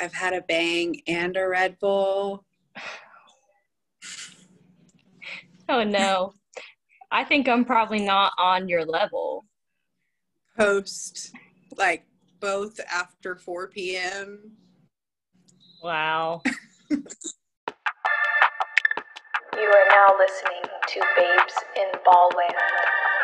I've 0.00 0.14
had 0.14 0.34
a 0.34 0.42
bang 0.42 1.00
and 1.06 1.36
a 1.36 1.46
Red 1.46 1.78
Bull. 1.78 2.44
Oh 5.68 5.82
no. 5.82 6.32
I 7.10 7.24
think 7.24 7.48
I'm 7.48 7.64
probably 7.64 7.98
not 7.98 8.32
on 8.38 8.68
your 8.68 8.84
level. 8.84 9.46
Post 10.56 11.32
like 11.76 12.06
both 12.38 12.78
after 12.88 13.34
4 13.34 13.66
p.m. 13.70 14.52
Wow. 15.82 16.42
You 19.58 19.62
are 19.62 19.88
now 19.88 20.08
listening 20.18 20.68
to 20.88 21.00
Babes 21.16 21.54
in 21.76 21.98
Ballland. 22.04 23.15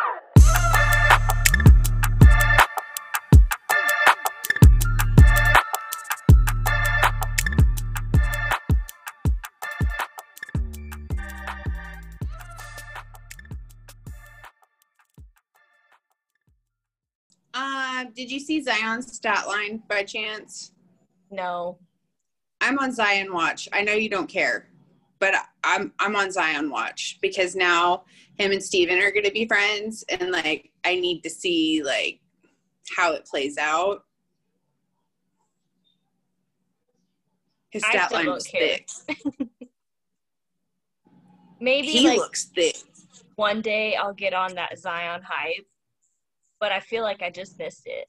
Did 18.22 18.30
you 18.30 18.38
see 18.38 18.62
Zion's 18.62 19.12
stat 19.12 19.48
line 19.48 19.82
by 19.88 20.04
chance? 20.04 20.70
No. 21.28 21.76
I'm 22.60 22.78
on 22.78 22.92
Zion 22.92 23.32
Watch. 23.32 23.68
I 23.72 23.82
know 23.82 23.94
you 23.94 24.08
don't 24.08 24.28
care, 24.28 24.68
but 25.18 25.34
I'm 25.64 25.92
I'm 25.98 26.14
on 26.14 26.30
Zion 26.30 26.70
Watch 26.70 27.18
because 27.20 27.56
now 27.56 28.04
him 28.38 28.52
and 28.52 28.62
Steven 28.62 29.00
are 29.00 29.10
going 29.10 29.24
to 29.24 29.32
be 29.32 29.48
friends, 29.48 30.04
and 30.08 30.30
like 30.30 30.70
I 30.84 30.94
need 30.94 31.22
to 31.22 31.30
see 31.30 31.82
like 31.82 32.20
how 32.96 33.12
it 33.12 33.26
plays 33.26 33.58
out. 33.58 34.04
His 37.70 37.84
stat 37.84 38.12
line 38.12 38.30
was 38.30 38.44
care. 38.46 38.78
thick. 39.08 39.48
Maybe 41.60 41.88
He 41.88 42.06
like 42.06 42.18
looks 42.18 42.44
thick. 42.44 42.76
one 43.34 43.62
day 43.62 43.96
I'll 43.96 44.14
get 44.14 44.32
on 44.32 44.54
that 44.54 44.78
Zion 44.78 45.22
hype, 45.24 45.66
but 46.60 46.70
I 46.70 46.78
feel 46.78 47.02
like 47.02 47.20
I 47.20 47.28
just 47.30 47.58
missed 47.58 47.82
it. 47.86 48.06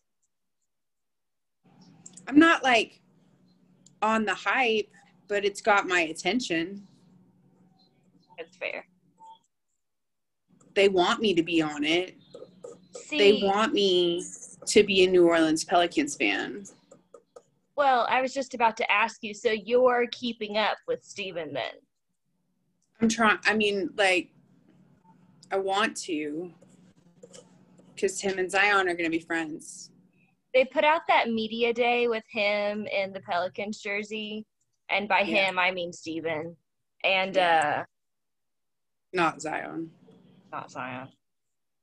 I'm 2.27 2.39
not 2.39 2.63
like 2.63 3.01
on 4.01 4.25
the 4.25 4.33
hype, 4.33 4.89
but 5.27 5.45
it's 5.45 5.61
got 5.61 5.87
my 5.87 6.01
attention. 6.01 6.87
It's 8.37 8.55
fair. 8.57 8.85
They 10.75 10.89
want 10.89 11.21
me 11.21 11.33
to 11.35 11.43
be 11.43 11.61
on 11.61 11.83
it. 11.83 12.17
See, 12.95 13.17
They 13.17 13.47
want 13.47 13.73
me 13.73 14.23
to 14.65 14.83
be 14.83 15.03
a 15.03 15.07
New 15.09 15.27
Orleans 15.27 15.63
Pelicans 15.63 16.15
fan. 16.15 16.65
well, 17.75 18.05
I 18.09 18.21
was 18.21 18.33
just 18.33 18.53
about 18.53 18.77
to 18.77 18.91
ask 18.91 19.23
you. 19.23 19.33
So 19.33 19.51
you're 19.51 20.05
keeping 20.11 20.57
up 20.57 20.77
with 20.87 21.03
Steven 21.03 21.53
then? 21.53 21.73
I'm 23.01 23.09
trying. 23.09 23.39
I 23.45 23.53
mean, 23.55 23.89
like, 23.97 24.29
I 25.51 25.57
want 25.57 25.95
to, 26.03 26.51
because 27.93 28.19
him 28.21 28.39
and 28.39 28.49
Zion 28.49 28.87
are 28.87 28.93
going 28.95 29.05
to 29.05 29.09
be 29.09 29.19
friends. 29.19 29.91
They 30.53 30.65
put 30.65 30.83
out 30.83 31.01
that 31.07 31.29
media 31.29 31.73
day 31.73 32.07
with 32.07 32.23
him 32.29 32.85
in 32.87 33.11
the 33.11 33.21
Pelicans 33.21 33.79
jersey, 33.81 34.45
and 34.89 35.09
by 35.09 35.21
Yeah. 35.21 35.49
him 35.49 35.59
I 35.59 35.71
mean 35.71 35.91
Steven. 35.91 36.55
And 37.03 37.35
Yeah. 37.35 37.81
uh 37.81 37.85
Not 39.13 39.41
Zion. 39.41 39.91
not 40.51 40.69
Zion. 40.71 41.09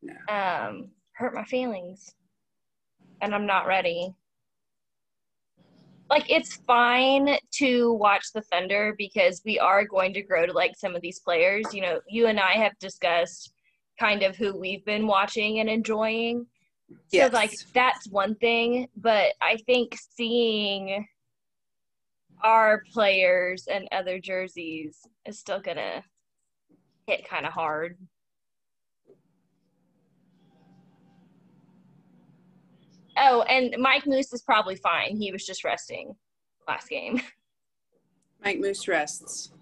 No. 0.03 0.15
Um, 0.29 0.93
hurt 1.13 1.35
my 1.35 1.45
feelings. 1.45 2.15
And 3.21 3.35
I'm 3.35 3.47
not 3.47 3.67
ready. 3.67 4.15
Like 6.09 6.31
it's 6.31 6.57
fine 6.67 7.39
to 7.55 7.93
watch 7.95 8.33
the 8.33 8.43
Thunder 8.43 8.95
because 8.97 9.43
we 9.45 9.59
are 9.59 9.85
going 9.85 10.13
to 10.15 10.23
grow 10.23 10.47
to 10.47 10.53
like 10.53 10.77
some 10.77 10.95
of 10.97 11.03
these 11.03 11.21
players. 11.21 11.73
You 11.75 11.83
know, 11.83 12.01
you 12.09 12.27
and 12.27 12.41
I 12.41 12.53
have 12.53 12.79
discussed 12.79 13.53
kind 13.99 14.23
of 14.23 14.37
who 14.37 14.57
we've 14.57 14.85
been 14.85 15.07
watching 15.07 15.59
and 15.61 15.69
enjoying. 15.69 16.47
Yes. 17.11 17.31
So 17.31 17.37
like 17.37 17.53
that's 17.75 18.09
one 18.09 18.35
thing, 18.37 18.89
but 18.97 19.33
I 19.41 19.57
think 19.67 19.97
seeing 20.17 21.07
our 22.43 22.83
players 22.93 23.67
and 23.71 23.89
other 23.93 24.19
jerseys 24.19 24.99
is 25.27 25.39
still 25.39 25.61
gonna 25.61 26.03
hit 27.07 27.29
kind 27.29 27.47
of 27.47 27.53
hard. 27.53 27.99
Oh, 33.17 33.43
and 33.43 33.75
Mike 33.79 34.07
Moose 34.07 34.33
is 34.33 34.43
probably 34.43 34.77
fine. 34.77 35.17
He 35.17 35.33
was 35.33 35.45
just 35.45 35.65
resting 35.65 36.15
last 36.67 36.89
game. 36.89 37.21
Mike 38.45 38.59
Moose 38.59 38.89
rests. 38.89 39.53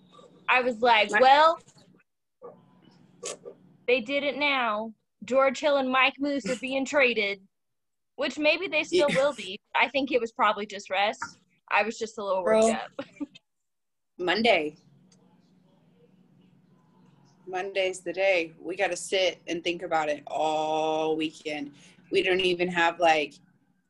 I 0.49 0.61
was 0.61 0.81
like, 0.81 1.11
Mike- 1.11 1.21
well, 1.21 1.59
they 3.87 4.01
did 4.01 4.23
it 4.23 4.37
now. 4.37 4.93
George 5.25 5.61
Hill 5.61 5.77
and 5.77 5.91
Mike 5.91 6.15
Moose 6.19 6.49
are 6.49 6.57
being 6.57 6.85
traded, 6.85 7.41
which 8.17 8.39
maybe 8.39 8.69
they 8.69 8.85
still 8.85 9.09
will 9.11 9.35
be. 9.35 9.59
I 9.81 9.89
think 9.89 10.13
it 10.13 10.21
was 10.21 10.33
probably 10.33 10.67
just 10.67 10.91
rest. 10.91 11.23
I 11.71 11.83
was 11.83 11.99
just 11.99 12.19
a 12.19 12.25
little 12.25 12.43
worked 12.43 12.75
up. 12.75 12.91
Monday. 14.19 14.77
Monday's 17.47 18.01
the 18.01 18.13
day. 18.13 18.53
We 18.61 18.77
got 18.77 18.91
to 18.91 18.97
sit 18.97 19.41
and 19.47 19.65
think 19.65 19.83
about 19.83 20.09
it 20.09 20.23
all 20.27 21.17
weekend. 21.17 21.73
We 22.11 22.23
don't 22.23 22.41
even 22.41 22.69
have 22.69 23.01
like, 23.01 23.35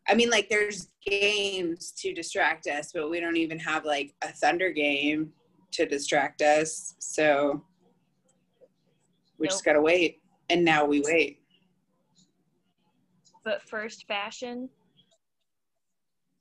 I 0.09 0.15
mean, 0.15 0.31
like 0.31 0.49
there's 0.49 0.89
games 1.05 1.93
to 1.99 2.12
distract 2.12 2.66
us, 2.66 2.93
but 2.93 3.10
we 3.10 3.21
don't 3.21 3.37
even 3.37 3.59
have 3.59 3.84
like 3.84 4.15
a 4.22 4.28
Thunder 4.28 4.71
game 4.71 5.33
to 5.72 5.87
distract 5.87 6.43
us. 6.43 6.95
So 6.99 7.65
we 9.39 9.49
just 9.49 9.65
got 9.65 9.75
to 9.75 9.83
wait. 9.83 10.21
And 10.50 10.64
now 10.64 10.84
we 10.84 11.00
wait. 11.00 11.41
But 13.44 13.62
first, 13.62 14.06
fashion. 14.06 14.69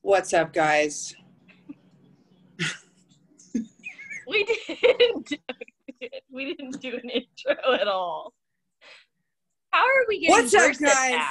What's 0.02 0.34
up, 0.34 0.54
guys? 0.54 1.16
We 4.28 4.44
didn't. 4.44 5.28
Do, 5.28 5.38
we 6.30 6.54
didn't 6.54 6.82
do 6.82 7.00
an 7.02 7.10
intro 7.10 7.74
at 7.74 7.88
all. 7.88 8.34
How 9.72 9.80
are 9.80 10.06
we 10.08 10.20
getting 10.20 10.36
What's 10.36 10.54
up, 10.54 10.78
guys? 10.78 11.22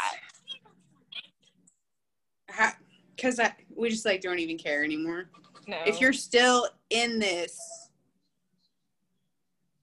Because 3.15 3.39
I 3.39 3.53
we 3.77 3.91
just 3.91 4.07
like 4.07 4.23
don't 4.23 4.39
even 4.39 4.57
care 4.57 4.83
anymore. 4.83 5.29
No. 5.69 5.79
if 5.85 6.01
you're 6.01 6.13
still 6.13 6.69
in 6.91 7.19
this 7.19 7.59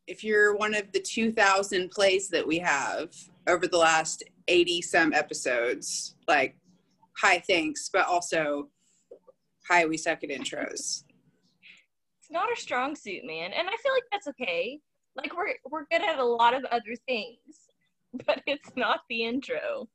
if 0.08 0.24
you're 0.24 0.56
one 0.56 0.74
of 0.74 0.91
the 0.91 1.00
2000 1.00 1.90
plays 1.91 2.30
that 2.30 2.46
we 2.46 2.59
have 2.59 3.14
over 3.47 3.68
the 3.68 3.78
last 3.78 4.24
80 4.47 4.81
some 4.81 5.14
episodes 5.14 6.16
like 6.28 6.56
hi 7.18 7.40
thanks 7.47 7.90
but 7.91 8.06
also 8.08 8.69
hi 9.68 9.86
we 9.86 9.97
suck 9.97 10.24
at 10.24 10.30
intros 10.30 11.03
it's 12.19 12.31
not 12.31 12.47
our 12.50 12.56
strong 12.56 12.96
suit, 12.96 13.25
man, 13.25 13.52
and 13.52 13.68
I 13.68 13.75
feel 13.84 13.92
like 13.92 14.03
that's 14.09 14.28
okay. 14.30 14.80
Like 15.13 15.36
we're 15.36 15.56
we're 15.69 15.84
good 15.92 16.02
at 16.02 16.19
a 16.19 16.24
lot 16.24 16.53
of 16.53 16.63
other 16.72 16.96
things, 17.06 17.38
but 18.25 18.42
it's 18.47 18.72
not 18.78 19.02
the 19.09 19.25
intro. 19.25 19.90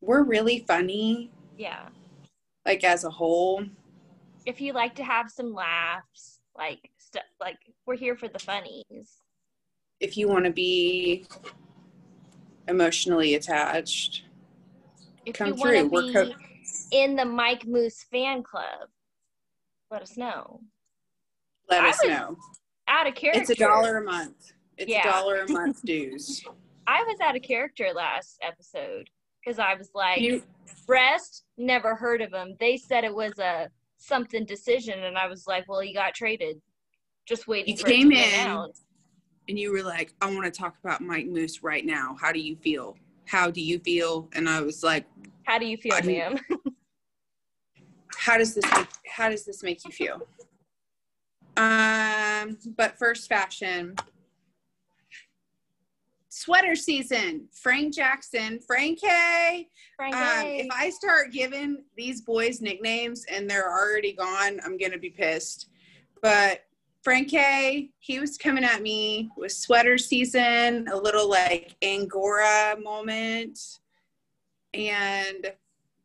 we're 0.00 0.24
really 0.24 0.64
funny 0.66 1.30
Yeah. 1.56 1.86
like 2.66 2.82
as 2.82 3.04
a 3.04 3.10
whole 3.10 3.64
If 4.46 4.60
you 4.60 4.72
like 4.72 4.96
to 4.96 5.04
have 5.04 5.30
some 5.30 5.54
laughs, 5.54 6.40
like 6.58 6.90
stuff, 6.98 7.22
like 7.40 7.58
we're 7.86 7.96
here 7.96 8.16
for 8.16 8.26
the 8.26 8.40
funnies. 8.40 9.22
If 10.00 10.16
you 10.16 10.28
want 10.28 10.44
to 10.44 10.50
be 10.50 11.26
emotionally 12.68 13.34
attached 13.34 14.24
If 15.26 15.34
Come 15.34 15.54
you 15.54 15.56
through. 15.56 15.88
We're 15.88 16.02
be 16.02 16.12
co- 16.12 16.32
in 16.92 17.16
the 17.16 17.24
Mike 17.24 17.66
Moose 17.66 18.04
fan 18.10 18.42
club, 18.42 18.88
let 19.90 20.02
us 20.02 20.16
know. 20.16 20.60
let 21.70 21.82
I 21.82 21.90
us 21.90 22.04
know 22.04 22.36
Out 22.88 23.06
of 23.06 23.14
character. 23.14 23.40
it's 23.40 23.50
a 23.50 23.54
dollar 23.54 23.98
a 23.98 24.04
month 24.04 24.52
it's 24.76 24.90
Yeah. 24.90 25.08
a 25.08 25.12
dollar 25.12 25.40
a 25.42 25.50
month 25.52 25.82
dues 25.84 26.44
I 26.86 27.02
was 27.04 27.18
out 27.20 27.36
of 27.36 27.42
character 27.42 27.88
last 27.94 28.38
episode 28.42 29.08
because 29.42 29.58
I 29.58 29.74
was 29.74 29.90
like, 29.94 30.20
you 30.20 30.42
Breast, 30.86 31.44
never 31.56 31.94
heard 31.94 32.20
of 32.20 32.32
him. 32.32 32.56
They 32.60 32.76
said 32.76 33.04
it 33.04 33.14
was 33.14 33.38
a 33.38 33.70
something 33.96 34.44
decision, 34.44 35.02
and 35.02 35.16
I 35.16 35.26
was 35.28 35.46
like, 35.46 35.66
well, 35.68 35.80
he 35.80 35.94
got 35.94 36.12
traded. 36.14 36.60
Just 37.26 37.46
waiting 37.48 37.74
for 37.76 37.86
it 37.86 37.90
came 37.90 38.10
to 38.10 38.16
in. 38.16 38.34
announced. 38.34 38.83
And 39.48 39.58
you 39.58 39.72
were 39.72 39.82
like, 39.82 40.14
I 40.20 40.32
want 40.32 40.44
to 40.44 40.50
talk 40.50 40.76
about 40.82 41.00
Mike 41.00 41.26
Moose 41.26 41.62
right 41.62 41.84
now. 41.84 42.16
How 42.20 42.32
do 42.32 42.40
you 42.40 42.56
feel? 42.56 42.96
How 43.26 43.50
do 43.50 43.60
you 43.60 43.78
feel? 43.78 44.28
And 44.34 44.48
I 44.48 44.60
was 44.60 44.82
like, 44.82 45.06
How 45.44 45.58
do 45.58 45.66
you 45.66 45.76
feel, 45.76 45.94
I 45.94 46.00
didn't- 46.00 46.40
ma'am? 46.50 46.58
how 48.16 48.38
does 48.38 48.54
this 48.54 48.64
make, 48.74 48.86
how 49.06 49.28
does 49.28 49.44
this 49.44 49.62
make 49.62 49.84
you 49.84 49.90
feel? 49.90 50.22
Um, 51.56 52.58
but 52.76 52.98
first 52.98 53.28
fashion. 53.28 53.94
sweater 56.28 56.74
season. 56.74 57.46
Frank 57.52 57.94
Jackson, 57.94 58.58
Frank 58.66 59.00
K. 59.00 59.68
Frank, 59.96 60.14
Um, 60.16 60.46
if 60.46 60.66
I 60.72 60.90
start 60.90 61.30
giving 61.32 61.84
these 61.96 62.22
boys 62.22 62.60
nicknames 62.60 63.24
and 63.26 63.48
they're 63.48 63.70
already 63.70 64.12
gone, 64.14 64.58
I'm 64.64 64.76
gonna 64.76 64.98
be 64.98 65.10
pissed. 65.10 65.68
But 66.22 66.63
Frank 67.04 67.30
he 67.98 68.18
was 68.18 68.38
coming 68.38 68.64
at 68.64 68.80
me 68.80 69.30
with 69.36 69.52
sweater 69.52 69.98
season, 69.98 70.88
a 70.90 70.96
little 70.96 71.28
like 71.28 71.76
Angora 71.82 72.76
moment, 72.82 73.58
and 74.72 75.52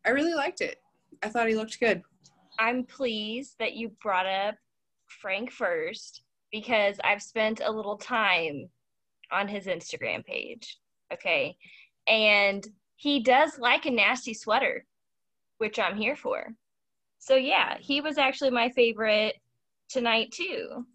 I 0.06 0.10
really 0.10 0.34
liked 0.34 0.60
it. 0.60 0.82
I 1.24 1.30
thought 1.30 1.48
he 1.48 1.56
looked 1.56 1.80
good. 1.80 2.04
I'm 2.60 2.84
pleased 2.84 3.56
that 3.60 3.76
you 3.76 3.94
brought 4.04 4.26
up 4.26 4.56
Frank 5.08 5.52
first 5.52 6.24
because 6.52 6.98
I've 7.02 7.22
spent 7.22 7.62
a 7.64 7.72
little 7.72 7.98
time 7.98 8.70
on 9.32 9.48
his 9.48 9.68
Instagram 9.68 10.26
page. 10.26 10.80
Okay. 11.14 11.56
And 12.08 12.68
he 12.98 13.22
does 13.22 13.58
like 13.58 13.86
a 13.86 13.92
nasty 13.92 14.34
sweater, 14.34 14.86
which 15.60 15.80
I'm 15.80 15.96
here 15.96 16.18
for. 16.18 16.54
So, 17.20 17.36
yeah, 17.36 17.78
he 17.80 18.02
was 18.02 18.18
actually 18.18 18.52
my 18.52 18.70
favorite 18.70 19.36
tonight, 19.90 20.32
too. 20.32 20.86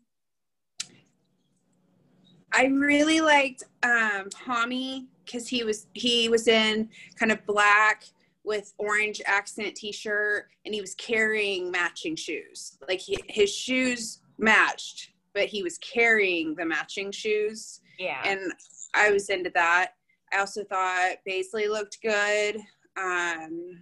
I 2.52 2.67
really 2.67 3.20
liked 3.20 3.64
um 3.82 4.29
Hami 4.31 5.06
because 5.25 5.49
he 5.49 5.64
was 5.64 5.88
he 5.94 6.29
was 6.29 6.46
in 6.46 6.88
kind 7.19 7.32
of 7.32 7.44
black 7.46 8.05
with 8.44 8.75
orange 8.79 9.20
accent 9.26 9.75
t-shirt 9.75 10.49
and 10.64 10.75
he 10.75 10.81
was 10.81 10.94
carrying 10.94 11.70
matching 11.70 12.14
shoes. 12.14 12.79
Like 12.88 13.00
he, 13.00 13.19
his 13.26 13.52
shoes 13.52 14.20
matched, 14.38 15.11
but 15.32 15.47
he 15.47 15.62
was 15.62 15.79
carrying 15.79 16.55
the 16.55 16.64
matching 16.64 17.11
shoes 17.11 17.81
Yeah. 17.99 18.23
and 18.25 18.52
I 18.94 19.11
was 19.11 19.31
into 19.31 19.50
that. 19.55 19.94
I 20.32 20.38
also 20.38 20.62
thought 20.62 21.17
Bazley 21.29 21.69
looked 21.69 21.99
good. 22.02 22.58
Um, 22.97 23.81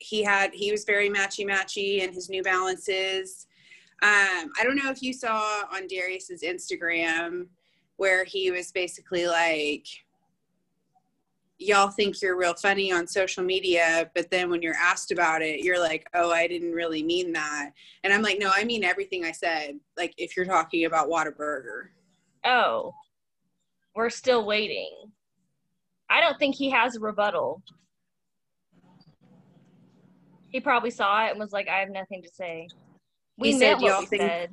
he 0.00 0.22
had 0.22 0.52
he 0.52 0.70
was 0.70 0.84
very 0.84 1.08
matchy 1.08 1.46
matchy 1.46 2.00
in 2.00 2.12
his 2.12 2.28
New 2.28 2.42
Balances. 2.42 3.46
Um, 4.00 4.52
I 4.58 4.62
don't 4.62 4.76
know 4.76 4.90
if 4.90 5.02
you 5.02 5.12
saw 5.12 5.64
on 5.72 5.86
Darius's 5.88 6.42
Instagram 6.42 7.46
where 7.96 8.24
he 8.24 8.50
was 8.50 8.70
basically 8.70 9.26
like, 9.26 9.86
"Y'all 11.58 11.88
think 11.88 12.22
you're 12.22 12.38
real 12.38 12.54
funny 12.54 12.92
on 12.92 13.08
social 13.08 13.42
media, 13.42 14.10
but 14.14 14.30
then 14.30 14.50
when 14.50 14.62
you're 14.62 14.76
asked 14.76 15.10
about 15.10 15.42
it, 15.42 15.64
you're 15.64 15.80
like, 15.80 16.06
oh, 16.14 16.30
I 16.30 16.46
didn't 16.46 16.72
really 16.72 17.02
mean 17.02 17.32
that." 17.32 17.70
And 18.04 18.12
I'm 18.12 18.22
like, 18.22 18.38
"No, 18.38 18.52
I 18.54 18.64
mean 18.64 18.84
everything 18.84 19.24
I 19.24 19.32
said. 19.32 19.80
Like 19.96 20.14
if 20.16 20.36
you're 20.36 20.46
talking 20.46 20.84
about 20.84 21.08
Whataburger." 21.08 21.88
oh, 22.44 22.94
we're 23.94 24.10
still 24.10 24.46
waiting. 24.46 24.90
I 26.10 26.20
don't 26.20 26.38
think 26.38 26.54
he 26.54 26.70
has 26.70 26.96
a 26.96 27.00
rebuttal. 27.00 27.62
He 30.50 30.60
probably 30.60 30.90
saw 30.90 31.26
it 31.26 31.30
and 31.30 31.38
was 31.38 31.52
like, 31.52 31.68
I 31.68 31.80
have 31.80 31.90
nothing 31.90 32.22
to 32.22 32.28
say. 32.32 32.68
We 33.38 33.52
He 33.52 33.58
said, 33.58 33.80
"Y'all 33.80 34.02
think- 34.02 34.22
said. 34.22 34.50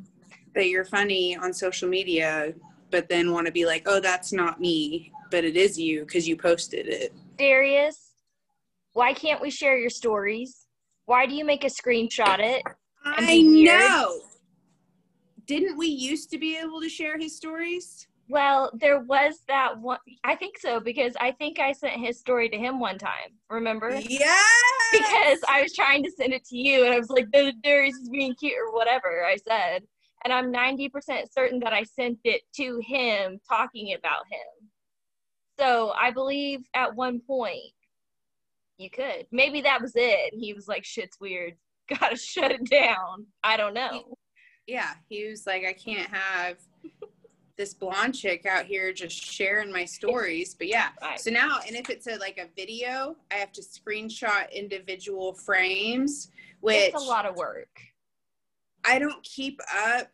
that 0.53 0.69
you're 0.69 0.85
funny 0.85 1.35
on 1.35 1.51
social 1.53 1.89
media, 1.89 2.53
but 2.91 3.09
then 3.09 3.31
want 3.33 3.45
to 3.45 3.51
be 3.51 3.65
like, 3.65 3.83
oh, 3.87 3.99
that's 3.99 4.31
not 4.31 4.61
me, 4.61 5.11
but 5.31 5.43
it 5.43 5.57
is 5.57 5.77
you 5.77 6.01
because 6.05 6.27
you 6.27 6.37
posted 6.37 6.87
it. 6.87 7.13
Darius, 7.37 8.13
why 8.93 9.13
can't 9.13 9.41
we 9.41 9.49
share 9.49 9.77
your 9.77 9.89
stories? 9.89 10.67
Why 11.05 11.25
do 11.25 11.33
you 11.35 11.43
make 11.43 11.65
a 11.65 11.67
screenshot 11.67 12.39
it? 12.39 12.63
I 13.03 13.41
know. 13.41 14.21
Didn't 15.45 15.77
we 15.77 15.88
used 15.88 16.31
to 16.31 16.38
be 16.38 16.57
able 16.57 16.79
to 16.81 16.89
share 16.89 17.17
his 17.17 17.35
stories? 17.35 18.07
Well, 18.27 18.72
there 18.74 19.00
was 19.01 19.42
that 19.48 19.80
one. 19.80 20.00
I 20.24 20.36
think 20.36 20.57
so 20.57 20.80
because 20.80 21.13
I 21.19 21.31
think 21.31 21.60
I 21.60 21.72
sent 21.72 21.94
his 22.01 22.19
story 22.19 22.50
to 22.50 22.57
him 22.57 22.80
one 22.80 22.98
time. 22.98 23.38
Remember? 23.50 23.89
Yeah. 23.95 24.36
Because 24.92 25.39
I 25.50 25.62
was 25.62 25.74
trying 25.74 26.04
to 26.04 26.12
send 26.12 26.33
it 26.33 26.44
to 26.45 26.57
you, 26.57 26.86
and 26.86 26.94
I 26.94 26.98
was 26.98 27.10
like, 27.10 27.31
"The 27.31 27.54
Darius 27.63 27.95
is 27.95 28.10
being 28.10 28.33
cute" 28.36 28.54
or 28.57 28.74
whatever 28.74 29.25
I 29.25 29.36
said, 29.38 29.83
and 30.24 30.33
I'm 30.33 30.51
90% 30.51 31.31
certain 31.31 31.60
that 31.60 31.74
I 31.74 31.83
sent 31.83 32.19
it 32.24 32.42
to 32.56 32.80
him, 32.83 33.39
talking 33.48 33.94
about 33.94 34.24
him. 34.31 34.69
So 35.60 35.94
I 36.00 36.12
believe 36.12 36.62
at 36.74 36.95
one 36.95 37.19
point 37.19 37.74
you 38.77 38.89
could. 38.89 39.27
Maybe 39.31 39.62
that 39.62 39.81
was 39.81 39.94
it. 39.95 40.33
He 40.33 40.54
was 40.54 40.68
like, 40.68 40.83
"Shit's 40.83 41.19
weird. 41.19 41.56
Gotta 42.00 42.16
shut 42.18 42.51
it 42.51 42.69
down." 42.69 43.27
I 43.44 43.57
don't 43.57 43.74
know. 43.74 44.16
yeah, 44.68 44.94
he 45.10 45.27
was 45.27 45.45
like, 45.45 45.63
I 45.66 45.74
can't 45.74 46.10
have 46.12 46.57
this 47.57 47.73
blonde 47.73 48.13
chick 48.15 48.45
out 48.45 48.65
here 48.65 48.91
just 48.91 49.15
sharing 49.15 49.71
my 49.71 49.85
stories. 49.85 50.53
But 50.55 50.67
yeah, 50.67 50.89
Right. 51.01 51.19
so 51.19 51.31
now, 51.31 51.59
and 51.65 51.75
if 51.75 51.89
it's 51.89 52.07
a 52.07 52.17
like 52.17 52.37
a 52.37 52.47
video, 52.55 53.15
I 53.31 53.35
have 53.35 53.51
to 53.53 53.61
screenshot 53.61 54.51
individual 54.51 55.33
frames, 55.33 56.29
which 56.59 56.75
It's 56.93 56.95
a 57.01 57.05
lot 57.05 57.25
of 57.25 57.35
work. 57.35 57.79
I 58.83 58.99
don't 58.99 59.23
keep 59.23 59.59
up 59.73 60.11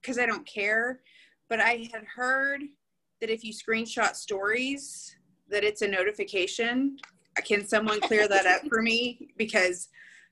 because 0.00 0.18
I 0.18 0.26
don't 0.26 0.46
care. 0.46 1.00
But 1.48 1.60
I 1.60 1.88
had 1.92 2.04
heard 2.04 2.62
that 3.20 3.30
if 3.30 3.44
you 3.44 3.52
screenshot 3.52 4.14
stories, 4.16 5.14
that 5.48 5.62
it's 5.64 5.82
a 5.82 5.88
notification. 5.88 6.96
Can 7.44 7.66
someone 7.66 8.00
clear 8.00 8.26
that 8.28 8.46
up 8.46 8.62
for 8.68 8.82
me? 8.82 9.28
Because 9.36 9.88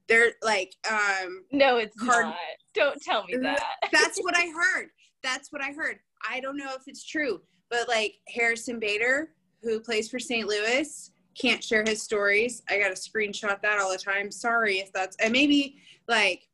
they're 0.08 0.32
like, 0.42 0.74
um, 0.90 1.44
No, 1.52 1.76
it's 1.78 1.96
Card- 1.96 2.26
not. 2.26 2.36
Don't 2.74 3.00
tell 3.00 3.24
me 3.24 3.36
that. 3.36 3.62
that's 3.92 4.18
what 4.20 4.36
I 4.36 4.46
heard. 4.74 4.88
That's 5.22 5.50
what 5.52 5.62
I 5.62 5.72
heard. 5.72 5.98
I 6.28 6.40
don't 6.40 6.56
know 6.56 6.74
if 6.74 6.82
it's 6.86 7.04
true, 7.04 7.40
but 7.70 7.88
like 7.88 8.14
Harrison 8.28 8.78
Bader, 8.78 9.30
who 9.62 9.80
plays 9.80 10.08
for 10.08 10.18
St. 10.18 10.46
Louis, 10.46 11.10
can't 11.40 11.62
share 11.62 11.84
his 11.86 12.02
stories. 12.02 12.62
I 12.68 12.78
got 12.78 12.94
to 12.94 13.10
screenshot 13.10 13.60
that 13.62 13.78
all 13.80 13.90
the 13.90 13.98
time. 13.98 14.30
Sorry 14.30 14.78
if 14.78 14.92
that's, 14.92 15.16
and 15.16 15.32
maybe 15.32 15.76
like 16.08 16.48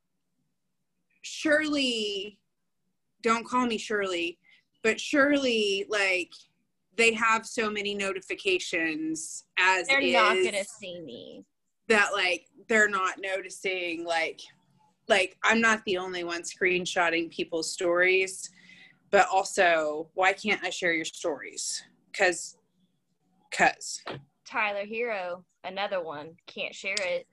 Shirley, 1.23 2.39
don't 3.23 3.47
call 3.47 3.67
me 3.67 3.79
Shirley, 3.79 4.39
but 4.83 4.99
Shirley, 5.01 5.87
like 5.89 6.33
they 6.97 7.13
have 7.13 7.47
so 7.47 7.71
many 7.71 7.95
notifications 7.95 9.45
as 9.59 9.87
They're 9.87 10.01
is 10.01 10.13
not 10.13 10.35
gonna 10.35 10.65
see 10.65 11.01
me. 11.01 11.45
that 11.89 12.11
like 12.13 12.47
they're 12.69 12.89
not 12.89 13.15
noticing 13.19 14.05
like 14.05 14.41
like 15.09 15.37
I'm 15.43 15.61
not 15.61 15.83
the 15.85 15.99
only 15.99 16.25
one 16.25 16.43
screenshotting 16.43 17.31
people's 17.31 17.73
stories, 17.73 18.49
but 19.11 19.27
also 19.33 20.09
why 20.15 20.33
can't 20.33 20.63
I 20.65 20.71
share 20.71 20.93
your 20.93 21.05
stories? 21.05 21.83
Cause 22.17 22.57
cause 23.53 24.03
Tyler 24.47 24.85
Herro, 24.85 25.45
another 25.65 26.03
one, 26.03 26.37
can't 26.47 26.75
share 26.75 26.97
it. 26.99 27.27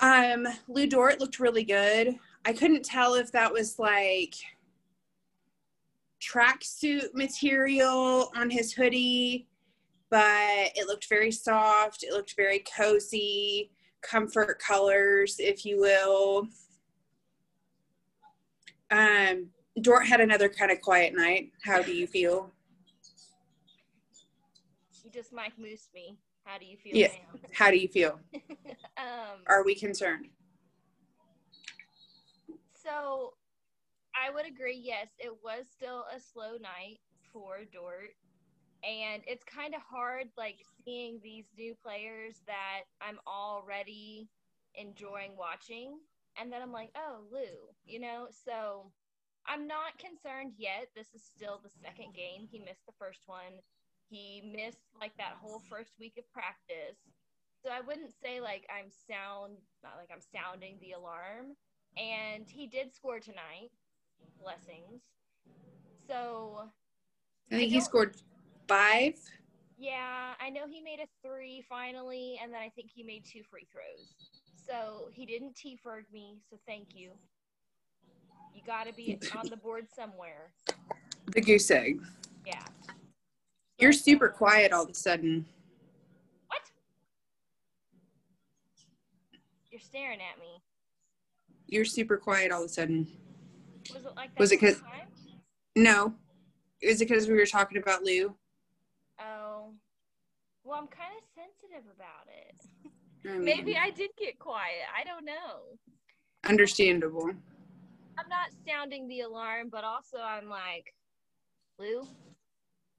um 0.00 0.46
Lu 0.68 0.86
Dort 0.86 1.20
looked 1.20 1.40
really 1.40 1.64
good. 1.64 2.16
I 2.44 2.52
couldn't 2.52 2.84
tell 2.84 3.14
if 3.14 3.32
that 3.32 3.52
was 3.52 3.78
like 3.78 4.34
tracksuit 6.22 7.14
material 7.14 8.30
on 8.34 8.50
his 8.50 8.72
hoodie, 8.72 9.48
but 10.10 10.70
it 10.74 10.86
looked 10.86 11.08
very 11.08 11.32
soft. 11.32 12.02
It 12.02 12.12
looked 12.12 12.34
very 12.36 12.60
cozy, 12.60 13.70
comfort 14.02 14.58
colors, 14.58 15.36
if 15.38 15.64
you 15.64 15.80
will. 15.80 16.48
Um, 18.90 19.48
Dort 19.80 20.06
had 20.06 20.20
another 20.20 20.48
kind 20.48 20.70
of 20.70 20.80
quiet 20.80 21.14
night. 21.14 21.52
How 21.62 21.82
do 21.82 21.92
you 21.92 22.06
feel? 22.06 22.50
You 25.04 25.10
just 25.10 25.32
Mike 25.32 25.52
Moose 25.58 25.88
me. 25.94 26.18
How 26.44 26.58
do 26.58 26.64
you 26.64 26.76
feel 26.76 26.96
Yeah. 26.96 27.08
How 27.52 27.70
do 27.70 27.76
you 27.76 27.88
feel? 27.88 28.18
um, 28.96 29.42
Are 29.46 29.64
we 29.64 29.74
concerned? 29.74 30.28
so 32.82 33.34
I 34.14 34.32
would 34.32 34.46
agree. 34.46 34.80
Yes, 34.82 35.08
it 35.18 35.32
was 35.42 35.66
still 35.70 36.04
a 36.14 36.20
slow 36.20 36.52
night 36.52 37.00
for 37.32 37.58
Dort, 37.70 38.14
and 38.82 39.22
it's 39.26 39.44
kind 39.44 39.74
of 39.74 39.82
hard, 39.82 40.28
like 40.38 40.58
seeing 40.84 41.20
these 41.22 41.46
new 41.56 41.74
players 41.82 42.40
that 42.46 42.82
I'm 43.00 43.18
already 43.26 44.28
enjoying 44.74 45.36
watching, 45.36 45.98
and 46.40 46.50
then 46.50 46.62
I'm 46.62 46.72
like, 46.72 46.90
oh, 46.96 47.24
Lou, 47.30 47.68
you 47.84 48.00
know. 48.00 48.28
So 48.44 48.90
I'm 49.48 49.66
not 49.66 49.98
concerned 49.98 50.52
yet. 50.58 50.88
This 50.94 51.08
is 51.14 51.22
still 51.22 51.60
the 51.62 51.70
second 51.82 52.14
game. 52.14 52.46
He 52.50 52.58
missed 52.58 52.84
the 52.86 52.92
first 52.98 53.22
one. 53.26 53.60
He 54.08 54.52
missed 54.54 54.78
like 55.00 55.16
that 55.18 55.36
whole 55.40 55.62
first 55.68 55.92
week 55.98 56.14
of 56.18 56.30
practice. 56.32 56.98
So 57.64 57.70
I 57.70 57.80
wouldn't 57.80 58.12
say 58.22 58.40
like 58.40 58.66
I'm 58.70 58.90
sound 58.90 59.58
not 59.82 59.94
like 59.98 60.10
I'm 60.12 60.20
sounding 60.20 60.78
the 60.80 60.92
alarm. 60.92 61.56
And 61.96 62.44
he 62.48 62.66
did 62.66 62.94
score 62.94 63.20
tonight. 63.20 63.70
Blessings. 64.40 65.02
So 66.08 66.70
I 67.50 67.56
think 67.56 67.70
I 67.72 67.74
he 67.74 67.80
scored 67.80 68.16
five. 68.68 69.14
yeah, 69.78 70.34
I 70.40 70.50
know 70.50 70.66
he 70.68 70.80
made 70.80 71.00
a 71.00 71.08
three 71.26 71.64
finally, 71.68 72.38
and 72.42 72.52
then 72.52 72.60
I 72.60 72.68
think 72.70 72.90
he 72.94 73.02
made 73.02 73.24
two 73.24 73.42
free 73.50 73.66
throws. 73.72 74.14
So 74.66 75.08
he 75.12 75.26
didn't 75.26 75.54
T 75.56 75.78
Ferg 75.84 76.02
me, 76.12 76.38
so 76.50 76.58
thank 76.66 76.88
you. 76.94 77.10
Got 78.66 78.86
to 78.88 78.92
be 78.92 79.18
on 79.36 79.48
the 79.48 79.56
board 79.56 79.86
somewhere. 79.94 80.50
The 81.32 81.40
goose 81.40 81.70
egg. 81.70 82.00
Yeah. 82.44 82.62
You're 83.78 83.92
super 83.92 84.28
quiet 84.28 84.72
all 84.72 84.84
of 84.84 84.90
a 84.90 84.94
sudden. 84.94 85.46
What? 86.48 86.60
You're 89.70 89.80
staring 89.80 90.18
at 90.20 90.40
me. 90.40 90.62
You're 91.68 91.84
super 91.84 92.16
quiet 92.16 92.50
all 92.52 92.62
of 92.62 92.66
a 92.66 92.72
sudden. 92.72 93.06
Was 93.94 94.04
it 94.04 94.16
like 94.16 94.30
that? 94.34 94.38
Was 94.40 94.52
it 94.52 94.60
the 94.60 94.66
whole 94.66 94.74
'cause- 94.74 94.82
time? 94.82 95.08
No. 95.76 96.14
Is 96.80 97.00
it 97.00 97.08
because 97.08 97.28
we 97.28 97.34
were 97.34 97.46
talking 97.46 97.78
about 97.78 98.02
Lou? 98.02 98.36
Oh. 99.20 99.74
Well, 100.64 100.78
I'm 100.78 100.88
kind 100.88 101.12
of 101.16 101.22
sensitive 101.34 101.84
about 101.94 102.26
it. 102.28 102.66
I 103.24 103.32
mean, 103.32 103.44
Maybe 103.44 103.76
I 103.76 103.90
did 103.90 104.10
get 104.18 104.38
quiet. 104.38 104.82
I 104.96 105.04
don't 105.04 105.24
know. 105.24 105.78
Understandable. 106.44 107.32
I'm 108.18 108.28
not 108.28 108.48
sounding 108.66 109.08
the 109.08 109.20
alarm, 109.20 109.68
but 109.70 109.84
also 109.84 110.18
I'm 110.18 110.48
like, 110.48 110.94
Lou, 111.78 112.06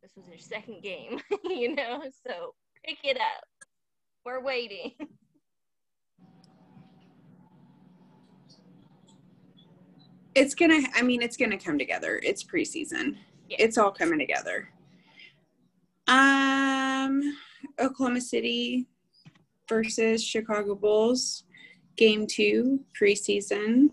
this 0.02 0.12
was 0.16 0.28
your 0.28 0.38
second 0.38 0.84
game, 0.84 1.20
you 1.44 1.76
know? 1.76 2.04
So 2.26 2.54
pick 2.86 3.00
it 3.04 3.18
up. 3.18 3.68
We're 4.26 4.42
waiting. 4.44 4.92
It's 10.36 10.54
gonna. 10.54 10.82
I 10.94 11.02
mean, 11.02 11.24
it's 11.24 11.36
gonna 11.36 11.58
come 11.58 11.80
together. 11.80 12.20
It's 12.22 12.44
preseason. 12.44 13.16
Yeah. 13.50 13.58
It's 13.58 13.76
all 13.80 13.90
coming 13.90 14.20
together. 14.20 14.70
Um, 16.08 17.36
Oklahoma 17.80 18.22
City 18.22 18.86
versus 19.68 20.24
Chicago 20.24 20.76
Bulls, 20.76 21.44
game 21.96 22.28
two, 22.28 22.82
preseason, 23.02 23.90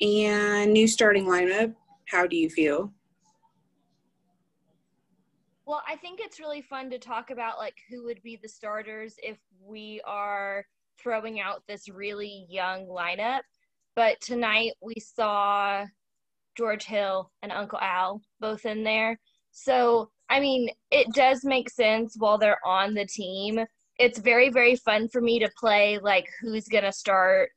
and 0.00 0.72
new 0.72 0.88
starting 0.88 1.26
lineup. 1.26 1.74
How 2.06 2.26
do 2.26 2.36
you 2.36 2.50
feel? 2.50 2.92
Well, 5.66 5.82
I 5.86 5.96
think 5.96 6.18
it's 6.20 6.40
really 6.40 6.62
fun 6.62 6.90
to 6.90 6.98
talk 6.98 7.30
about 7.30 7.58
like 7.58 7.76
who 7.88 8.04
would 8.04 8.20
be 8.22 8.38
the 8.42 8.48
starters 8.48 9.14
if 9.22 9.38
we 9.64 10.00
are 10.04 10.64
throwing 11.00 11.40
out 11.40 11.62
this 11.68 11.88
really 11.88 12.46
young 12.48 12.86
lineup. 12.86 13.40
But 13.94 14.20
tonight 14.20 14.72
we 14.82 14.94
saw 14.98 15.86
George 16.56 16.84
Hill 16.84 17.30
and 17.42 17.52
Uncle 17.52 17.78
Al 17.80 18.20
both 18.40 18.66
in 18.66 18.82
there. 18.82 19.18
So, 19.52 20.10
I 20.28 20.40
mean, 20.40 20.70
it 20.90 21.06
does 21.14 21.44
make 21.44 21.70
sense 21.70 22.16
while 22.18 22.38
they're 22.38 22.64
on 22.66 22.94
the 22.94 23.06
team. 23.06 23.60
It's 23.98 24.18
very, 24.18 24.50
very 24.50 24.76
fun 24.76 25.08
for 25.08 25.20
me 25.20 25.38
to 25.38 25.50
play 25.58 25.98
like 26.02 26.26
who's 26.40 26.66
going 26.68 26.84
to 26.84 26.92
start 26.92 27.50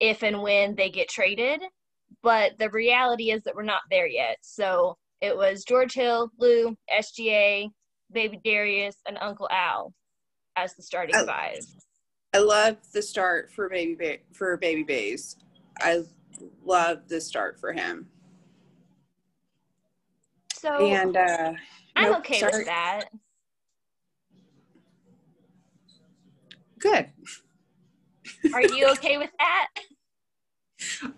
if 0.00 0.22
and 0.22 0.42
when 0.42 0.74
they 0.74 0.90
get 0.90 1.08
traded. 1.08 1.60
But 2.22 2.58
the 2.58 2.70
reality 2.70 3.30
is 3.30 3.42
that 3.42 3.54
we're 3.54 3.62
not 3.62 3.82
there 3.90 4.06
yet. 4.06 4.38
So, 4.42 4.96
it 5.20 5.36
was 5.36 5.64
George 5.64 5.94
Hill, 5.94 6.30
Lou, 6.38 6.76
SGA, 6.92 7.68
Baby 8.12 8.40
Darius, 8.44 8.96
and 9.06 9.16
Uncle 9.20 9.48
Al 9.50 9.92
as 10.56 10.74
the 10.74 10.82
starting 10.82 11.14
Oh. 11.16 11.26
five. 11.26 11.60
I 12.34 12.38
love 12.38 12.76
the 12.92 13.02
start 13.02 13.52
for 13.52 13.68
baby 13.68 13.94
ba- 13.94 14.34
for 14.34 14.56
baby 14.56 14.82
bays. 14.82 15.36
I 15.80 16.02
love 16.64 17.06
the 17.08 17.20
start 17.20 17.60
for 17.60 17.72
him. 17.72 18.08
So 20.54 20.76
And 20.78 21.16
uh 21.16 21.52
I'm 21.94 22.04
nope, 22.10 22.18
okay 22.20 22.40
sorry. 22.40 22.52
with 22.58 22.66
that. 22.66 23.04
good. 26.78 27.10
Are 28.54 28.62
you 28.62 28.86
okay 28.92 29.18
with 29.18 29.30
that? 29.38 29.68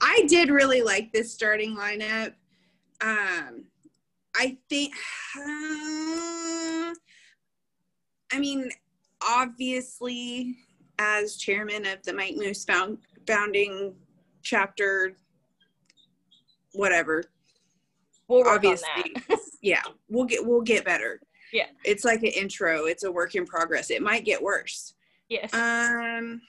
I 0.00 0.25
did 0.28 0.50
really 0.50 0.83
like 0.83 1.12
this 1.12 1.33
starting 1.33 1.76
lineup. 1.76 2.35
Um, 3.00 3.64
I 4.37 4.56
think, 4.68 4.94
I 5.37 6.94
mean, 8.38 8.71
obviously, 9.26 10.56
as 10.99 11.37
chairman 11.37 11.87
of 11.87 12.02
the 12.02 12.12
Mike 12.12 12.37
Moose 12.37 12.64
found, 12.64 12.99
founding 13.26 13.94
chapter, 14.42 15.16
whatever, 16.73 17.25
We'll 18.28 18.49
obviously, 18.49 19.14
yeah, 19.62 19.83
we'll 20.09 20.25
get 20.25 20.44
we'll 20.44 20.62
get 20.62 20.85
better. 20.85 21.21
Yeah. 21.52 21.66
it's 21.85 22.04
like 22.04 22.21
an 22.21 22.30
intro. 22.30 22.87
It's 22.87 23.04
a 23.04 23.12
work 23.12 23.35
in 23.37 23.47
progress. 23.47 23.90
It 23.90 24.02
might 24.02 24.25
get 24.25 24.42
worse. 24.42 24.94
yes. 25.28 25.52
Um, 25.54 26.40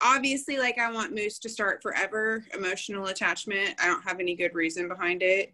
obviously, 0.00 0.58
like 0.58 0.78
I 0.78 0.90
want 0.92 1.14
Moose 1.14 1.38
to 1.40 1.48
start 1.48 1.82
forever. 1.82 2.44
Emotional 2.54 3.06
attachment. 3.06 3.74
I 3.80 3.86
don't 3.86 4.02
have 4.02 4.20
any 4.20 4.34
good 4.34 4.54
reason 4.54 4.88
behind 4.88 5.22
it. 5.22 5.52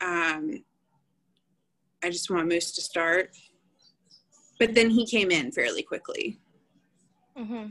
Um, 0.00 0.62
I 2.02 2.10
just 2.10 2.30
want 2.30 2.48
Moose 2.48 2.72
to 2.72 2.80
start. 2.80 3.30
But 4.58 4.74
then 4.74 4.90
he 4.90 5.06
came 5.06 5.30
in 5.30 5.52
fairly 5.52 5.82
quickly. 5.82 6.38
hmm 7.36 7.66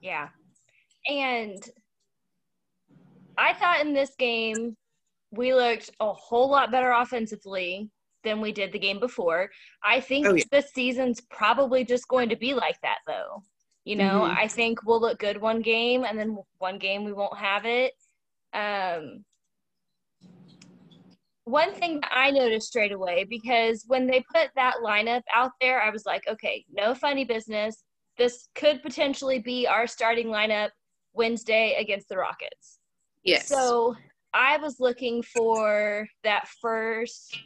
Yeah. 0.00 0.28
And 1.08 1.58
I 3.38 3.54
thought 3.54 3.80
in 3.84 3.92
this 3.94 4.14
game, 4.18 4.76
we 5.30 5.54
looked 5.54 5.90
a 6.00 6.12
whole 6.12 6.50
lot 6.50 6.70
better 6.70 6.92
offensively 6.92 7.90
than 8.22 8.40
we 8.40 8.52
did 8.52 8.70
the 8.72 8.78
game 8.78 9.00
before. 9.00 9.50
I 9.82 9.98
think 10.00 10.26
Oh, 10.26 10.34
yeah. 10.34 10.44
this 10.52 10.72
season's 10.72 11.20
probably 11.30 11.84
just 11.84 12.06
going 12.08 12.28
to 12.28 12.36
be 12.36 12.54
like 12.54 12.80
that, 12.82 12.98
though. 13.06 13.42
You 13.84 13.96
know, 13.96 14.20
Mhm. 14.20 14.36
I 14.36 14.46
think 14.48 14.84
we'll 14.84 15.00
look 15.00 15.18
good 15.18 15.40
one 15.40 15.60
game, 15.60 16.04
and 16.04 16.18
then 16.18 16.38
one 16.58 16.78
game 16.78 17.04
we 17.04 17.12
won't 17.12 17.36
have 17.36 17.66
it. 17.66 17.94
Um, 18.52 19.24
one 21.44 21.74
thing 21.74 22.00
that 22.00 22.12
I 22.12 22.30
noticed 22.30 22.68
straight 22.68 22.92
away 22.92 23.24
because 23.24 23.84
when 23.88 24.06
they 24.06 24.24
put 24.32 24.50
that 24.54 24.76
lineup 24.76 25.22
out 25.34 25.50
there, 25.60 25.80
I 25.80 25.90
was 25.90 26.06
like, 26.06 26.26
okay, 26.28 26.64
no 26.70 26.94
funny 26.94 27.24
business. 27.24 27.82
This 28.16 28.48
could 28.54 28.82
potentially 28.82 29.40
be 29.40 29.66
our 29.66 29.88
starting 29.88 30.28
lineup 30.28 30.70
Wednesday 31.14 31.74
against 31.74 32.08
the 32.08 32.16
Rockets. 32.16 32.78
Yes. 33.24 33.48
So 33.48 33.96
I 34.32 34.58
was 34.58 34.78
looking 34.78 35.22
for 35.22 36.06
that 36.22 36.46
first 36.60 37.36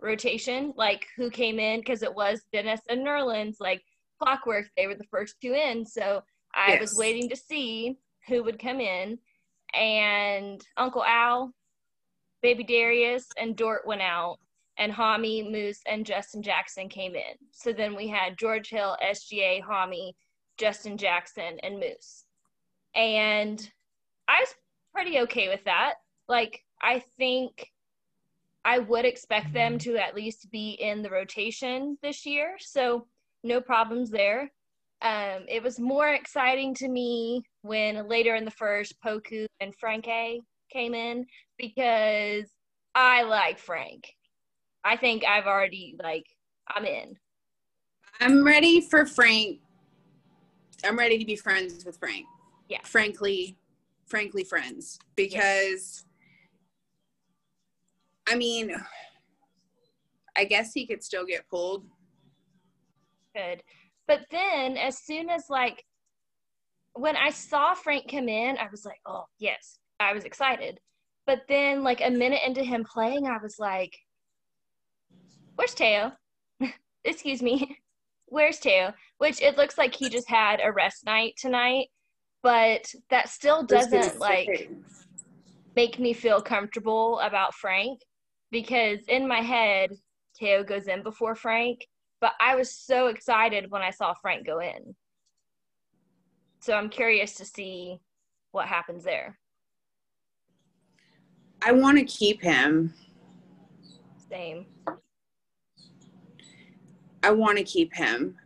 rotation, 0.00 0.74
like 0.76 1.06
who 1.16 1.30
came 1.30 1.58
in, 1.58 1.80
because 1.80 2.02
it 2.02 2.14
was 2.14 2.44
Dennis 2.52 2.80
and 2.88 3.06
Nerlens, 3.06 3.56
like 3.60 3.82
clockwork. 4.20 4.66
They 4.76 4.86
were 4.86 4.94
the 4.94 5.04
first 5.04 5.36
two 5.40 5.54
in. 5.54 5.84
So 5.86 6.22
I 6.54 6.78
was 6.80 6.96
waiting 6.96 7.28
to 7.28 7.36
see 7.36 7.98
who 8.26 8.42
would 8.44 8.58
come 8.58 8.80
in. 8.80 9.18
And 9.74 10.62
Uncle 10.76 11.04
Al, 11.04 11.52
Baby 12.42 12.64
Darius, 12.64 13.26
and 13.38 13.56
Dort 13.56 13.86
went 13.86 14.02
out. 14.02 14.38
And 14.78 14.92
Hami, 14.92 15.50
Moose, 15.50 15.80
and 15.86 16.06
Justin 16.06 16.42
Jackson 16.42 16.88
came 16.88 17.16
in. 17.16 17.34
So 17.50 17.72
then 17.72 17.96
we 17.96 18.06
had 18.06 18.38
George 18.38 18.70
Hill, 18.70 18.96
SGA, 19.04 19.62
Hami, 19.62 20.12
Justin 20.56 20.96
Jackson, 20.96 21.58
and 21.62 21.80
Moose. 21.80 22.24
And 22.94 23.68
I 24.28 24.40
was 24.40 24.54
pretty 24.94 25.18
okay 25.20 25.48
with 25.48 25.64
that. 25.64 25.94
Like, 26.28 26.62
I 26.80 27.02
think 27.16 27.70
I 28.64 28.78
would 28.78 29.04
expect 29.04 29.52
them 29.52 29.78
mm-hmm. 29.78 29.92
to 29.92 29.96
at 29.96 30.14
least 30.14 30.50
be 30.50 30.70
in 30.72 31.02
the 31.02 31.10
rotation 31.10 31.96
this 32.02 32.26
year. 32.26 32.56
So, 32.58 33.06
no 33.44 33.60
problems 33.60 34.10
there. 34.10 34.50
Um, 35.00 35.44
it 35.48 35.62
was 35.62 35.78
more 35.78 36.08
exciting 36.08 36.74
to 36.76 36.88
me 36.88 37.42
when 37.62 38.08
later 38.08 38.34
in 38.34 38.44
the 38.44 38.50
first, 38.50 38.94
Poku 39.04 39.46
and 39.60 39.74
Franke 39.76 40.40
came 40.72 40.94
in 40.94 41.24
because 41.56 42.50
I 42.94 43.22
like 43.22 43.58
Frank. 43.58 44.12
I 44.84 44.96
think 44.96 45.24
I've 45.24 45.46
already, 45.46 45.94
like, 46.02 46.24
I'm 46.66 46.84
in. 46.84 47.16
I'm 48.20 48.44
ready 48.44 48.80
for 48.80 49.06
Frank. 49.06 49.60
I'm 50.84 50.98
ready 50.98 51.18
to 51.18 51.24
be 51.24 51.36
friends 51.36 51.84
with 51.84 51.96
Frank. 51.96 52.26
Yeah. 52.68 52.80
Frankly, 52.82 53.56
frankly, 54.06 54.44
friends. 54.44 54.98
Because, 55.14 56.04
I 58.28 58.34
mean, 58.34 58.74
I 60.36 60.44
guess 60.44 60.72
he 60.72 60.86
could 60.86 61.02
still 61.02 61.24
get 61.24 61.48
pulled. 61.48 61.84
Good. 63.34 63.62
But 64.06 64.20
then 64.30 64.76
as 64.76 64.98
soon 64.98 65.28
as 65.28 65.44
like 65.48 65.84
when 66.94 67.16
I 67.16 67.30
saw 67.30 67.74
Frank 67.74 68.10
come 68.10 68.28
in, 68.28 68.56
I 68.58 68.68
was 68.70 68.84
like, 68.84 69.00
oh 69.06 69.24
yes, 69.38 69.78
I 70.00 70.12
was 70.12 70.24
excited. 70.24 70.80
But 71.26 71.42
then 71.48 71.82
like 71.82 72.00
a 72.00 72.10
minute 72.10 72.40
into 72.44 72.62
him 72.64 72.84
playing, 72.84 73.26
I 73.26 73.38
was 73.42 73.58
like, 73.58 73.92
where's 75.56 75.74
Teo? 75.74 76.12
Excuse 77.04 77.42
me. 77.42 77.78
Where's 78.30 78.58
Teo? 78.58 78.92
Which 79.16 79.40
it 79.40 79.56
looks 79.56 79.78
like 79.78 79.94
he 79.94 80.10
just 80.10 80.28
had 80.28 80.60
a 80.62 80.70
rest 80.70 81.06
night 81.06 81.32
tonight, 81.38 81.86
but 82.42 82.92
that 83.08 83.30
still 83.30 83.56
I 83.56 83.60
was 83.60 83.70
gonna 83.70 84.02
doesn't 84.02 84.20
like 84.20 84.70
make 85.74 85.98
me 85.98 86.12
feel 86.12 86.42
comfortable 86.42 87.18
about 87.20 87.54
Frank 87.54 88.00
because 88.50 88.98
in 89.08 89.26
my 89.26 89.40
head, 89.40 89.92
Teo 90.36 90.62
goes 90.62 90.88
in 90.88 91.02
before 91.02 91.34
Frank, 91.34 91.86
but 92.20 92.32
I 92.40 92.56
was 92.56 92.72
so 92.72 93.06
excited 93.08 93.70
when 93.70 93.82
I 93.82 93.90
saw 93.90 94.14
Frank 94.14 94.46
go 94.46 94.60
in. 94.60 94.94
So 96.60 96.74
I'm 96.74 96.88
curious 96.88 97.34
to 97.34 97.44
see 97.44 98.00
what 98.52 98.66
happens 98.66 99.04
there. 99.04 99.38
I 101.62 101.72
want 101.72 101.98
to 101.98 102.04
keep 102.04 102.42
him. 102.42 102.94
Same. 104.30 104.66
I 107.22 107.30
want 107.30 107.58
to 107.58 107.64
keep 107.64 107.94
him. 107.94 108.36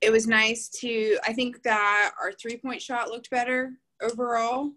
It 0.00 0.10
was 0.10 0.26
nice 0.26 0.68
to, 0.80 1.18
I 1.26 1.32
think 1.32 1.62
that 1.62 2.12
our 2.22 2.32
three 2.32 2.56
point 2.56 2.80
shot 2.80 3.10
looked 3.10 3.30
better 3.30 3.72
overall. 4.02 4.70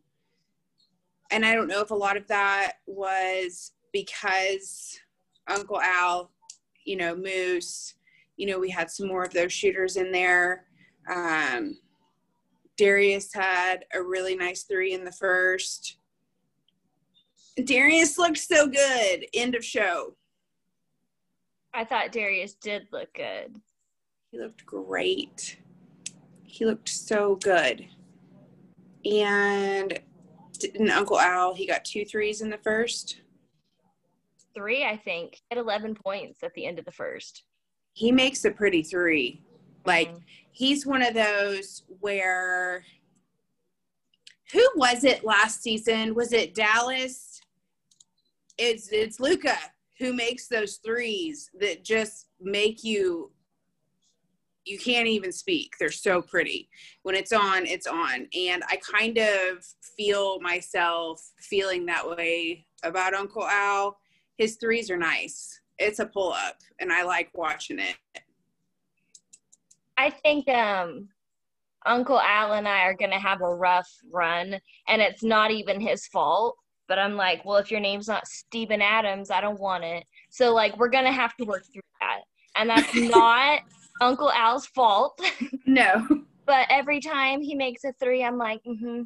And 1.31 1.45
I 1.45 1.53
don't 1.53 1.67
know 1.67 1.81
if 1.81 1.91
a 1.91 1.95
lot 1.95 2.17
of 2.17 2.27
that 2.27 2.73
was 2.85 3.71
because 3.93 4.99
Uncle 5.47 5.79
Al, 5.81 6.31
you 6.85 6.95
know, 6.95 7.15
Moose, 7.15 7.95
you 8.37 8.47
know, 8.47 8.59
we 8.59 8.69
had 8.69 8.89
some 8.89 9.07
more 9.07 9.23
of 9.23 9.33
those 9.33 9.53
shooters 9.53 9.97
in 9.97 10.11
there. 10.11 10.65
Um, 11.13 11.77
Darius 12.77 13.33
had 13.33 13.85
a 13.93 14.01
really 14.01 14.35
nice 14.35 14.63
three 14.63 14.93
in 14.93 15.03
the 15.03 15.11
first. 15.11 15.97
Darius 17.63 18.17
looked 18.17 18.39
so 18.39 18.67
good. 18.67 19.25
End 19.33 19.55
of 19.55 19.63
show. 19.63 20.15
I 21.73 21.83
thought 21.83 22.11
Darius 22.11 22.55
did 22.55 22.87
look 22.91 23.13
good. 23.13 23.55
He 24.31 24.39
looked 24.39 24.65
great. 24.65 25.59
He 26.43 26.65
looked 26.65 26.89
so 26.89 27.35
good. 27.35 27.85
And 29.05 29.99
didn't 30.57 30.89
Uncle 30.89 31.19
Al, 31.19 31.53
he 31.53 31.67
got 31.67 31.85
two 31.85 32.05
threes 32.05 32.41
in 32.41 32.49
the 32.49 32.57
first? 32.57 33.21
Three, 34.55 34.85
I 34.85 34.97
think. 34.97 35.39
At 35.51 35.57
11 35.57 35.95
points 35.95 36.43
at 36.43 36.53
the 36.53 36.65
end 36.65 36.79
of 36.79 36.85
the 36.85 36.91
first. 36.91 37.43
He 37.93 38.11
makes 38.11 38.45
a 38.45 38.51
pretty 38.51 38.83
three. 38.83 39.43
Like, 39.85 40.09
Mhm. 40.09 40.23
he's 40.51 40.85
one 40.85 41.01
of 41.01 41.13
those 41.13 41.83
where 41.99 42.85
who 44.51 44.67
was 44.75 45.03
it 45.03 45.23
last 45.23 45.63
season? 45.63 46.13
Was 46.13 46.31
it 46.31 46.53
Dallas? 46.53 47.39
It's 48.57 48.89
it's 48.91 49.19
Luka 49.19 49.57
who 49.99 50.13
makes 50.13 50.47
those 50.47 50.77
threes 50.77 51.49
that 51.59 51.83
just 51.83 52.27
make 52.39 52.83
you 52.83 53.31
you 54.65 54.79
can't 54.79 55.07
even 55.09 55.31
speak. 55.33 55.73
They're 55.77 55.91
so 55.91 56.21
pretty. 56.21 56.69
When 57.01 57.15
it's 57.15 57.33
on, 57.33 57.65
it's 57.65 57.85
on. 57.85 58.29
And 58.33 58.63
I 58.69 58.77
kind 58.77 59.17
of 59.17 59.65
feel 59.97 60.39
myself 60.39 61.21
feeling 61.41 61.85
that 61.87 62.09
way 62.09 62.65
about 62.81 63.13
Uncle 63.13 63.45
Al. 63.45 63.99
His 64.37 64.57
threes 64.57 64.89
are 64.89 64.97
nice. 64.97 65.59
It's 65.79 65.99
a 65.99 66.05
pull 66.05 66.33
up 66.33 66.57
and 66.79 66.91
I 66.91 67.03
like 67.03 67.29
watching 67.33 67.79
it. 67.79 67.95
I 69.97 70.09
think 70.09 70.47
um, 70.49 71.09
Uncle 71.85 72.19
Al 72.19 72.53
and 72.53 72.67
I 72.67 72.81
are 72.83 72.93
going 72.93 73.11
to 73.11 73.19
have 73.19 73.41
a 73.41 73.55
rough 73.55 73.89
run, 74.11 74.59
and 74.87 75.01
it's 75.01 75.23
not 75.23 75.51
even 75.51 75.79
his 75.79 76.07
fault. 76.07 76.55
But 76.87 76.99
I'm 76.99 77.15
like, 77.15 77.45
well, 77.45 77.57
if 77.57 77.71
your 77.71 77.79
name's 77.79 78.07
not 78.07 78.27
Steven 78.27 78.81
Adams, 78.81 79.31
I 79.31 79.41
don't 79.41 79.59
want 79.59 79.83
it. 79.83 80.03
So, 80.29 80.53
like, 80.53 80.77
we're 80.77 80.89
going 80.89 81.05
to 81.05 81.11
have 81.11 81.35
to 81.37 81.45
work 81.45 81.63
through 81.71 81.81
that. 82.01 82.21
And 82.55 82.69
that's 82.69 82.93
not 83.15 83.61
Uncle 84.01 84.31
Al's 84.31 84.67
fault. 84.67 85.19
No. 85.65 86.05
but 86.45 86.67
every 86.69 86.99
time 86.99 87.41
he 87.41 87.55
makes 87.55 87.85
a 87.85 87.93
three, 87.93 88.23
I'm 88.23 88.37
like, 88.37 88.61
mm-hmm, 88.65 89.03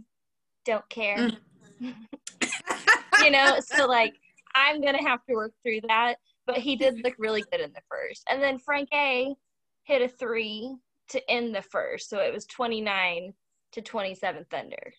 don't 0.65 0.89
care. 0.89 1.29
you 1.79 3.31
know, 3.31 3.59
so 3.59 3.85
like, 3.85 4.15
I'm 4.57 4.81
to 4.81 5.03
have 5.03 5.23
to 5.29 5.35
work 5.35 5.53
through 5.63 5.81
that. 5.87 6.15
But 6.45 6.57
he 6.57 6.75
did 6.75 7.01
look 7.03 7.15
really 7.19 7.43
good 7.51 7.61
in 7.61 7.71
the 7.73 7.81
first. 7.89 8.23
And 8.29 8.41
then 8.41 8.57
Frank 8.57 8.89
A 8.93 9.35
hit 9.83 10.01
a 10.01 10.07
three 10.07 10.75
to 11.09 11.29
end 11.29 11.53
the 11.53 11.61
first. 11.61 12.09
So 12.09 12.19
it 12.19 12.33
was 12.33 12.45
29 12.45 13.33
to 13.73 13.81
27 13.81 14.45
Thunder. 14.49 14.93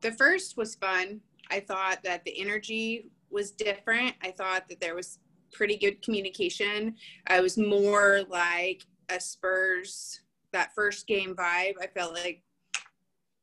the 0.00 0.12
first 0.12 0.56
was 0.56 0.76
fun. 0.76 1.20
I 1.50 1.60
thought 1.60 2.02
that 2.04 2.24
the 2.24 2.40
energy 2.40 3.10
was 3.30 3.50
different. 3.50 4.14
I 4.22 4.30
thought 4.30 4.68
that 4.68 4.80
there 4.80 4.94
was 4.94 5.18
pretty 5.52 5.76
good 5.76 6.00
communication. 6.02 6.94
I 7.26 7.40
was 7.40 7.58
more 7.58 8.22
like 8.28 8.84
a 9.08 9.18
Spurs 9.20 10.20
that 10.52 10.74
first 10.74 11.06
game 11.06 11.34
vibe. 11.34 11.74
I 11.80 11.88
felt 11.94 12.14
like 12.14 12.42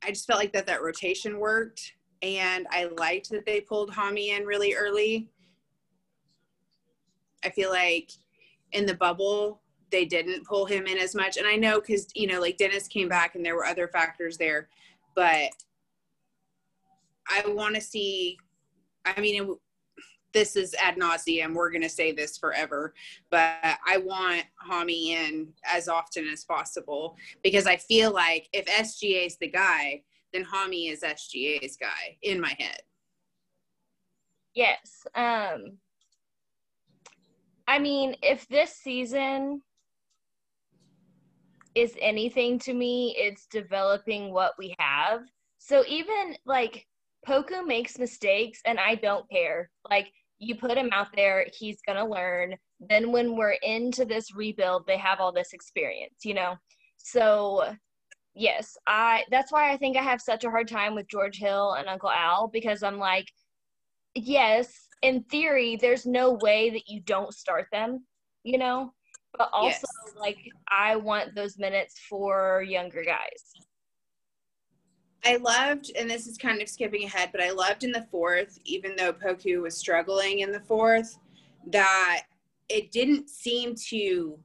I 0.03 0.09
just 0.09 0.27
felt 0.27 0.39
like 0.39 0.53
that 0.53 0.67
that 0.67 0.83
rotation 0.83 1.39
worked, 1.39 1.93
and 2.21 2.67
I 2.71 2.85
liked 2.97 3.29
that 3.31 3.45
they 3.45 3.61
pulled 3.61 3.91
Hami 3.91 4.37
in 4.37 4.45
really 4.45 4.73
early. 4.73 5.29
I 7.43 7.49
feel 7.49 7.69
like 7.69 8.11
in 8.71 8.85
the 8.85 8.95
bubble 8.95 9.61
they 9.91 10.05
didn't 10.05 10.45
pull 10.45 10.65
him 10.65 10.87
in 10.87 10.97
as 10.97 11.15
much, 11.15 11.37
and 11.37 11.47
I 11.47 11.55
know 11.55 11.79
because 11.79 12.07
you 12.15 12.27
know 12.27 12.41
like 12.41 12.57
Dennis 12.57 12.87
came 12.87 13.07
back 13.07 13.35
and 13.35 13.45
there 13.45 13.55
were 13.55 13.65
other 13.65 13.87
factors 13.87 14.37
there, 14.37 14.67
but 15.15 15.51
I 17.29 17.43
want 17.47 17.75
to 17.75 17.81
see. 17.81 18.37
I 19.05 19.19
mean, 19.21 19.43
it, 19.43 19.57
this 20.33 20.55
is 20.55 20.75
ad 20.75 20.97
nauseum. 20.97 21.53
We're 21.53 21.71
going 21.71 21.81
to 21.81 21.89
say 21.89 22.11
this 22.11 22.37
forever, 22.37 22.93
but 23.29 23.55
I 23.63 23.97
want 23.97 24.43
Hami 24.69 25.07
in 25.07 25.47
as 25.63 25.87
often 25.87 26.27
as 26.27 26.43
possible 26.43 27.15
because 27.43 27.67
I 27.67 27.77
feel 27.77 28.11
like 28.11 28.49
if 28.51 28.65
SGA 28.65 29.27
is 29.27 29.37
the 29.37 29.47
guy, 29.47 30.01
then 30.35 30.45
Hami 30.45 30.91
is 30.91 31.01
SGA's 31.01 31.77
guy 31.77 32.17
in 32.21 32.41
my 32.41 32.53
head. 32.59 32.81
Yes. 34.53 35.05
Um, 35.15 35.77
I 37.67 37.79
mean, 37.79 38.15
if 38.21 38.47
this 38.47 38.73
season 38.75 39.61
is 41.73 41.95
anything 41.99 42.59
to 42.59 42.73
me, 42.73 43.15
it's 43.17 43.47
developing 43.47 44.31
what 44.31 44.53
we 44.57 44.75
have. 44.77 45.21
So 45.57 45.83
even 45.87 46.35
like 46.45 46.85
Poku 47.27 47.65
makes 47.65 47.97
mistakes 47.97 48.61
and 48.65 48.79
I 48.79 48.95
don't 48.95 49.29
care. 49.29 49.69
Like 49.89 50.11
you 50.37 50.55
put 50.55 50.77
him 50.77 50.89
out 50.91 51.07
there, 51.15 51.47
he's 51.57 51.79
going 51.85 51.97
to 51.97 52.05
learn. 52.05 52.55
Then 52.79 53.11
when 53.11 53.35
we're 53.35 53.57
into 53.63 54.05
this 54.05 54.35
rebuild, 54.35 54.85
they 54.85 54.97
have 54.97 55.19
all 55.19 55.31
this 55.31 55.53
experience, 55.53 56.23
you 56.23 56.33
know? 56.33 56.55
So 56.97 57.73
yes, 58.35 58.77
I 58.85 59.23
that's 59.31 59.51
why 59.51 59.71
I 59.71 59.77
think 59.77 59.97
I 59.97 60.03
have 60.03 60.21
such 60.21 60.43
a 60.43 60.49
hard 60.49 60.67
time 60.67 60.93
with 60.93 61.07
George 61.07 61.37
Hill 61.37 61.73
and 61.73 61.87
Uncle 61.87 62.11
Al 62.11 62.47
because 62.47 62.83
I'm 62.83 62.99
like 62.99 63.27
yes, 64.15 64.87
in 65.01 65.23
theory 65.23 65.77
there's 65.79 66.05
no 66.05 66.33
way 66.33 66.69
that 66.69 66.87
you 66.87 67.01
don't 67.01 67.33
start 67.33 67.67
them, 67.71 68.05
you 68.43 68.57
know? 68.57 68.93
But 69.37 69.49
also 69.51 69.69
Yes. 69.69 70.15
like 70.19 70.37
I 70.69 70.95
want 70.95 71.35
those 71.35 71.57
minutes 71.57 71.99
for 72.09 72.63
younger 72.67 73.03
guys. 73.03 73.53
I 75.25 75.37
loved, 75.37 75.91
and 75.97 76.09
this 76.09 76.27
is 76.27 76.37
kind 76.37 76.61
of 76.61 76.69
skipping 76.69 77.03
ahead, 77.03 77.29
but 77.31 77.41
I 77.41 77.49
loved 77.49 77.83
in 77.83 77.91
the 77.91 78.05
fourth, 78.11 78.59
even 78.63 78.95
though 78.95 79.11
Poku 79.11 79.61
was 79.61 79.75
struggling 79.75 80.39
in 80.39 80.51
the 80.51 80.59
fourth, 80.59 81.17
that 81.67 82.23
it 82.69 82.91
didn't 82.91 83.29
seem 83.29 83.73
to 83.89 84.37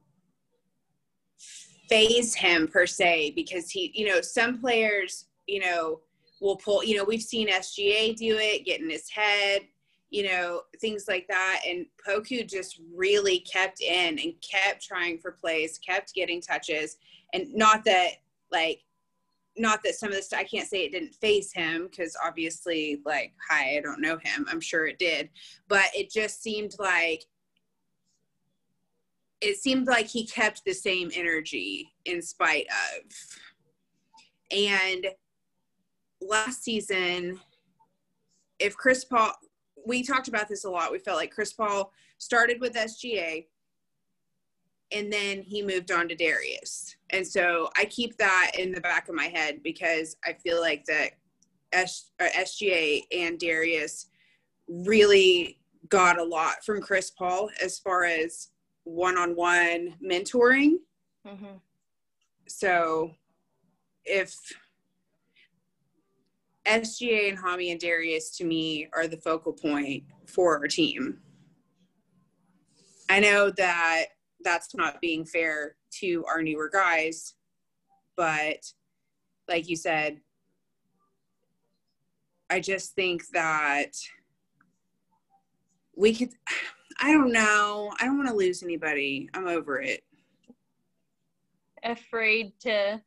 faze 1.91 2.33
him 2.33 2.69
per 2.69 2.87
se 2.87 3.33
because 3.35 3.69
he, 3.69 3.91
you 3.93 4.07
know, 4.07 4.21
some 4.21 4.59
players, 4.59 5.25
you 5.45 5.59
know, 5.59 5.99
will 6.39 6.55
pull, 6.55 6.83
you 6.83 6.95
know, 6.95 7.03
we've 7.03 7.21
seen 7.21 7.49
SGA 7.49 8.15
do 8.15 8.37
it, 8.39 8.65
get 8.65 8.79
in 8.79 8.89
his 8.89 9.09
head, 9.09 9.63
you 10.09 10.23
know, 10.23 10.61
things 10.79 11.05
like 11.09 11.27
that. 11.27 11.61
And 11.67 11.85
Poku 12.07 12.49
just 12.49 12.79
really 12.95 13.39
kept 13.39 13.81
in 13.81 14.17
and 14.19 14.33
kept 14.41 14.81
trying 14.81 15.19
for 15.19 15.33
plays, 15.33 15.77
kept 15.77 16.13
getting 16.13 16.41
touches. 16.41 16.97
And 17.33 17.53
not 17.53 17.83
that, 17.83 18.11
like, 18.51 18.79
not 19.57 19.83
that 19.83 19.95
some 19.95 20.09
of 20.09 20.15
this 20.15 20.31
I 20.31 20.45
can't 20.45 20.67
say 20.67 20.85
it 20.85 20.93
didn't 20.93 21.13
face 21.15 21.51
him 21.51 21.89
because 21.89 22.15
obviously 22.25 23.01
like 23.05 23.33
hi 23.49 23.75
I 23.77 23.81
don't 23.81 23.99
know 23.99 24.17
him 24.17 24.45
I'm 24.49 24.61
sure 24.61 24.87
it 24.87 24.97
did 24.97 25.29
but 25.67 25.87
it 25.93 26.09
just 26.09 26.41
seemed 26.41 26.75
like 26.79 27.25
it 29.41 29.57
seemed 29.57 29.87
like 29.87 30.07
he 30.07 30.25
kept 30.25 30.63
the 30.65 30.73
same 30.73 31.11
energy 31.15 31.93
in 32.05 32.21
spite 32.21 32.67
of 32.67 33.11
and 34.51 35.07
last 36.21 36.63
season 36.63 37.39
if 38.59 38.75
Chris 38.75 39.03
Paul 39.03 39.33
we 39.85 40.03
talked 40.03 40.27
about 40.27 40.47
this 40.47 40.65
a 40.65 40.69
lot 40.69 40.91
we 40.91 40.99
felt 40.99 41.17
like 41.17 41.31
Chris 41.31 41.53
Paul 41.53 41.91
started 42.17 42.61
with 42.61 42.73
SGA 42.73 43.45
and 44.91 45.11
then 45.11 45.41
he 45.41 45.61
moved 45.61 45.91
on 45.91 46.07
to 46.09 46.15
Darius. 46.15 46.95
And 47.11 47.25
so 47.25 47.69
I 47.77 47.85
keep 47.85 48.17
that 48.17 48.51
in 48.57 48.71
the 48.71 48.81
back 48.81 49.07
of 49.07 49.15
my 49.15 49.25
head 49.25 49.63
because 49.63 50.17
I 50.25 50.33
feel 50.33 50.59
like 50.59 50.85
that 50.85 51.11
S, 51.71 52.11
SGA 52.19 53.03
and 53.11 53.39
Darius 53.39 54.07
really 54.67 55.59
got 55.89 56.19
a 56.19 56.23
lot 56.23 56.63
from 56.65 56.81
Chris 56.81 57.11
Paul 57.11 57.49
as 57.61 57.79
far 57.79 58.03
as 58.03 58.49
one-on-one 58.83 59.95
mentoring. 60.03 60.77
Mm-hmm. 61.27 61.57
So 62.47 63.11
if 64.05 64.35
SGA 66.67 67.29
and 67.29 67.37
Hami 67.37 67.71
and 67.71 67.79
Darius 67.79 68.35
to 68.37 68.43
me 68.45 68.87
are 68.93 69.07
the 69.07 69.17
focal 69.17 69.53
point 69.53 70.03
for 70.27 70.57
our 70.57 70.67
team. 70.67 71.19
I 73.09 73.19
know 73.19 73.49
that 73.51 74.05
that's 74.43 74.75
not 74.75 75.01
being 75.01 75.25
fair 75.25 75.75
to 75.99 76.23
our 76.27 76.41
newer 76.41 76.69
guys, 76.71 77.33
but 78.15 78.57
like 79.47 79.67
you 79.67 79.75
said, 79.75 80.19
I 82.49 82.59
just 82.59 82.93
think 82.95 83.23
that 83.33 83.91
we 85.95 86.13
could 86.13 86.31
I 87.01 87.11
don't 87.11 87.31
know. 87.31 87.91
I 87.99 88.05
don't 88.05 88.17
want 88.17 88.29
to 88.29 88.35
lose 88.35 88.61
anybody. 88.61 89.27
I'm 89.33 89.47
over 89.47 89.81
it. 89.81 90.03
Afraid 91.83 92.53
to 92.61 93.01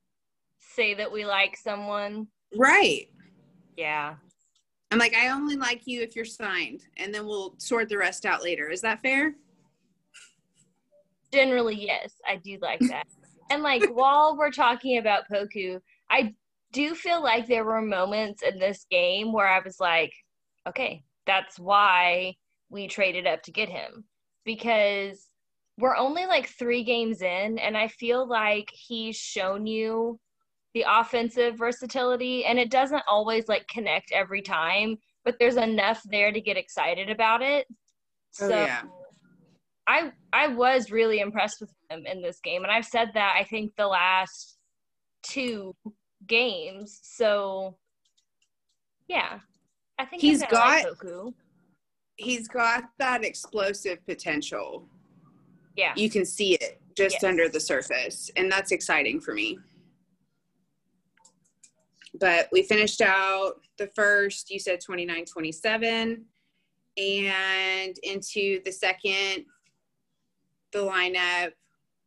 say 0.59 0.95
that 0.95 1.13
we 1.13 1.25
like 1.25 1.57
someone. 1.57 2.27
Right. 2.57 3.09
Yeah. 3.77 4.17
I'm 4.91 4.99
like, 4.99 5.15
I 5.15 5.29
only 5.29 5.57
like 5.57 5.83
you 5.87 6.03
if 6.03 6.17
you're 6.17 6.25
signed, 6.25 6.83
and 6.97 7.15
then 7.15 7.27
we'll 7.27 7.55
sort 7.59 7.89
the 7.89 7.99
rest 7.99 8.27
out 8.27 8.43
later. 8.43 8.69
Is 8.69 8.81
that 8.83 9.01
fair? 9.01 9.35
Generally, 11.33 11.85
yes, 11.85 12.15
I 12.29 12.37
do 12.37 12.59
like 12.61 12.81
that. 12.89 13.07
and 13.51 13.63
like 13.63 13.85
while 13.93 14.37
we're 14.37 14.51
talking 14.51 14.99
about 14.99 15.25
Poku, 15.33 15.81
I 16.11 16.35
do 16.73 16.95
feel 16.95 17.23
like 17.23 17.47
there 17.47 17.65
were 17.65 17.81
moments 17.81 18.43
in 18.43 18.59
this 18.59 18.87
game 18.91 19.33
where 19.33 19.49
I 19.49 19.61
was 19.61 19.79
like, 19.79 20.13
okay, 20.69 21.05
that's 21.27 21.59
why 21.59 22.35
we 22.75 22.89
traded 22.89 23.27
up 23.27 23.43
to 23.45 23.53
get 23.53 23.69
him 23.71 24.05
because 24.45 25.29
we're 25.79 25.97
only 25.97 26.27
like 26.27 26.49
three 26.49 26.83
games 26.85 27.23
in, 27.23 27.59
and 27.59 27.77
I 27.77 27.89
feel 27.89 28.29
like 28.29 28.69
he's 28.73 29.17
shown 29.17 29.67
you 29.67 30.19
the 30.75 30.85
offensive 30.87 31.57
versatility, 31.57 32.45
and 32.45 32.59
it 32.59 32.71
doesn't 32.71 33.03
always 33.09 33.49
like 33.49 33.67
connect 33.69 34.13
every 34.13 34.43
time, 34.43 34.97
but 35.25 35.37
there's 35.39 35.57
enough 35.57 36.03
there 36.11 36.33
to 36.33 36.41
get 36.41 36.57
excited 36.57 37.11
about 37.11 37.43
it. 37.43 37.67
Oh, 38.41 38.49
so 38.49 38.49
yeah. 38.49 38.83
I 39.87 40.13
I 40.33 40.49
was 40.49 40.91
really 40.91 41.21
impressed 41.21 41.61
with 41.61 41.73
him 41.91 42.05
in 42.07 42.23
this 42.23 42.41
game, 42.41 42.65
and 42.65 42.73
I've 42.73 42.87
said 42.87 43.11
that 43.15 43.37
I 43.39 43.45
think 43.45 43.73
the 43.77 43.87
last 43.87 44.57
two 45.23 45.75
games. 46.27 46.99
So 47.03 47.77
yeah, 49.07 49.39
I 49.99 50.05
think 50.07 50.23
he's 50.23 50.43
got 50.43 50.85
like 50.85 50.87
he's 52.17 52.49
got 52.49 52.85
that 52.99 53.25
explosive 53.25 54.05
potential. 54.07 54.87
Yeah. 55.77 55.93
You 55.97 56.09
can 56.11 56.25
see 56.25 56.55
it 56.55 56.81
just 56.97 57.17
yes. 57.17 57.25
under 57.25 57.49
the 57.49 57.61
surface. 57.61 58.31
And 58.37 58.51
that's 58.51 58.73
exciting 58.73 59.21
for 59.21 59.35
me. 59.35 59.59
But 62.21 62.49
we 62.53 62.63
finished 62.63 63.01
out 63.01 63.55
the 63.77 63.89
first, 63.89 64.51
you 64.51 64.61
said 64.61 64.81
29 64.81 65.25
27. 65.25 66.25
And 66.97 67.99
into 68.05 68.63
the 68.65 68.71
second, 68.71 69.47
the 70.73 70.79
lineup 70.79 71.53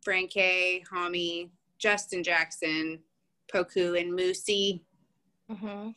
Frankie, 0.02 0.82
Hami, 0.90 1.50
Justin 1.78 2.22
Jackson, 2.22 3.00
Poku, 3.52 4.00
and 4.00 4.18
Moosey. 4.18 4.80
Mm-hmm. 5.50 5.90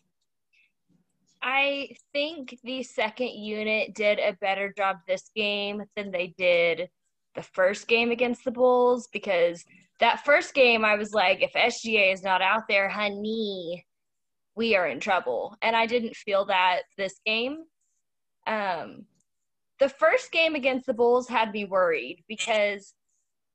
I 1.42 1.96
think 2.14 2.58
the 2.64 2.84
second 2.84 3.30
unit 3.30 3.96
did 3.96 4.20
a 4.20 4.38
better 4.40 4.74
job 4.76 4.98
this 5.08 5.32
game 5.36 5.84
than 5.96 6.12
they 6.12 6.34
did 6.38 6.90
the 7.36 7.42
first 7.42 7.88
game 7.88 8.12
against 8.12 8.44
the 8.44 8.52
Bulls 8.52 9.08
because 9.12 9.64
that 10.00 10.26
first 10.26 10.54
game 10.54 10.86
I 10.86 10.96
was 10.96 11.14
like, 11.14 11.42
if 11.42 11.54
SGA 11.54 12.14
is 12.14 12.24
not 12.24 12.42
out 12.42 12.68
there, 12.68 12.90
honey, 12.90 13.86
we 14.56 14.76
are 14.76 14.88
in 14.88 15.00
trouble. 15.00 15.56
And 15.62 15.76
I 15.76 15.86
didn't 15.86 16.16
feel 16.16 16.46
that 16.46 16.82
this 16.98 17.20
game. 17.26 17.64
Um, 18.46 19.06
the 19.80 19.90
first 19.90 20.32
game 20.32 20.56
against 20.56 20.86
the 20.86 20.94
Bulls 20.94 21.28
had 21.28 21.52
me 21.52 21.66
worried 21.66 22.24
because 22.28 22.94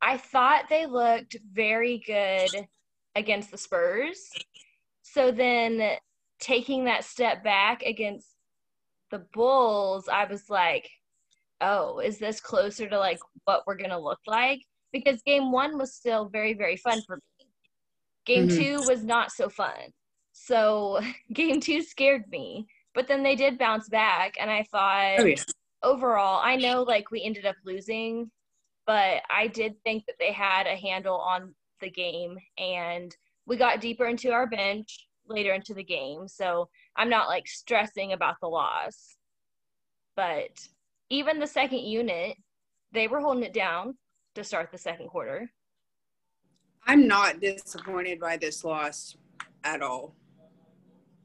I 0.01 0.16
thought 0.16 0.68
they 0.68 0.87
looked 0.87 1.37
very 1.53 2.03
good 2.05 2.51
against 3.14 3.51
the 3.51 3.59
Spurs. 3.59 4.31
So 5.03 5.31
then 5.31 5.99
taking 6.40 6.85
that 6.85 7.05
step 7.05 7.42
back 7.42 7.83
against 7.83 8.29
the 9.11 9.25
Bulls, 9.33 10.09
I 10.09 10.25
was 10.25 10.51
like, 10.51 10.88
oh, 11.61 12.01
is 12.01 12.18
this 12.18 12.40
closer 12.40 12.88
to 12.88 12.99
like 12.99 13.18
what 13.44 13.62
we're 13.66 13.77
going 13.77 13.90
to 13.90 13.99
look 13.99 14.20
like? 14.27 14.61
Because 14.92 15.22
game 15.22 15.53
one 15.53 15.79
was 15.79 15.94
still 15.94 16.29
very, 16.29 16.55
very 16.55 16.77
fun 16.77 17.01
for 17.07 17.16
me. 17.16 17.46
Game 18.25 18.49
mm-hmm. 18.49 18.59
two 18.59 18.88
was 18.88 19.05
not 19.05 19.31
so 19.31 19.49
fun. 19.49 19.92
So 20.33 21.01
game 21.33 21.61
two 21.61 21.83
scared 21.83 22.25
me. 22.31 22.66
But 22.94 23.09
then 23.09 23.22
they 23.22 23.37
did 23.37 23.59
bounce 23.59 23.88
back. 23.88 24.37
And 24.40 24.51
I 24.51 24.64
thought, 24.70 25.20
oh, 25.20 25.25
yeah. 25.25 25.42
overall, 25.83 26.40
I 26.42 26.57
know 26.57 26.83
like 26.83 27.11
we 27.11 27.22
ended 27.22 27.44
up 27.44 27.57
losing, 27.64 28.31
but 28.87 29.22
I 29.29 29.49
did 29.49 29.75
think 29.85 30.07
that 30.07 30.16
they 30.18 30.33
had 30.33 30.66
a 30.66 30.77
handle 30.77 31.16
on 31.16 31.55
the 31.81 31.90
game. 31.90 32.38
And 32.59 33.14
we 33.46 33.57
got 33.57 33.83
deeper 33.83 34.07
into 34.07 34.33
our 34.33 34.46
bench 34.46 35.06
later 35.28 35.52
into 35.52 35.74
the 35.74 35.84
game. 35.84 36.28
So 36.28 36.68
I'm 36.96 37.08
not 37.08 37.28
like 37.28 37.46
stressing 37.46 38.12
about 38.12 38.36
the 38.40 38.48
loss. 38.48 39.16
But 40.16 40.58
even 41.10 41.38
the 41.38 41.46
second 41.46 41.80
unit, 41.80 42.36
they 42.92 43.08
were 43.08 43.20
holding 43.20 43.44
it 43.44 43.52
down 43.52 43.96
to 44.34 44.44
start 44.44 44.70
the 44.72 44.78
second 44.78 45.08
quarter. 45.08 45.50
I'm 46.86 47.06
not 47.06 47.40
disappointed 47.40 48.20
by 48.20 48.36
this 48.36 48.64
loss 48.64 49.16
at 49.64 49.82
all. 49.82 50.14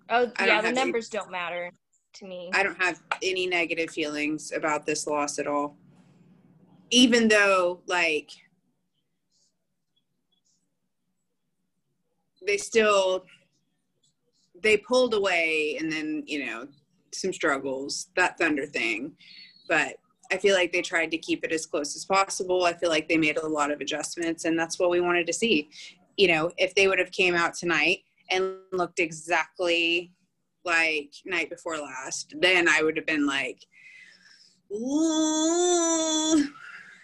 Oh, 0.09 0.31
yeah, 0.39 0.61
the 0.61 0.71
numbers 0.71 1.09
any, 1.13 1.21
don't 1.21 1.31
matter 1.31 1.71
to 2.13 2.25
me. 2.25 2.49
I 2.53 2.63
don't 2.63 2.81
have 2.81 3.01
any 3.21 3.47
negative 3.47 3.91
feelings 3.91 4.51
about 4.51 4.85
this 4.85 5.07
loss 5.07 5.39
at 5.39 5.47
all. 5.47 5.77
Even 6.89 7.27
though, 7.27 7.81
like, 7.85 8.31
they 12.45 12.57
still 12.57 13.23
they 14.61 14.77
pulled 14.77 15.13
away 15.13 15.77
and 15.79 15.91
then 15.91 16.23
you 16.25 16.45
know 16.45 16.67
some 17.13 17.33
struggles 17.33 18.09
that 18.15 18.37
thunder 18.37 18.65
thing. 18.65 19.13
But 19.67 19.97
i 20.31 20.37
feel 20.37 20.55
like 20.55 20.71
they 20.71 20.81
tried 20.81 21.11
to 21.11 21.17
keep 21.17 21.43
it 21.43 21.51
as 21.51 21.65
close 21.65 21.95
as 21.95 22.05
possible. 22.05 22.63
I 22.65 22.73
feel 22.73 22.89
like 22.89 23.09
they 23.09 23.17
made 23.17 23.37
a 23.37 23.47
lot 23.47 23.71
of 23.71 23.81
adjustments 23.81 24.45
and 24.45 24.57
that's 24.57 24.79
what 24.79 24.89
we 24.89 25.01
wanted 25.01 25.27
to 25.27 25.33
see. 25.33 25.69
You 26.17 26.27
know 26.27 26.51
if 26.57 26.75
they 26.75 26.87
would 26.87 26.99
have 26.99 27.11
came 27.11 27.35
out 27.35 27.53
tonight 27.53 27.99
and 28.29 28.55
looked 28.71 28.99
exactly 28.99 30.11
like 30.63 31.11
night 31.25 31.49
before 31.49 31.75
last 31.75 32.35
then 32.39 32.69
i 32.69 32.83
would 32.83 32.95
have 32.95 33.07
been 33.07 33.25
like 33.25 33.59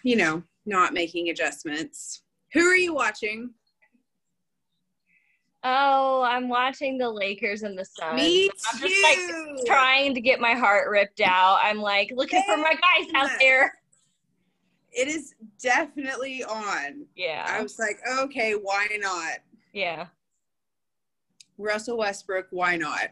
you 0.04 0.16
know 0.16 0.42
not 0.68 0.92
making 0.92 1.30
adjustments. 1.30 2.22
Who 2.52 2.60
are 2.60 2.76
you 2.76 2.94
watching 2.94 3.50
Oh, 5.70 6.22
I'm 6.22 6.48
watching 6.48 6.96
the 6.96 7.10
Lakers 7.10 7.62
and 7.62 7.78
the 7.78 7.84
Suns. 7.84 8.16
Me 8.16 8.48
too. 8.48 8.54
I'm 8.72 8.80
just 8.80 9.02
like 9.02 9.66
trying 9.66 10.14
to 10.14 10.20
get 10.22 10.40
my 10.40 10.54
heart 10.54 10.88
ripped 10.88 11.20
out. 11.20 11.58
I'm 11.62 11.78
like 11.78 12.10
looking 12.14 12.42
for 12.46 12.56
my 12.56 12.72
guys 12.72 13.12
out 13.14 13.38
there. 13.38 13.74
It 14.92 15.08
is 15.08 15.34
definitely 15.62 16.42
on. 16.42 17.04
Yeah. 17.14 17.44
I 17.46 17.62
was 17.62 17.78
like, 17.78 18.00
okay, 18.18 18.52
why 18.52 18.86
not? 18.98 19.40
Yeah. 19.74 20.06
Russell 21.58 21.98
Westbrook, 21.98 22.46
why 22.50 22.76
not? 22.76 23.10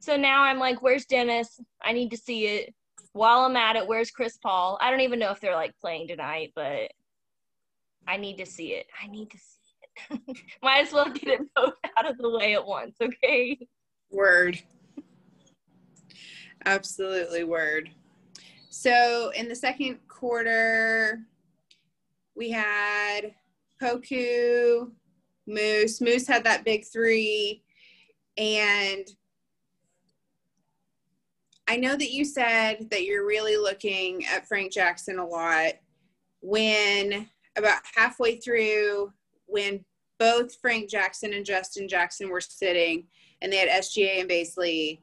So 0.00 0.16
now 0.16 0.42
I'm 0.42 0.58
like, 0.58 0.82
where's 0.82 1.04
Dennis? 1.04 1.60
I 1.80 1.92
need 1.92 2.10
to 2.10 2.16
see 2.16 2.46
it. 2.46 2.74
While 3.12 3.42
I'm 3.42 3.56
at 3.56 3.76
it, 3.76 3.86
where's 3.86 4.10
Chris 4.10 4.36
Paul? 4.36 4.78
I 4.80 4.90
don't 4.90 5.02
even 5.02 5.20
know 5.20 5.30
if 5.30 5.38
they're 5.38 5.54
like 5.54 5.78
playing 5.80 6.08
tonight, 6.08 6.52
but 6.56 6.90
I 8.08 8.16
need 8.16 8.38
to 8.38 8.46
see 8.46 8.72
it. 8.72 8.86
I 9.00 9.06
need 9.06 9.30
to 9.30 9.38
see 9.38 9.59
Might 10.62 10.86
as 10.86 10.92
well 10.92 11.10
get 11.10 11.28
it 11.28 11.40
both 11.54 11.74
out 11.96 12.08
of 12.08 12.18
the 12.18 12.30
way 12.30 12.54
at 12.54 12.66
once, 12.66 12.96
okay? 13.00 13.58
Word. 14.10 14.60
Absolutely 16.64 17.44
word. 17.44 17.90
So 18.68 19.32
in 19.34 19.48
the 19.48 19.54
second 19.54 19.98
quarter, 20.08 21.20
we 22.34 22.50
had 22.50 23.34
Poku, 23.80 24.90
Moose. 25.46 26.00
Moose 26.00 26.26
had 26.26 26.44
that 26.44 26.64
big 26.64 26.84
three. 26.84 27.62
And 28.36 29.06
I 31.66 31.76
know 31.76 31.96
that 31.96 32.10
you 32.10 32.24
said 32.24 32.88
that 32.90 33.04
you're 33.04 33.26
really 33.26 33.56
looking 33.56 34.24
at 34.26 34.46
Frank 34.46 34.72
Jackson 34.72 35.18
a 35.18 35.26
lot. 35.26 35.74
When 36.40 37.28
about 37.56 37.82
halfway 37.94 38.36
through 38.36 39.12
when 39.46 39.84
both 40.20 40.54
Frank 40.60 40.88
Jackson 40.88 41.32
and 41.32 41.46
Justin 41.46 41.88
Jackson 41.88 42.28
were 42.28 42.42
sitting 42.42 43.06
and 43.40 43.50
they 43.50 43.56
had 43.56 43.70
SGA 43.70 44.20
and 44.20 44.30
Bazley. 44.30 45.00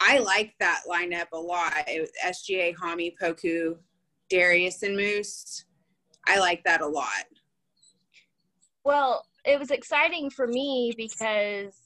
I 0.00 0.18
like 0.18 0.54
that 0.58 0.80
lineup 0.88 1.26
a 1.32 1.38
lot. 1.38 1.74
It 1.86 2.00
was 2.00 2.10
SGA, 2.24 2.74
Hami, 2.74 3.12
Poku, 3.20 3.76
Darius, 4.30 4.82
and 4.82 4.96
Moose. 4.96 5.66
I 6.26 6.38
like 6.38 6.64
that 6.64 6.80
a 6.80 6.86
lot. 6.86 7.24
Well, 8.82 9.26
it 9.44 9.58
was 9.58 9.70
exciting 9.70 10.30
for 10.30 10.46
me 10.46 10.92
because 10.96 11.76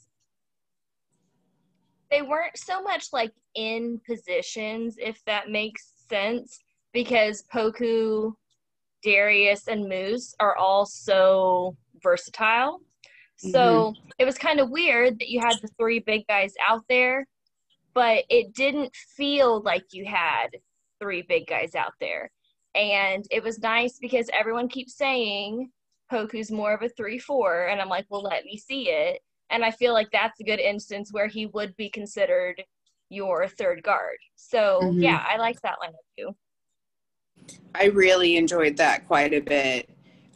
they 2.10 2.22
weren't 2.22 2.56
so 2.56 2.82
much 2.82 3.08
like 3.12 3.32
in 3.56 4.00
positions, 4.06 4.96
if 4.98 5.22
that 5.24 5.50
makes 5.50 5.92
sense, 6.08 6.60
because 6.92 7.44
Poku, 7.52 8.32
Darius, 9.02 9.66
and 9.66 9.88
Moose 9.88 10.34
are 10.38 10.56
all 10.56 10.86
so 10.86 11.76
versatile. 12.02 12.80
So 13.36 13.92
mm-hmm. 13.92 14.08
it 14.18 14.24
was 14.26 14.36
kind 14.36 14.60
of 14.60 14.70
weird 14.70 15.18
that 15.18 15.30
you 15.30 15.40
had 15.40 15.56
the 15.62 15.68
three 15.78 16.00
big 16.00 16.26
guys 16.28 16.52
out 16.68 16.84
there, 16.88 17.26
but 17.94 18.24
it 18.28 18.54
didn't 18.54 18.94
feel 18.94 19.62
like 19.62 19.84
you 19.92 20.04
had 20.04 20.48
three 21.00 21.22
big 21.22 21.46
guys 21.46 21.74
out 21.74 21.94
there. 22.00 22.30
And 22.74 23.24
it 23.30 23.42
was 23.42 23.58
nice 23.58 23.98
because 23.98 24.28
everyone 24.32 24.68
keeps 24.68 24.94
saying 24.94 25.70
Poku's 26.10 26.50
more 26.50 26.74
of 26.74 26.82
a 26.82 26.88
3 26.90 27.18
4. 27.18 27.68
And 27.68 27.80
I'm 27.80 27.88
like, 27.88 28.06
well, 28.10 28.22
let 28.22 28.44
me 28.44 28.58
see 28.58 28.90
it. 28.90 29.20
And 29.48 29.64
I 29.64 29.70
feel 29.70 29.94
like 29.94 30.08
that's 30.12 30.38
a 30.40 30.44
good 30.44 30.60
instance 30.60 31.12
where 31.12 31.26
he 31.26 31.46
would 31.46 31.74
be 31.76 31.88
considered 31.88 32.62
your 33.08 33.48
third 33.48 33.82
guard. 33.82 34.18
So, 34.36 34.80
Mhm. 34.82 35.02
yeah, 35.02 35.24
I 35.26 35.36
like 35.38 35.60
that 35.62 35.78
lineup 35.82 35.96
too. 36.16 36.36
I 37.74 37.86
really 37.86 38.36
enjoyed 38.36 38.76
that 38.76 39.06
quite 39.06 39.32
a 39.32 39.40
bit. 39.40 39.88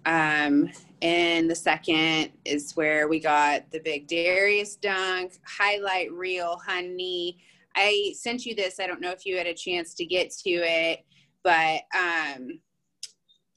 Um, 0.07 0.71
and 1.05 1.51
the 1.51 1.55
second 1.55 2.31
is 2.47 2.73
where 2.77 3.09
we 3.09 3.21
got 3.21 3.71
the 3.71 3.79
big 3.81 4.09
Darius 4.09 4.75
dunk, 4.77 5.35
highlight 5.47 6.11
reel, 6.11 6.59
honey. 6.65 7.37
I 7.77 8.15
sent 8.17 8.47
you 8.47 8.55
this. 8.55 8.81
I 8.81 8.87
don't 8.87 9.03
know 9.03 9.11
if 9.11 9.27
you 9.27 9.37
had 9.37 9.47
a 9.47 9.53
chance 9.53 9.93
to 9.97 10.07
get 10.07 10.31
to 10.45 10.51
it, 10.51 11.05
but 11.43 11.83
um, 11.95 12.59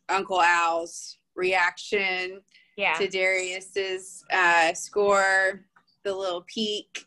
Uncle 0.10 0.42
Al's 0.42 1.20
reaction 1.36 2.42
Yeah. 2.76 2.96
to 2.96 3.08
Darius's 3.08 4.26
uh, 4.34 4.74
score, 4.74 5.64
the 6.04 6.14
little 6.14 6.44
peak. 6.54 7.06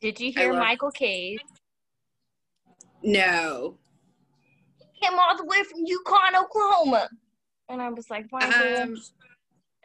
Did 0.00 0.18
you 0.18 0.32
hear 0.32 0.52
love- 0.52 0.60
Michael 0.62 0.90
Cage? 0.90 1.38
No, 3.04 3.78
Came 5.00 5.16
all 5.16 5.36
the 5.36 5.44
way 5.44 5.62
from 5.62 5.82
Yukon, 5.86 6.34
Oklahoma. 6.34 7.08
And 7.68 7.82
I 7.82 7.90
was 7.90 8.08
like, 8.10 8.26
um, 8.32 8.96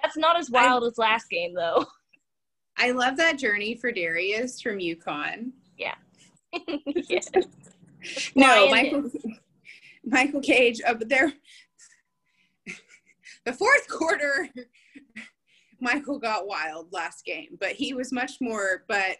that's 0.02 0.18
not 0.18 0.38
as 0.38 0.50
wild 0.50 0.84
as 0.84 0.98
last 0.98 1.30
game, 1.30 1.54
though. 1.54 1.86
I 2.78 2.92
love 2.92 3.18
that 3.18 3.38
journey 3.38 3.76
for 3.76 3.92
Darius 3.92 4.62
from 4.62 4.80
Yukon. 4.80 5.54
yeah. 5.78 5.96
No, 8.36 8.68
Flying 8.68 8.72
Michael 8.72 9.12
Michael 10.06 10.42
Cage. 10.42 10.82
Uh, 10.86 10.96
there, 11.00 11.34
the 13.46 13.54
fourth 13.54 13.88
quarter, 13.90 14.50
Michael 15.80 16.20
got 16.20 16.48
wild 16.48 16.92
last 16.92 17.26
game, 17.26 17.58
but 17.60 17.72
he 17.72 17.94
was 17.94 18.12
much 18.12 18.34
more. 18.42 18.84
But 18.88 19.18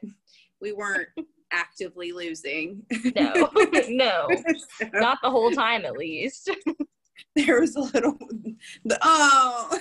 we 0.60 0.74
weren't 0.74 1.10
actively 1.52 2.12
losing. 2.12 2.84
No, 3.16 3.50
no, 3.88 4.28
So 4.80 4.90
not 4.94 5.20
the 5.22 5.30
whole 5.30 5.52
time 5.52 5.86
at 5.86 5.94
least. 5.94 6.50
there 7.36 7.62
was 7.62 7.76
a 7.76 7.82
little. 7.82 8.18
The, 8.86 8.98
oh, 9.02 9.80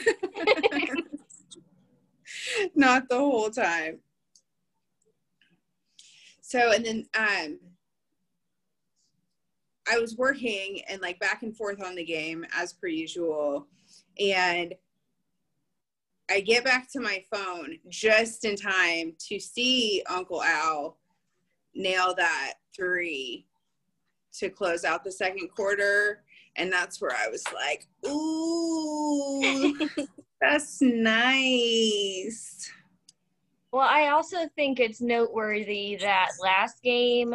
not 2.75 3.09
the 3.09 3.19
whole 3.19 3.51
time. 3.51 4.01
So 6.41 6.73
and 6.73 6.85
then 6.85 7.07
um 7.17 7.59
I 9.91 9.99
was 9.99 10.17
working 10.17 10.81
and 10.89 11.01
like 11.01 11.19
back 11.19 11.43
and 11.43 11.57
forth 11.57 11.83
on 11.83 11.95
the 11.95 12.05
game 12.05 12.45
as 12.55 12.73
per 12.73 12.87
usual 12.87 13.67
and 14.21 14.75
I 16.31 16.41
get 16.41 16.65
back 16.65 16.91
to 16.93 17.01
my 17.01 17.25
phone 17.35 17.79
just 17.89 18.45
in 18.45 18.57
time 18.57 19.15
to 19.29 19.41
see 19.41 20.03
Uncle 20.09 20.43
Al 20.43 20.99
nail 21.75 22.15
that 22.17 22.55
three 22.75 23.47
to 24.39 24.49
close 24.49 24.85
out 24.85 25.05
the 25.05 25.13
second 25.13 25.49
quarter 25.49 26.23
and 26.57 26.73
that's 26.73 27.01
where 27.01 27.13
I 27.17 27.29
was 27.29 27.45
like, 27.53 27.87
"Ooh, 28.07 29.79
that's 30.41 30.81
nice." 30.83 32.71
Well, 33.73 33.89
I 33.89 34.09
also 34.09 34.49
think 34.55 34.81
it's 34.81 35.01
noteworthy 35.01 35.97
that 35.97 36.29
last 36.43 36.83
game, 36.83 37.33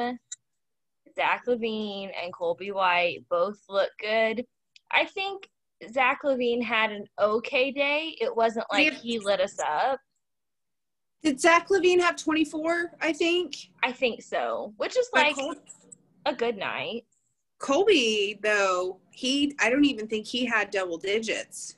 Zach 1.15 1.45
LaVine 1.47 2.12
and 2.23 2.32
Coby 2.32 2.71
White 2.71 3.25
both 3.30 3.58
look 3.69 3.89
good. 3.99 4.45
I 4.91 5.06
think 5.06 5.49
Zach 5.91 6.21
LaVine 6.23 6.62
had 6.62 6.91
an 6.91 7.06
okay 7.19 7.71
day. 7.71 8.15
It 8.21 8.36
wasn't 8.36 8.67
like 8.71 8.86
Yeah. 8.93 8.99
he 8.99 9.19
lit 9.19 9.39
us 9.41 9.58
up. 9.60 9.99
Did 11.23 11.41
Zach 11.41 11.69
LaVine 11.69 11.99
have 12.01 12.15
24? 12.17 12.91
I 13.01 13.13
think. 13.13 13.56
I 13.84 13.91
think 13.91 14.21
so, 14.21 14.73
which 14.77 14.95
is 14.95 15.10
like 15.13 15.36
a 16.27 16.36
good 16.36 16.56
night. 16.58 17.07
Coby, 17.60 18.41
though, 18.41 19.00
he 19.12 19.56
I 19.60 19.70
don't 19.70 19.86
even 19.86 20.08
think 20.08 20.26
he 20.28 20.46
had 20.46 20.70
double 20.70 20.98
digits. 20.98 21.76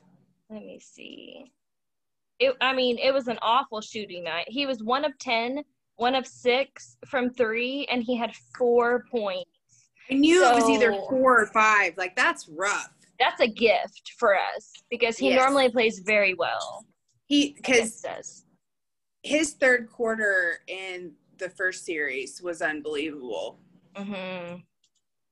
Let 0.50 0.62
me 0.64 0.78
see. 0.80 1.52
It, 2.38 2.54
I 2.60 2.72
mean, 2.74 2.98
it 2.98 3.12
was 3.12 3.28
an 3.28 3.38
awful 3.42 3.80
shooting 3.80 4.24
night. 4.24 4.46
He 4.48 4.66
was 4.66 4.82
one 4.82 5.04
of 5.04 5.16
10, 5.18 5.62
one 5.96 6.14
of 6.14 6.26
six 6.26 6.96
from 7.06 7.30
three, 7.30 7.86
and 7.90 8.02
he 8.02 8.16
had 8.16 8.34
four 8.56 9.04
points. 9.10 9.48
I 10.10 10.14
knew 10.14 10.44
it 10.44 10.54
was 10.54 10.68
either 10.68 10.92
four 11.08 11.40
or 11.40 11.46
five. 11.46 11.96
Like 11.96 12.16
that's 12.16 12.48
rough. 12.48 12.92
That's 13.18 13.40
a 13.40 13.46
gift 13.46 14.12
for 14.18 14.34
us 14.36 14.72
because 14.90 15.16
he 15.18 15.28
Yes. 15.28 15.38
normally 15.40 15.68
plays 15.70 16.00
very 16.00 16.34
well. 16.34 16.84
He 17.26 17.52
because 17.52 18.04
his 19.22 19.52
third 19.52 19.88
quarter 19.90 20.60
in 20.66 21.12
the 21.38 21.50
first 21.50 21.84
series 21.84 22.42
was 22.42 22.60
unbelievable. 22.62 23.58
hmm 23.94 24.56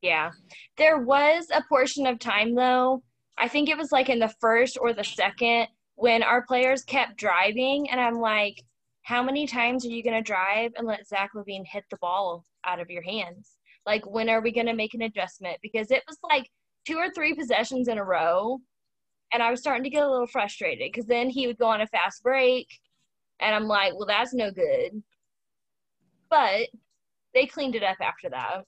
Yeah. 0.00 0.30
There 0.76 0.98
was 0.98 1.46
a 1.52 1.62
portion 1.68 2.06
of 2.06 2.18
time, 2.18 2.54
though, 2.54 3.02
I 3.38 3.48
think 3.48 3.68
it 3.68 3.78
was 3.78 3.92
like 3.92 4.08
in 4.08 4.18
the 4.18 4.34
first 4.40 4.76
or 4.80 4.92
the 4.92 5.04
second, 5.04 5.68
when 5.94 6.22
our 6.22 6.44
players 6.46 6.82
kept 6.84 7.16
driving. 7.16 7.88
And 7.90 8.00
I'm 8.00 8.20
like, 8.20 8.62
how 9.02 9.22
many 9.22 9.46
times 9.46 9.84
are 9.84 9.90
you 9.90 10.02
going 10.02 10.16
to 10.16 10.22
drive 10.22 10.72
and 10.76 10.87
let 10.87 11.06
Zach 11.06 11.30
LaVine 11.34 11.64
hit 11.64 11.84
the 11.90 11.96
ball 12.00 12.44
out 12.64 12.80
of 12.80 12.90
your 12.90 13.02
hands? 13.02 13.56
Like, 13.87 14.08
when 14.08 14.28
are 14.28 14.42
we 14.42 14.52
going 14.52 14.66
to 14.66 14.74
make 14.74 14.94
an 14.94 15.02
adjustment? 15.02 15.58
Because 15.62 15.90
it 15.90 16.02
was 16.06 16.18
like 16.22 16.50
two 16.87 16.96
or 16.96 17.11
three 17.11 17.34
possessions 17.34 17.88
in 17.88 17.98
a 17.98 18.04
row. 18.04 18.58
And 19.32 19.42
I 19.42 19.50
was 19.50 19.61
starting 19.61 19.84
to 19.84 19.90
get 19.90 20.02
a 20.02 20.11
little 20.11 20.26
frustrated 20.26 20.90
because 20.92 21.06
then 21.06 21.30
he 21.30 21.46
would 21.46 21.58
go 21.58 21.66
on 21.66 21.80
a 21.80 21.87
fast 21.87 22.22
break. 22.22 22.66
And 23.40 23.54
I'm 23.54 23.66
like, 23.66 23.94
well, 23.94 24.06
that's 24.06 24.34
no 24.34 24.50
good. 24.50 25.02
But 26.28 26.68
they 27.34 27.46
cleaned 27.46 27.76
it 27.76 27.82
up 27.82 27.98
after 28.00 28.30
that. 28.30 28.64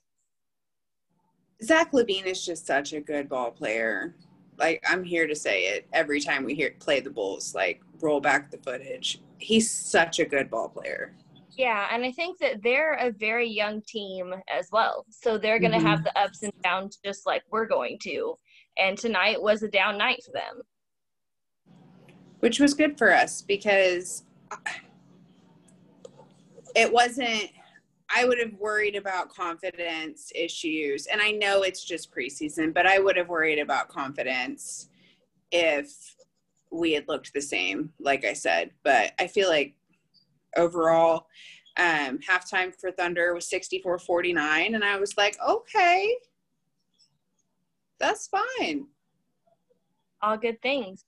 Zach 1.62 1.92
LaVine 1.92 2.27
is 2.27 2.44
just 2.44 2.66
such 2.66 2.92
a 2.92 3.01
good 3.01 3.29
ball 3.29 3.51
player. 3.51 4.14
Like 4.59 4.83
I'm 4.88 5.05
here 5.05 5.27
to 5.27 5.35
say 5.35 5.64
it 5.64 5.87
every 5.92 6.20
time 6.20 6.44
we 6.44 6.55
hear 6.55 6.75
play 6.81 7.01
the 7.01 7.11
Bulls. 7.11 7.55
Like 7.55 7.81
roll 8.01 8.20
back 8.20 8.51
the 8.51 8.59
footage. 8.59 9.20
He's 9.38 9.70
such 9.70 10.18
a 10.20 10.25
good 10.25 10.51
ball 10.51 10.68
player. 10.68 11.14
Yeah, 11.57 11.88
and 11.92 12.05
I 12.05 12.12
think 12.12 12.38
that 12.38 12.62
they're 12.62 12.94
a 12.94 13.11
very 13.11 13.49
young 13.49 13.83
team 13.83 14.33
as 14.49 14.68
well. 14.73 15.05
So 15.11 15.37
they're 15.37 15.59
going 15.59 15.73
to 15.73 15.79
Mhm. 15.79 15.83
have 15.83 16.05
the 16.05 16.18
ups 16.18 16.42
and 16.42 16.53
downs 16.62 16.99
just 17.05 17.27
like 17.27 17.42
we're 17.51 17.66
going 17.66 17.99
to. 18.05 18.37
And 18.79 18.96
tonight 18.96 19.42
was 19.42 19.62
a 19.62 19.68
down 19.68 19.99
night 19.99 20.23
for 20.25 20.33
them. 20.33 20.62
which 22.40 22.59
was 22.59 22.73
good 22.73 22.96
for 22.96 23.12
us 23.12 23.42
because 23.42 24.25
it 26.75 26.90
wasn't 26.90 27.51
i 28.14 28.25
would 28.25 28.38
have 28.38 28.55
worried 28.59 28.96
about 28.96 29.29
confidence 29.35 30.31
issues 30.35 31.07
and 31.07 31.20
i 31.20 31.31
know 31.31 31.62
it's 31.62 31.85
just 31.85 32.12
preseason 32.14 32.73
but 32.73 32.87
i 32.87 32.99
would 32.99 33.16
have 33.16 33.29
worried 33.29 33.59
about 33.59 33.88
confidence 33.88 34.88
if 35.53 36.16
we 36.70 36.92
had 36.92 37.07
looked 37.09 37.33
the 37.33 37.40
same 37.40 37.92
like 38.01 38.25
i 38.25 38.33
said 38.33 38.70
but 38.85 39.12
i 39.18 39.27
feel 39.27 39.49
like 39.49 39.75
overall 40.57 41.27
um 41.77 42.18
halftime 42.18 42.75
for 42.79 42.90
thunder 42.92 43.35
was 43.35 43.49
64-49 43.49 44.75
and 44.75 44.85
i 44.85 44.99
was 44.99 45.16
like 45.16 45.37
okay 45.49 46.14
that's 47.99 48.29
fine 48.29 48.87
All 50.23 50.37
good 50.37 50.61
things. 50.62 51.05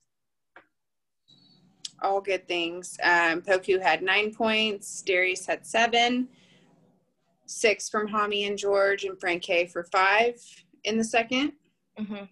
all 2.02 2.20
good 2.20 2.48
things. 2.48 2.98
Um, 3.02 3.42
Poku 3.42 3.80
had 3.80 4.02
nine 4.02 4.34
points. 4.34 5.02
Darius 5.02 5.46
had 5.46 5.64
seven. 5.64 6.28
Six 7.52 7.88
from 7.90 8.08
Hami 8.08 8.46
and 8.48 8.56
George, 8.56 9.04
and 9.04 9.18
Frank 9.20 9.42
K 9.42 9.66
for 9.66 9.84
five 9.84 10.34
in 10.84 10.96
the 10.96 11.04
second. 11.04 11.52
hmm 11.98 12.24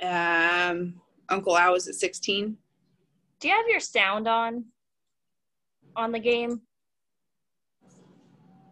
Um, 0.00 1.00
Uncle 1.28 1.56
Al 1.58 1.72
was 1.72 1.88
at 1.88 1.94
16. 1.96 2.56
Do 3.40 3.48
you 3.48 3.54
have 3.56 3.66
your 3.68 3.80
sound 3.80 4.28
on 4.28 4.66
on 5.96 6.12
the 6.12 6.18
game? 6.20 6.62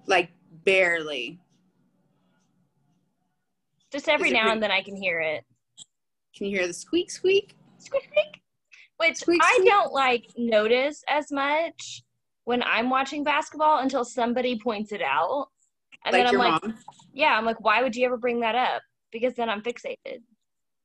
Like 0.07 0.31
barely. 0.65 1.41
Just 3.93 4.09
every 4.09 4.31
now 4.31 4.41
pretty- 4.43 4.53
and 4.53 4.63
then 4.63 4.71
I 4.71 4.83
can 4.83 4.97
hear 4.97 5.21
it. 5.21 5.45
Can 6.37 6.47
you 6.47 6.57
hear 6.57 6.67
the 6.69 6.73
squeak 6.73 7.11
squeak? 7.11 7.57
Squeak, 7.79 8.05
squeak. 8.05 8.41
Which 8.99 9.17
Squeak, 9.17 9.41
I 9.43 9.55
squeak. 9.55 9.69
don't 9.69 9.93
like 9.93 10.27
notice 10.37 11.03
as 11.09 11.33
much 11.33 12.03
when 12.51 12.65
I'm 12.65 12.91
watching 12.91 13.23
basketball 13.23 13.79
until 13.79 14.05
somebody 14.05 14.59
points 14.59 14.91
it 14.91 15.01
out. 15.01 15.47
And 16.05 16.13
like 16.13 16.25
then 16.25 16.35
I'm 16.35 16.37
like, 16.37 16.63
mom. 16.65 16.79
yeah, 17.15 17.39
I'm 17.39 17.45
like, 17.45 17.61
why 17.61 17.81
would 17.81 17.95
you 17.95 18.05
ever 18.05 18.17
bring 18.17 18.41
that 18.41 18.57
up? 18.57 18.83
Because 19.13 19.35
then 19.35 19.49
I'm 19.49 19.63
fixated. 19.63 20.19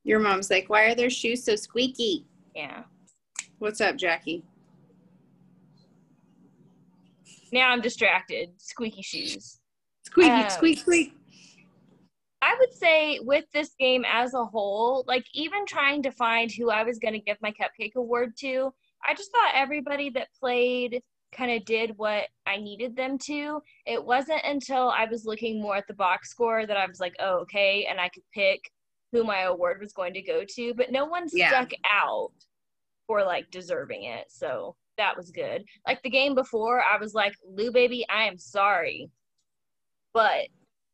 Your 0.04 0.19
mom's 0.19 0.51
like, 0.51 0.69
why 0.69 0.84
are 0.84 0.93
their 0.93 1.10
shoes 1.10 1.43
so 1.43 1.56
squeaky? 1.56 2.28
Yeah. 2.56 2.84
What's 3.58 3.82
up, 3.82 3.95
Jackie? 3.95 4.43
Now 7.51 7.71
I'm 7.71 7.82
distracted. 7.82 8.49
Squeaky 8.58 9.01
shoes. 9.01 9.60
Squeaky, 10.06 10.30
Um, 10.30 10.49
squeak, 10.51 10.78
squeak. 10.78 11.13
I 12.43 12.56
would 12.60 12.75
say 12.75 13.17
with 13.23 13.45
this 13.56 13.71
game 13.80 14.06
as 14.08 14.36
a 14.36 14.45
whole, 14.45 15.04
like 15.08 15.25
even 15.34 15.65
trying 15.65 16.04
to 16.04 16.12
find 16.12 16.51
who 16.51 16.69
I 16.69 16.84
was 16.84 16.99
going 16.99 17.15
to 17.15 17.19
give 17.19 17.38
my 17.41 17.51
cupcake 17.51 17.95
award 17.95 18.38
to, 18.41 18.71
I 19.04 19.15
just 19.15 19.32
thought 19.32 19.54
everybody 19.56 20.12
that 20.12 20.28
played 20.39 21.01
kind 21.36 21.52
of 21.52 21.65
did 21.65 21.91
what 21.98 22.26
I 22.45 22.58
needed 22.58 22.95
them 22.95 23.17
to. 23.26 23.62
It 23.86 24.04
wasn't 24.04 24.41
until 24.45 24.89
I 24.89 25.06
was 25.06 25.26
looking 25.26 25.62
more 25.62 25.76
at 25.76 25.88
the 25.88 25.93
box 25.93 26.30
score 26.30 26.65
that 26.65 26.78
I 26.78 26.86
was 26.88 27.00
like, 27.00 27.15
oh, 27.19 27.39
okay, 27.41 27.86
and 27.89 28.00
I 28.00 28.10
could 28.10 28.24
pick 28.34 28.60
who 29.12 29.24
my 29.24 29.41
award 29.41 29.80
was 29.80 29.93
going 29.93 30.13
to 30.13 30.21
go 30.21 30.43
to, 30.56 30.74
but 30.74 30.91
no 30.91 31.06
one 31.06 31.28
Yeah. 31.32 31.50
stuck 31.50 31.71
out 31.89 32.32
for 33.08 33.24
like 33.24 33.50
deserving 33.52 34.04
it. 34.04 34.26
So 34.30 34.76
that 34.98 35.15
was 35.15 35.32
good. 35.32 35.63
Like 35.86 36.02
the 36.04 36.10
game 36.10 36.36
before, 36.36 36.82
I 36.84 36.98
was 36.98 37.13
like, 37.13 37.34
Lu 37.48 37.71
baby, 37.71 38.06
I 38.10 38.24
am 38.24 38.38
sorry. 38.38 39.10
But 40.13 40.48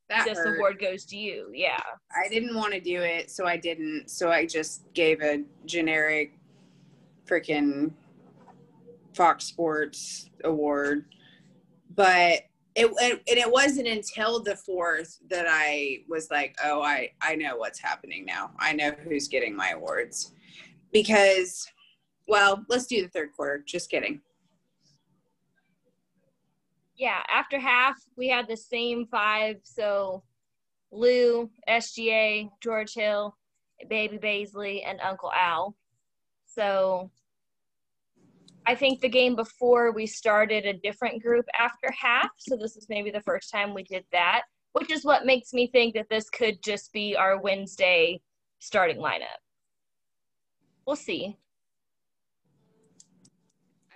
That 0.09 0.25
this 0.25 0.37
hurt. 0.37 0.57
award 0.57 0.79
goes 0.79 1.05
to 1.05 1.17
you. 1.17 1.49
Yeah. 1.53 1.79
I 2.15 2.27
didn't 2.29 2.55
want 2.55 2.73
to 2.73 2.79
do 2.79 3.01
it, 3.01 3.31
so 3.31 3.45
I 3.45 3.57
didn't. 3.57 4.09
So 4.09 4.31
I 4.31 4.45
just 4.45 4.91
gave 4.93 5.21
a 5.21 5.43
generic 5.65 6.33
freaking 7.27 7.91
Fox 9.13 9.45
Sports 9.45 10.29
award. 10.43 11.05
But 11.93 12.41
it, 12.75 12.87
and 13.01 13.19
and 13.27 13.37
it 13.37 13.51
wasn't 13.51 13.87
until 13.87 14.41
the 14.41 14.55
fourth 14.55 15.19
that 15.29 15.45
I 15.49 15.99
was 16.07 16.29
like, 16.31 16.55
oh, 16.63 16.81
I 16.81 17.11
I 17.21 17.35
know 17.35 17.57
what's 17.57 17.79
happening 17.79 18.25
now. 18.25 18.51
I 18.59 18.73
know 18.73 18.91
who's 19.03 19.27
getting 19.27 19.55
my 19.55 19.69
awards 19.71 20.33
because, 20.93 21.67
well, 22.27 22.63
let's 22.69 22.85
do 22.85 23.01
the 23.01 23.09
third 23.09 23.29
quarter. 23.35 23.63
Just 23.65 23.89
kidding. 23.89 24.21
yeah, 27.01 27.23
after 27.29 27.59
half, 27.59 27.95
we 28.15 28.27
had 28.27 28.47
the 28.47 28.55
same 28.55 29.07
five. 29.07 29.57
So 29.63 30.23
Lu, 30.91 31.49
SGA, 31.67 32.47
George 32.61 32.93
Hill, 32.93 33.35
Baby 33.89 34.19
Bazley, 34.19 34.83
and 34.85 35.01
Uncle 35.01 35.31
Al. 35.31 35.75
So 36.45 37.09
I 38.65 38.75
think 38.75 39.01
the 39.01 39.09
game 39.09 39.35
before 39.35 39.91
we 39.91 40.05
started 40.05 40.65
a 40.65 40.73
different 40.73 41.21
group 41.21 41.45
after 41.57 41.91
half. 41.91 42.29
So 42.37 42.55
this 42.55 42.75
is 42.75 42.87
maybe 42.89 43.11
the 43.11 43.21
first 43.21 43.51
time 43.51 43.73
we 43.73 43.83
did 43.83 44.05
that, 44.11 44.43
which 44.73 44.91
is 44.91 45.03
what 45.03 45.25
makes 45.25 45.51
me 45.53 45.67
think 45.67 45.95
that 45.95 46.09
this 46.09 46.29
could 46.29 46.61
just 46.63 46.93
be 46.93 47.15
our 47.15 47.41
Wednesday 47.41 48.21
starting 48.59 48.97
lineup. 48.97 49.41
We'll 50.85 50.95
see. 50.95 51.37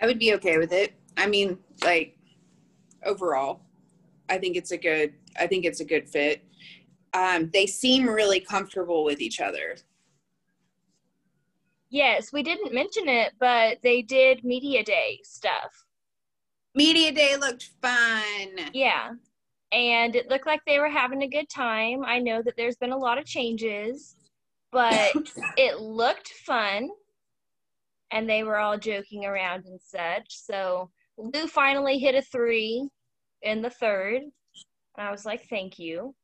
I 0.00 0.06
would 0.06 0.18
be 0.18 0.34
okay 0.34 0.58
with 0.58 0.72
it. 0.72 0.94
I 1.16 1.26
mean, 1.26 1.58
like 1.84 2.18
overall, 3.04 3.62
I 4.28 4.38
think 4.38 4.56
it's 4.56 4.72
a 4.72 4.76
good. 4.76 5.14
I 5.38 5.46
think 5.46 5.64
it's 5.64 5.80
a 5.80 5.84
good 5.84 6.08
fit. 6.08 6.44
Um, 7.14 7.50
they 7.52 7.66
seem 7.66 8.08
really 8.08 8.40
comfortable 8.40 9.04
with 9.04 9.20
each 9.20 9.40
other. 9.40 9.76
Yes, 11.90 12.32
we 12.32 12.42
didn't 12.42 12.74
mention 12.74 13.08
it, 13.08 13.34
but 13.38 13.78
they 13.82 14.02
did 14.02 14.44
media 14.44 14.82
day 14.82 15.20
stuff. 15.22 15.84
Media 16.74 17.12
day 17.12 17.36
looked 17.36 17.70
fun. 17.80 18.70
Yeah. 18.72 19.12
And 19.72 20.14
it 20.14 20.28
looked 20.28 20.46
like 20.46 20.60
they 20.66 20.78
were 20.78 20.88
having 20.88 21.22
a 21.22 21.28
good 21.28 21.48
time. 21.48 22.04
I 22.04 22.18
know 22.18 22.42
that 22.42 22.54
there's 22.56 22.76
been 22.76 22.92
a 22.92 22.98
lot 22.98 23.18
of 23.18 23.24
changes, 23.24 24.16
but 24.72 25.12
it 25.56 25.80
looked 25.80 26.28
fun. 26.28 26.90
And 28.10 28.28
they 28.28 28.42
were 28.42 28.58
all 28.58 28.78
joking 28.78 29.24
around 29.24 29.64
and 29.66 29.80
such. 29.80 30.26
So 30.28 30.90
Lu 31.16 31.46
finally 31.46 31.98
hit 31.98 32.14
a 32.14 32.22
three 32.22 32.88
in 33.42 33.62
the 33.62 33.70
third. 33.70 34.22
And 34.22 35.06
I 35.06 35.10
was 35.10 35.24
like, 35.24 35.48
thank 35.48 35.78
you. 35.78 36.14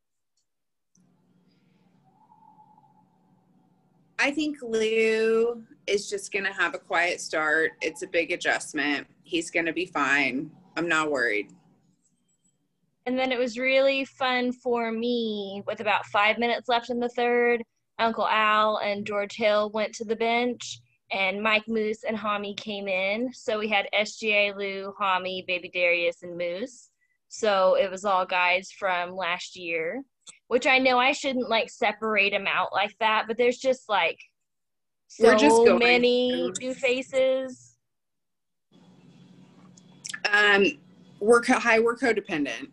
I 4.23 4.31
think 4.31 4.59
Lu 4.63 5.65
is 5.89 6.09
just 6.09 6.33
going 6.33 6.45
to 6.45 6.53
have 6.53 6.77
a 6.77 6.79
quiet 6.79 7.21
start. 7.21 7.73
It's 7.81 8.03
a 8.03 8.07
big 8.07 8.31
adjustment. 8.31 9.09
He's 9.25 9.51
going 9.51 9.67
to 9.67 9.73
be 9.73 9.87
fine. 9.87 10.49
I'm 10.77 10.87
not 10.87 11.11
worried. 11.11 11.51
And 13.05 13.19
then 13.19 13.33
it 13.33 13.39
was 13.39 13.59
really 13.59 14.05
fun 14.05 14.53
for 14.53 14.93
me 14.93 15.65
with 15.67 15.81
about 15.81 16.07
five 16.07 16.39
minutes 16.39 16.69
left 16.69 16.89
in 16.89 17.01
the 17.01 17.09
third. 17.09 17.65
Uncle 17.99 18.29
Al 18.29 18.77
and 18.77 19.05
George 19.05 19.35
Hill 19.35 19.71
went 19.71 19.93
to 19.95 20.05
the 20.05 20.15
bench, 20.15 20.81
and 21.11 21.43
Mike 21.43 21.67
Moose 21.67 22.05
and 22.05 22.17
Hami 22.17 22.57
came 22.57 22.87
in. 22.87 23.33
So 23.33 23.59
we 23.59 23.67
had 23.67 23.89
SGA, 23.93 24.57
Lu, 24.57 24.95
Hami, 25.01 25.45
Baby 25.49 25.69
Darius, 25.69 26.23
and 26.23 26.39
Moose. 26.39 26.91
So 27.27 27.75
it 27.75 27.91
was 27.91 28.05
all 28.05 28.25
guys 28.25 28.71
from 28.71 29.17
last 29.17 29.57
year, 29.57 30.05
which 30.49 30.67
I 30.67 30.79
know 30.79 30.99
I 30.99 31.13
shouldn't 31.13 31.49
like 31.49 31.71
separate 31.71 32.31
them 32.31 32.47
out 32.47 32.73
like 32.73 32.95
that, 33.01 33.25
but 33.27 33.37
there's 33.37 33.59
just 33.59 33.89
like 33.89 34.19
so 35.09 35.37
just 35.37 35.63
many 35.79 36.53
through. 36.59 36.69
new 36.69 36.75
faces. 36.75 37.77
Um, 40.33 40.67
we're 41.21 41.41
co- 41.41 41.59
high, 41.59 41.81
we're 41.81 41.97
codependent. 41.97 42.69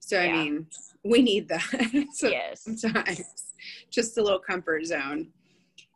So, 0.00 0.20
I 0.20 0.32
mean, 0.32 0.66
we 1.04 1.20
need 1.20 1.48
that. 1.48 2.06
so, 2.12 2.28
yes. 2.28 2.62
sometimes 2.62 3.52
just 3.90 4.16
a 4.18 4.22
little 4.22 4.38
comfort 4.38 4.86
zone 4.86 5.28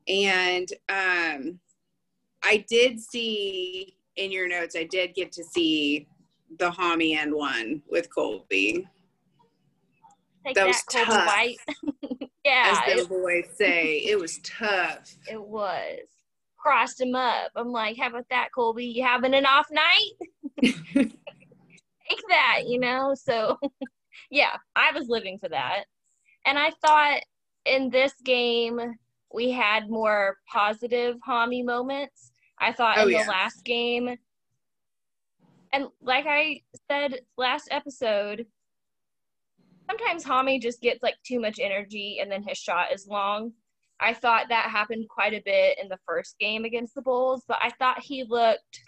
and 0.09 0.68
um 0.88 1.59
i 2.42 2.64
did 2.68 3.01
see 3.01 3.96
in 4.16 4.33
your 4.33 4.48
notes 4.48 4.75
i 4.77 4.85
did 4.85 5.14
get 5.14 5.31
to 5.33 5.44
see 5.44 6.07
the 6.59 6.70
Hami 6.70 7.16
end 7.16 7.35
one 7.35 7.81
with 7.90 8.09
Coby 8.14 8.85
Take 10.44 10.55
that 10.57 10.66
was 10.66 10.83
tough. 10.90 11.09
White. 11.09 11.57
yeah, 12.44 12.81
as 12.87 13.02
the 13.02 13.09
boys 13.09 13.46
say 13.57 13.98
it 13.98 14.18
was 14.18 14.38
tough 14.38 15.14
it 15.31 15.42
was. 15.42 16.00
Crossed 16.59 17.00
him 17.00 17.14
up. 17.14 17.50
I'm 17.57 17.72
like, 17.72 17.96
how 17.98 18.09
about 18.09 18.26
that, 18.31 18.48
Coby? 18.57 18.94
You 18.94 19.02
having 19.02 19.35
an 19.35 19.46
off 19.46 19.66
night? 19.70 20.62
Take 20.94 22.22
that, 22.28 22.62
you 22.68 22.78
know? 22.78 23.14
So, 23.14 23.59
yeah, 24.31 24.57
I 24.76 24.92
was 24.92 25.09
living 25.09 25.38
for 25.38 25.48
that. 25.48 25.85
And 26.46 26.59
I 26.59 26.70
thought 26.85 27.20
in 27.64 27.90
this 27.90 28.12
game, 28.24 28.81
we 29.35 29.50
had 29.50 29.90
more 29.90 30.37
positive 30.52 31.16
Hami 31.26 31.64
moments. 31.64 32.31
I 32.61 32.72
thought 32.72 32.98
Oh, 32.98 33.07
in 33.07 33.11
yeah. 33.11 33.24
the 33.24 33.31
last 33.31 33.64
game, 33.64 34.16
and 35.72 35.87
like 36.00 36.26
I 36.28 36.61
said 36.88 37.20
last 37.37 37.68
episode, 37.70 38.46
sometimes 39.92 40.24
Hami 40.24 40.61
just 40.61 40.81
gets 40.81 41.02
like 41.02 41.16
too 41.24 41.40
much 41.40 41.59
energy 41.61 42.18
and 42.20 42.31
then 42.31 42.42
his 42.42 42.59
shot 42.59 42.92
is 42.92 43.07
long. 43.07 43.52
I 44.00 44.14
thought 44.14 44.46
that 44.48 44.70
happened 44.70 45.09
quite 45.09 45.35
a 45.35 45.42
bit 45.44 45.78
in 45.81 45.88
the 45.88 45.98
first 46.07 46.37
game 46.40 46.64
against 46.64 46.94
the 46.94 47.02
Bulls, 47.02 47.44
but 47.46 47.59
I 47.61 47.70
thought 47.78 48.02
he 48.02 48.24
looked 48.24 48.81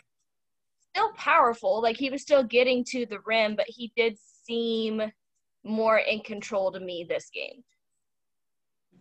still 0.91 1.13
powerful. 1.13 1.83
Like 1.83 1.97
he 1.97 2.11
was 2.11 2.23
still 2.23 2.43
getting 2.43 2.85
to 2.89 3.07
the 3.07 3.21
rim, 3.25 3.55
but 3.55 3.67
he 3.69 3.93
did 3.97 4.17
seem 4.45 5.03
more 5.65 5.99
in 5.99 6.21
control 6.21 6.73
to 6.73 6.81
me 6.81 7.07
this 7.09 7.31
game. 7.33 7.63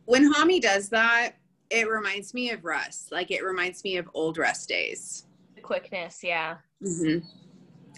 when 0.06 0.32
Hami 0.34 0.62
does 0.62 0.90
that 0.90 1.34
it 1.70 1.90
reminds 1.90 2.34
me 2.34 2.52
of 2.52 2.64
russ 2.64 3.10
like 3.12 3.32
it 3.32 3.44
reminds 3.44 3.84
me 3.84 3.98
of 3.98 4.10
old 4.14 4.38
russ 4.38 4.66
days 4.66 5.26
The 5.56 5.62
quickness, 5.62 6.24
yeah. 6.24 6.58
Mm-hmm. 6.82 7.26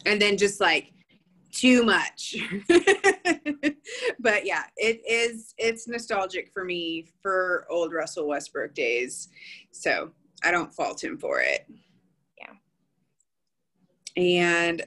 And 0.08 0.22
then 0.22 0.38
just 0.38 0.60
like 0.60 0.94
too 1.56 1.84
much. 1.84 2.36
but 4.20 4.46
yeah, 4.46 4.64
it 4.78 5.02
is 5.08 5.54
it's 5.58 5.88
nostalgic 5.88 6.52
for 6.54 6.64
me 6.66 7.08
for 7.22 7.66
old 7.70 7.94
Russell 7.94 8.28
Westbrook 8.28 8.74
days. 8.74 9.30
So 9.72 10.12
I 10.44 10.52
don't 10.52 10.74
fault 10.74 11.04
him 11.04 11.18
for 11.18 11.40
it. 11.40 11.66
Yeah. 12.38 12.54
And 14.22 14.84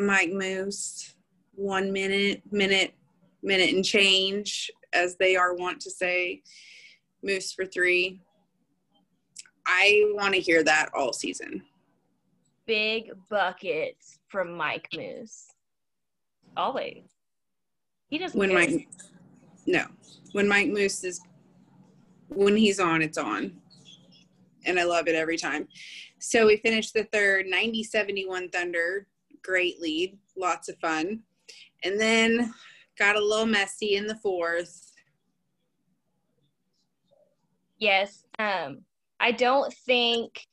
Mike 0.00 0.32
Moose, 0.32 1.14
one 1.54 1.92
minute, 1.92 2.42
minute, 2.50 2.94
minute 3.42 3.74
and 3.74 3.84
change, 3.84 4.70
as 4.92 5.16
they 5.16 5.36
are 5.36 5.54
wont 5.54 5.80
to 5.82 5.90
say. 5.90 6.42
Moose 7.22 7.52
for 7.52 7.64
three. 7.64 8.20
I 9.66 10.04
want 10.14 10.34
to 10.34 10.40
hear 10.40 10.62
that 10.64 10.90
all 10.94 11.12
season. 11.12 11.62
Big 12.66 13.10
buckets 13.28 14.18
from 14.28 14.52
Mike 14.52 14.88
Moose. 14.94 15.48
Always. 16.56 17.04
He 18.08 18.18
doesn't 18.18 18.38
when. 18.38 18.54
Mike 18.54 18.88
no 19.66 19.84
when 20.32 20.46
Mike 20.46 20.68
Moose 20.68 21.02
is 21.02 21.20
when 22.28 22.56
he's 22.56 22.78
on 22.78 23.02
it's 23.02 23.18
on 23.18 23.52
and 24.64 24.78
I 24.78 24.84
love 24.84 25.08
it 25.08 25.16
every 25.16 25.36
time 25.36 25.66
so 26.20 26.46
we 26.46 26.56
finished 26.58 26.94
the 26.94 27.04
third 27.12 27.46
90-71 27.46 28.52
Thunder 28.52 29.08
great 29.42 29.80
lead 29.80 30.16
lots 30.36 30.68
of 30.68 30.78
fun 30.78 31.20
and 31.82 32.00
then 32.00 32.54
got 32.96 33.16
a 33.16 33.20
little 33.24 33.46
messy 33.46 33.96
in 33.96 34.06
the 34.06 34.16
fourth 34.16 34.86
Yes. 37.78 38.24
Um, 38.38 38.82
I 39.20 39.32
don't 39.32 39.72
think 39.72 40.46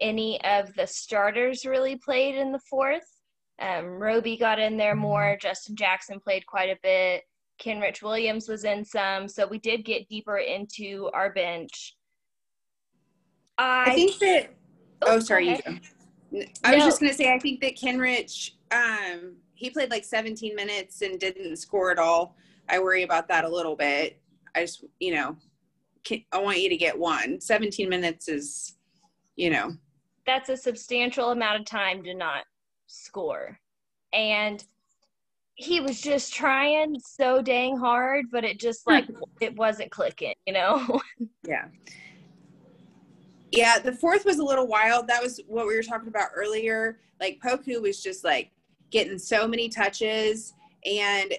any 0.00 0.42
of 0.44 0.74
the 0.74 0.86
starters 0.86 1.64
really 1.64 1.96
played 1.96 2.34
in 2.34 2.52
the 2.52 2.60
fourth. 2.70 3.13
Um, 3.60 3.86
Roby 3.86 4.36
got 4.36 4.58
in 4.58 4.76
there 4.76 4.96
more. 4.96 5.36
Justin 5.40 5.76
Jackson 5.76 6.20
played 6.20 6.46
quite 6.46 6.70
a 6.70 6.78
bit. 6.82 7.22
Kenrich 7.62 8.02
Williams 8.02 8.48
was 8.48 8.64
in 8.64 8.84
some. 8.84 9.28
So 9.28 9.46
we 9.46 9.58
did 9.58 9.84
get 9.84 10.08
deeper 10.08 10.38
into 10.38 11.08
our 11.14 11.32
bench. 11.32 11.96
I, 13.58 13.84
I 13.86 13.94
think 13.94 14.18
that. 14.18 14.54
Oh, 15.02 15.16
oh 15.16 15.20
sorry. 15.20 15.50
I 15.50 15.80
no. 16.32 16.74
was 16.74 16.84
just 16.84 17.00
gonna 17.00 17.14
say 17.14 17.32
I 17.32 17.38
think 17.38 17.60
that 17.60 17.76
Kenrich, 17.76 18.52
um, 18.72 19.36
he 19.54 19.70
played 19.70 19.90
like 19.90 20.04
17 20.04 20.54
minutes 20.56 21.02
and 21.02 21.18
didn't 21.20 21.56
score 21.56 21.92
at 21.92 21.98
all. 21.98 22.36
I 22.68 22.80
worry 22.80 23.04
about 23.04 23.28
that 23.28 23.44
a 23.44 23.48
little 23.48 23.76
bit. 23.76 24.20
I 24.56 24.62
just, 24.62 24.84
you 24.98 25.14
know, 25.14 25.36
I 26.32 26.38
want 26.38 26.60
you 26.60 26.68
to 26.68 26.76
get 26.76 26.98
one. 26.98 27.40
17 27.40 27.88
minutes 27.88 28.28
is, 28.28 28.76
you 29.36 29.50
know, 29.50 29.74
that's 30.26 30.48
a 30.48 30.56
substantial 30.56 31.30
amount 31.30 31.60
of 31.60 31.66
time 31.66 32.02
to 32.04 32.14
not 32.14 32.44
score. 32.94 33.58
And 34.12 34.64
he 35.56 35.80
was 35.80 36.00
just 36.00 36.34
trying 36.34 36.98
so 36.98 37.40
dang 37.40 37.76
hard, 37.76 38.26
but 38.30 38.44
it 38.44 38.58
just 38.58 38.86
like 38.86 39.06
hmm. 39.06 39.22
it 39.40 39.54
wasn't 39.56 39.90
clicking, 39.90 40.34
you 40.46 40.52
know? 40.52 41.00
yeah. 41.46 41.66
Yeah, 43.52 43.78
the 43.78 43.92
fourth 43.92 44.24
was 44.24 44.38
a 44.38 44.44
little 44.44 44.66
wild. 44.66 45.06
That 45.06 45.22
was 45.22 45.40
what 45.46 45.66
we 45.66 45.76
were 45.76 45.82
talking 45.82 46.08
about 46.08 46.30
earlier. 46.34 46.98
Like 47.20 47.38
Poku 47.44 47.80
was 47.80 48.02
just 48.02 48.24
like 48.24 48.50
getting 48.90 49.18
so 49.18 49.46
many 49.46 49.68
touches 49.68 50.52
and 50.84 51.34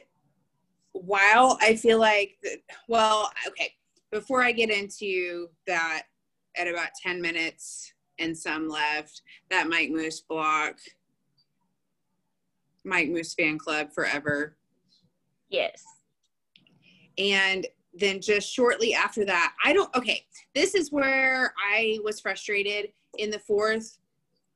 while 0.93 1.57
I 1.61 1.75
feel 1.75 1.99
like 1.99 2.37
well, 2.87 3.29
okay, 3.47 3.73
before 4.11 4.41
I 4.41 4.53
get 4.53 4.69
into 4.69 5.49
that 5.67 6.03
at 6.57 6.67
about 6.67 6.89
10 7.03 7.21
minutes 7.21 7.93
and 8.17 8.37
some 8.37 8.69
left, 8.69 9.21
that 9.49 9.67
Mike 9.67 9.89
Moose 9.89 10.21
block 10.21 10.77
Mike 12.85 13.09
Moose 13.09 13.33
fan 13.33 13.57
club 13.57 13.91
forever. 13.93 14.55
Yes. 15.49 15.83
And 17.17 17.65
then 17.93 18.21
just 18.21 18.51
shortly 18.51 18.93
after 18.93 19.25
that, 19.25 19.53
I 19.63 19.73
don't, 19.73 19.93
okay, 19.95 20.25
this 20.53 20.75
is 20.75 20.91
where 20.91 21.53
I 21.57 21.99
was 22.03 22.19
frustrated 22.19 22.91
in 23.17 23.31
the 23.31 23.39
fourth. 23.39 23.97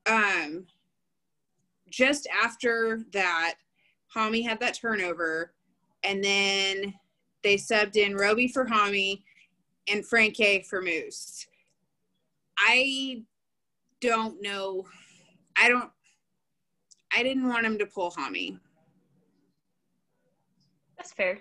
Um, 0.06 0.66
just 1.90 2.28
after 2.44 3.02
that, 3.14 3.56
Hami 4.16 4.44
had 4.44 4.60
that 4.60 4.74
turnover, 4.74 5.54
and 6.04 6.24
then 6.24 6.94
they 7.44 7.56
subbed 7.56 7.96
in 7.96 8.16
Roby 8.16 8.48
for 8.48 8.66
Hami 8.66 9.24
and 9.90 10.06
Franke 10.06 10.66
for 10.70 10.82
Moose. 10.82 11.48
I 12.58 13.24
don't 14.02 14.42
know. 14.42 14.86
I 15.56 15.70
don't 15.70 15.92
I 17.14 17.24
didn't 17.24 17.48
want 17.48 17.66
him 17.66 17.78
to 17.80 17.86
pull 17.86 18.12
Hami. 18.12 18.60
That's 20.98 21.12
fair. 21.12 21.40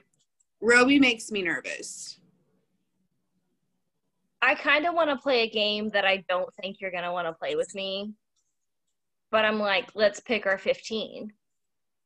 Roby 0.60 0.98
makes 0.98 1.30
me 1.30 1.42
nervous. 1.42 2.18
I 4.40 4.54
kind 4.54 4.86
of 4.86 4.94
want 4.94 5.10
to 5.10 5.16
play 5.16 5.42
a 5.42 5.50
game 5.50 5.88
that 5.90 6.04
I 6.04 6.24
don't 6.28 6.52
think 6.54 6.80
you're 6.80 6.90
going 6.90 7.02
to 7.02 7.12
want 7.12 7.26
to 7.26 7.32
play 7.32 7.56
with 7.56 7.74
me. 7.74 8.12
But 9.30 9.44
I'm 9.44 9.58
like, 9.58 9.90
let's 9.94 10.20
pick 10.20 10.46
our 10.46 10.58
15. 10.58 11.32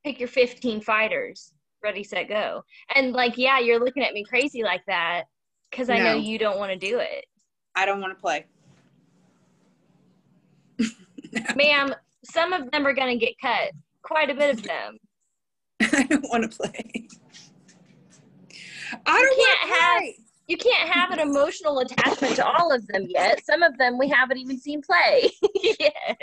Pick 0.05 0.19
your 0.19 0.29
15 0.29 0.81
fighters. 0.81 1.53
Ready, 1.83 2.03
set, 2.03 2.29
go. 2.29 2.63
And 2.95 3.13
like, 3.13 3.37
yeah, 3.37 3.59
you're 3.59 3.85
looking 3.85 4.03
at 4.03 4.15
me 4.15 4.25
crazy 4.25 4.63
like 4.63 4.85
that 4.87 5.25
because 5.71 5.91
I 5.91 5.99
no. 5.99 6.05
know 6.05 6.17
you 6.17 6.39
don't 6.39 6.59
want 6.59 6.73
to 6.73 6.79
do 6.79 6.99
it. 6.99 7.27
I 7.75 7.87
don't 7.87 8.01
want 8.01 8.17
to 8.17 8.21
play. 8.21 8.47
Ma'am, 11.57 11.95
some 12.25 12.53
of 12.53 12.71
them 12.71 12.87
are 12.87 12.95
going 12.95 13.19
to 13.19 13.25
get 13.25 13.35
cut. 13.41 13.73
Quite 14.03 14.31
a 14.31 14.35
bit 14.35 14.55
of 14.55 14.63
them. 14.63 14.99
I 15.81 16.05
don't 16.05 16.25
want 16.29 16.51
to 16.51 16.57
play. 16.57 17.09
I 19.07 19.23
don't 19.23 19.39
want 19.39 19.59
to 19.63 19.75
have. 19.75 20.03
You 20.49 20.57
can't 20.57 20.89
have 20.89 21.11
an 21.13 21.21
emotional 21.21 21.79
attachment 21.79 22.37
to 22.37 22.47
all 22.47 22.73
of 22.73 22.87
them 22.89 23.07
yet. 23.09 23.45
Some 23.45 23.63
of 23.63 23.79
them 23.79 23.99
we 23.99 24.09
haven't 24.09 24.39
even 24.39 24.59
seen 24.59 24.83
play 24.83 25.31
yet. 25.81 26.21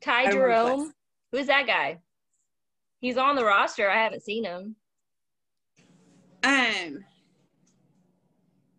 Ty 0.00 0.30
Jerome, 0.30 0.92
who's 1.32 1.46
that 1.46 1.66
guy? 1.66 1.98
He's 3.00 3.16
on 3.16 3.36
the 3.36 3.44
roster. 3.44 3.90
I 3.90 4.02
haven't 4.02 4.22
seen 4.22 4.44
him. 4.44 4.76
Um, 6.44 7.04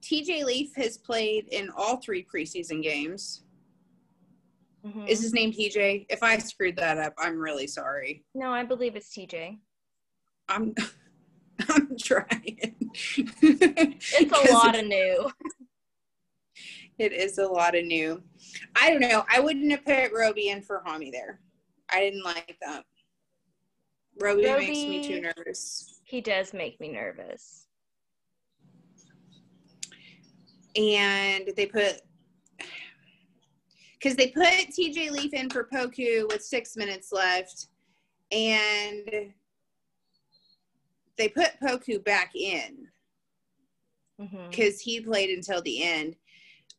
TJ 0.02 0.44
Leaf 0.44 0.76
has 0.76 0.98
played 0.98 1.48
in 1.50 1.70
all 1.76 1.98
three 1.98 2.26
preseason 2.26 2.82
games. 2.82 3.44
Mm-hmm. 4.86 5.08
Is 5.08 5.22
his 5.22 5.34
name 5.34 5.52
TJ? 5.52 6.06
If 6.10 6.24
I 6.24 6.38
screwed 6.38 6.78
that 6.78 6.98
up, 6.98 7.14
I'm 7.18 7.38
really 7.38 7.68
sorry. 7.68 8.24
No, 8.34 8.52
I 8.52 8.64
believe 8.64 8.96
it's 8.96 9.16
TJ. 9.16 9.60
I'm 10.48 10.74
I'm 11.70 11.98
trying. 11.98 12.76
it's 13.42 14.50
a 14.50 14.54
lot 14.54 14.78
of 14.78 14.86
new. 14.86 15.30
It 16.98 17.14
is 17.14 17.38
a 17.38 17.46
lot 17.48 17.76
of 17.76 17.86
new. 17.86 18.22
I 18.76 18.90
don't 18.90 19.02
know. 19.02 19.26
I 19.30 19.40
wouldn't 19.40 19.72
have 19.72 19.86
put 19.86 20.18
Roby 20.18 20.50
in 20.50 20.62
for 20.62 20.82
Hami 20.86 21.12
there. 21.12 21.40
I 21.92 22.00
didn't 22.00 22.24
like 22.24 22.58
that. 22.62 22.84
Roby, 24.22 24.46
Roby 24.46 24.68
makes 24.68 24.80
me 24.80 25.08
too 25.08 25.22
nervous. 25.22 26.02
He 26.04 26.22
does 26.22 26.54
make 26.54 26.80
me 26.80 26.90
nervous. 26.90 27.68
And 30.76 31.50
they 31.56 31.66
put 31.66 32.02
because 34.00 34.16
they 34.16 34.28
put 34.28 34.46
TJ 34.46 35.12
Leaf 35.12 35.34
in 35.34 35.50
for 35.50 35.66
Poku 35.66 36.28
with 36.32 36.44
six 36.44 36.78
minutes 36.78 37.12
left, 37.12 37.68
and 38.32 39.34
they 41.18 41.28
put 41.28 41.60
Poku 41.62 42.04
back 42.04 42.32
in 42.36 42.88
because 44.18 44.76
mm-hmm. 44.76 44.90
he 44.90 45.02
played 45.02 45.30
until 45.30 45.62
the 45.62 45.84
end. 45.84 46.16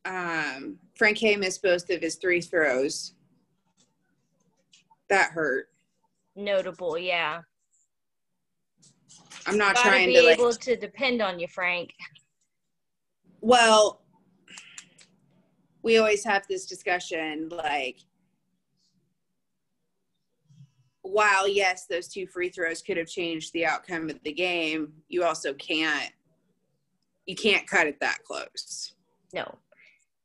Um, 0.04 0.78
Franke 0.94 1.36
missed 1.36 1.62
both 1.62 1.90
of 1.90 2.00
his 2.00 2.16
three 2.16 2.40
throws. 2.40 3.12
That 5.08 5.32
hurt. 5.32 5.68
Notable, 6.36 6.96
yeah. 6.96 7.40
I'm 9.46 9.58
not 9.58 9.74
Gotta 9.74 9.88
trying 9.88 10.08
be 10.08 10.14
to 10.14 10.28
able 10.28 10.50
like, 10.50 10.60
to 10.60 10.76
depend 10.76 11.20
on 11.20 11.38
you, 11.38 11.48
Frank. 11.48 11.90
Well, 13.40 13.99
we 15.82 15.98
always 15.98 16.24
have 16.24 16.46
this 16.48 16.66
discussion 16.66 17.48
like 17.50 17.98
while 21.02 21.48
yes 21.48 21.86
those 21.86 22.08
two 22.08 22.26
free 22.26 22.50
throws 22.50 22.82
could 22.82 22.96
have 22.96 23.08
changed 23.08 23.52
the 23.52 23.64
outcome 23.64 24.10
of 24.10 24.22
the 24.22 24.32
game 24.32 24.92
you 25.08 25.24
also 25.24 25.52
can't 25.54 26.12
you 27.30 27.36
can't 27.36 27.66
cut 27.66 27.86
it 27.86 28.00
that 28.00 28.18
close. 28.24 28.92
No. 29.32 29.58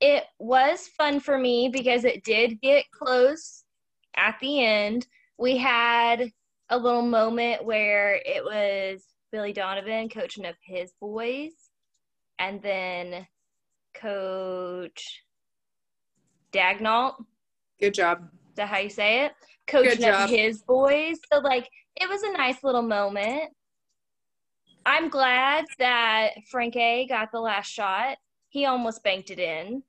It 0.01 0.24
was 0.39 0.88
fun 0.88 1.20
for 1.20 1.38
me 1.38 1.70
because 1.72 2.03
it 2.03 2.24
did 2.24 2.60
get 2.62 2.89
close 2.91 3.64
at 4.18 4.38
the 4.41 4.64
end. 4.66 5.06
We 5.38 5.56
had 5.58 6.32
a 6.70 6.78
little 6.78 7.03
moment 7.03 7.64
where 7.64 8.20
it 8.26 8.43
was 8.43 9.03
billy 9.32 9.53
donovan 9.53 10.10
coaching 10.10 10.45
up 10.45 10.56
his 10.64 10.93
boys 10.99 11.51
and 12.39 12.60
then 12.62 13.28
coach 13.93 15.24
Daigneault. 16.56 17.16
Good 17.80 17.93
job. 17.93 18.30
Is 18.49 18.56
that 18.56 18.70
how 18.70 18.78
you 18.78 18.89
say 18.89 19.26
it? 19.26 19.34
Coaching 19.68 20.06
up 20.06 20.30
his 20.30 20.62
boys. 20.62 21.18
So 21.32 21.39
like 21.39 21.70
it 21.95 22.08
was 22.08 22.24
a 22.24 22.32
nice 22.32 22.64
little 22.64 22.82
moment. 22.82 23.51
I'm 24.86 25.10
glad 25.10 25.66
that 25.80 26.32
Franke 26.49 27.08
got 27.10 27.32
the 27.32 27.39
last 27.39 27.68
shot. 27.68 28.18
He 28.49 28.66
almost 28.66 29.03
banked 29.03 29.32
it 29.32 29.39
in. 29.39 29.84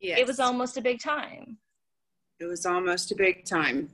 Yes. 0.00 0.18
It 0.20 0.26
was 0.26 0.40
almost 0.40 0.76
a 0.76 0.80
big 0.80 1.00
time. 1.00 1.58
It 2.40 2.46
was 2.46 2.66
almost 2.66 3.12
a 3.12 3.14
big 3.14 3.44
time. 3.44 3.90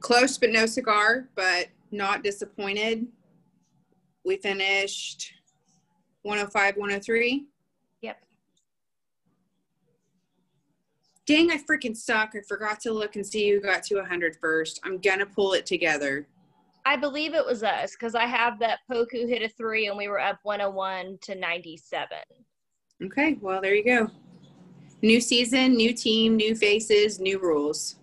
Close 0.00 0.38
but 0.38 0.50
no 0.50 0.66
cigar, 0.66 1.28
but 1.34 1.66
not 1.90 2.22
disappointed. 2.22 3.06
We 4.24 4.36
finished 4.36 5.32
105, 6.22 6.76
103. 6.76 7.46
Dang, 11.30 11.50
I 11.50 11.58
freaking 11.58 11.96
suck. 11.96 12.32
I 12.34 12.40
forgot 12.48 12.80
to 12.80 12.92
look 12.92 13.14
and 13.14 13.24
see 13.24 13.50
who 13.50 13.60
got 13.60 13.84
to 13.84 13.96
100 13.96 14.36
first. 14.40 14.80
I'm 14.84 14.98
going 14.98 15.20
to 15.20 15.26
pull 15.26 15.52
it 15.52 15.64
together. 15.64 16.26
I 16.84 16.96
believe 16.96 17.34
it 17.34 17.46
was 17.46 17.62
us 17.62 17.92
because 17.92 18.14
I 18.14 18.26
have 18.26 18.58
that 18.58 18.80
Poku 18.90 19.28
hit 19.28 19.42
a 19.42 19.48
three 19.48 19.86
and 19.86 19.96
we 19.96 20.08
were 20.08 20.18
up 20.18 20.40
101 20.42 21.18
to 21.22 21.34
97. 21.34 22.08
Okay, 23.04 23.38
well, 23.40 23.60
there 23.60 23.74
you 23.74 23.84
go. 23.84 24.08
New 25.02 25.20
season, 25.20 25.74
new 25.76 25.92
team, 25.92 26.36
new 26.36 26.54
faces, 26.54 27.20
new 27.20 27.38
rules. 27.38 27.96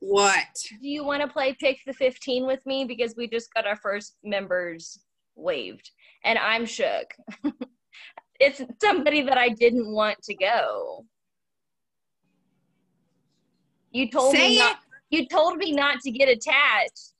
What? 0.00 0.46
Do 0.80 0.88
you 0.88 1.04
want 1.04 1.22
to 1.22 1.28
play 1.28 1.56
pick 1.58 1.78
the 1.86 1.92
15 1.92 2.46
with 2.46 2.64
me? 2.66 2.84
Because 2.84 3.16
we 3.16 3.26
just 3.26 3.52
got 3.52 3.66
our 3.66 3.76
first 3.76 4.16
members 4.22 5.00
waived 5.34 5.90
and 6.24 6.38
I'm 6.38 6.64
shook. 6.66 7.14
it's 8.40 8.62
somebody 8.80 9.22
that 9.22 9.36
I 9.38 9.48
didn't 9.48 9.92
want 9.92 10.22
to 10.22 10.34
go. 10.34 11.04
You 13.90 14.10
told 14.10 14.34
Say 14.34 14.48
me 14.48 14.58
not. 14.58 14.78
You 15.10 15.26
told 15.26 15.56
me 15.56 15.72
not 15.72 16.00
to 16.00 16.10
get 16.10 16.28
attached. 16.28 17.14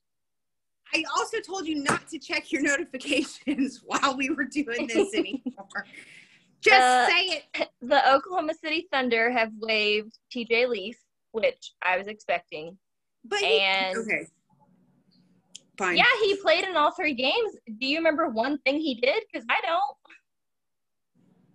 I 0.94 1.04
also 1.16 1.38
told 1.40 1.66
you 1.66 1.76
not 1.82 2.06
to 2.08 2.18
check 2.18 2.50
your 2.52 2.62
notifications 2.62 3.82
while 3.86 4.16
we 4.16 4.30
were 4.30 4.44
doing 4.44 4.86
this 4.86 5.14
anymore. 5.14 5.86
Just 6.60 6.80
Uh, 6.82 7.06
say 7.08 7.42
it. 7.54 7.68
The 7.80 8.12
Oklahoma 8.12 8.52
City 8.54 8.88
Thunder 8.92 9.30
have 9.30 9.50
waived 9.60 10.18
TJ 10.34 10.68
Leaf, 10.68 10.98
which 11.32 11.72
I 11.82 11.96
was 11.96 12.06
expecting. 12.06 12.76
But 13.24 13.38
he- 13.40 13.60
and- 13.60 13.96
okay, 13.98 14.26
fine. 15.78 15.96
Yeah, 15.96 16.04
he 16.22 16.36
played 16.36 16.64
in 16.64 16.76
all 16.76 16.92
three 16.92 17.14
games. 17.14 17.56
Do 17.80 17.86
you 17.86 17.96
remember 17.98 18.28
one 18.28 18.58
thing 18.58 18.78
he 18.80 18.94
did? 18.96 19.22
Because 19.30 19.46
I 19.48 19.60
don't. 19.64 19.96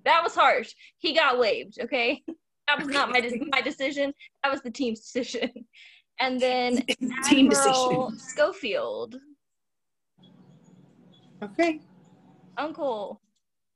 That 0.05 0.23
was 0.23 0.35
harsh. 0.35 0.73
He 0.97 1.13
got 1.15 1.39
waived. 1.39 1.79
Okay, 1.81 2.21
that 2.67 2.79
was 2.79 2.87
not 2.87 3.09
my 3.11 3.21
de- 3.21 3.45
my 3.51 3.61
decision. 3.61 4.13
That 4.43 4.51
was 4.51 4.61
the 4.61 4.71
team's 4.71 4.99
decision. 5.01 5.51
And 6.19 6.39
then 6.39 6.77
Team 7.27 7.51
Admiral 7.51 8.11
decision. 8.11 8.19
Schofield, 8.19 9.15
Okay, 11.41 11.79
Uncle, 12.57 13.19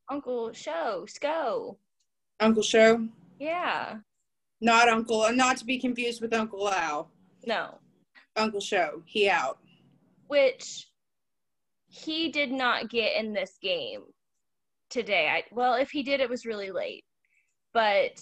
Uncle 0.09 0.53
Show, 0.53 1.05
Sco. 1.07 1.77
Uncle 2.39 2.61
Show, 2.63 3.07
Yeah, 3.39 3.97
not 4.61 4.87
Uncle, 4.87 5.25
and 5.25 5.35
not 5.35 5.57
to 5.57 5.65
be 5.65 5.79
confused 5.79 6.21
with 6.21 6.31
Uncle 6.33 6.69
Al. 6.69 7.09
no, 7.45 7.79
Uncle 8.35 8.61
Show, 8.61 9.01
he 9.05 9.27
out. 9.29 9.57
which 10.27 10.87
he 11.89 12.29
did 12.31 12.51
not 12.51 12.89
get 12.89 13.15
in 13.17 13.33
this 13.33 13.57
game 13.61 14.03
today. 14.89 15.27
I 15.27 15.43
well, 15.51 15.75
if 15.75 15.89
he 15.89 16.03
did, 16.03 16.19
it 16.19 16.29
was 16.29 16.45
really 16.45 16.71
late. 16.71 17.03
But 17.73 18.21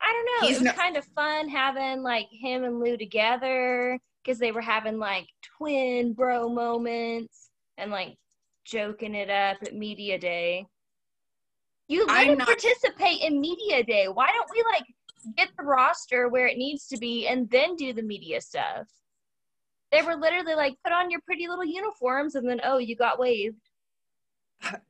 I 0.00 0.12
don't 0.12 0.42
know. 0.42 0.48
He's 0.48 0.60
it 0.60 0.64
was 0.64 0.72
kind 0.72 0.96
of 0.96 1.04
fun 1.14 1.48
having 1.48 2.02
like 2.02 2.28
him 2.30 2.64
and 2.64 2.80
Lu 2.80 2.96
together 2.96 3.98
because 4.22 4.38
they 4.38 4.52
were 4.52 4.60
having 4.60 4.98
like 4.98 5.26
twin 5.56 6.12
bro 6.12 6.48
moments 6.48 7.50
and 7.78 7.90
like 7.90 8.16
joking 8.64 9.14
it 9.14 9.30
up 9.30 9.58
at 9.62 9.74
media 9.74 10.18
day. 10.18 10.66
You 11.88 12.06
let 12.06 12.18
I'm 12.18 12.28
him 12.28 12.38
not- 12.38 12.46
participate 12.46 13.20
in 13.22 13.40
media 13.40 13.82
day. 13.82 14.08
Why 14.08 14.28
don't 14.28 14.50
we 14.54 14.62
like 14.72 14.84
get 15.36 15.48
the 15.56 15.64
roster 15.64 16.28
where 16.28 16.46
it 16.46 16.56
needs 16.56 16.86
to 16.88 16.98
be 16.98 17.26
and 17.26 17.50
then 17.50 17.76
do 17.76 17.92
the 17.92 18.02
media 18.02 18.40
stuff? 18.40 18.86
They 19.92 20.02
were 20.02 20.14
literally 20.14 20.54
like, 20.54 20.76
put 20.84 20.92
on 20.92 21.10
your 21.10 21.20
pretty 21.22 21.48
little 21.48 21.64
uniforms 21.64 22.36
and 22.36 22.48
then 22.48 22.60
oh, 22.64 22.78
you 22.78 22.94
got 22.94 23.18
waived. 23.18 23.60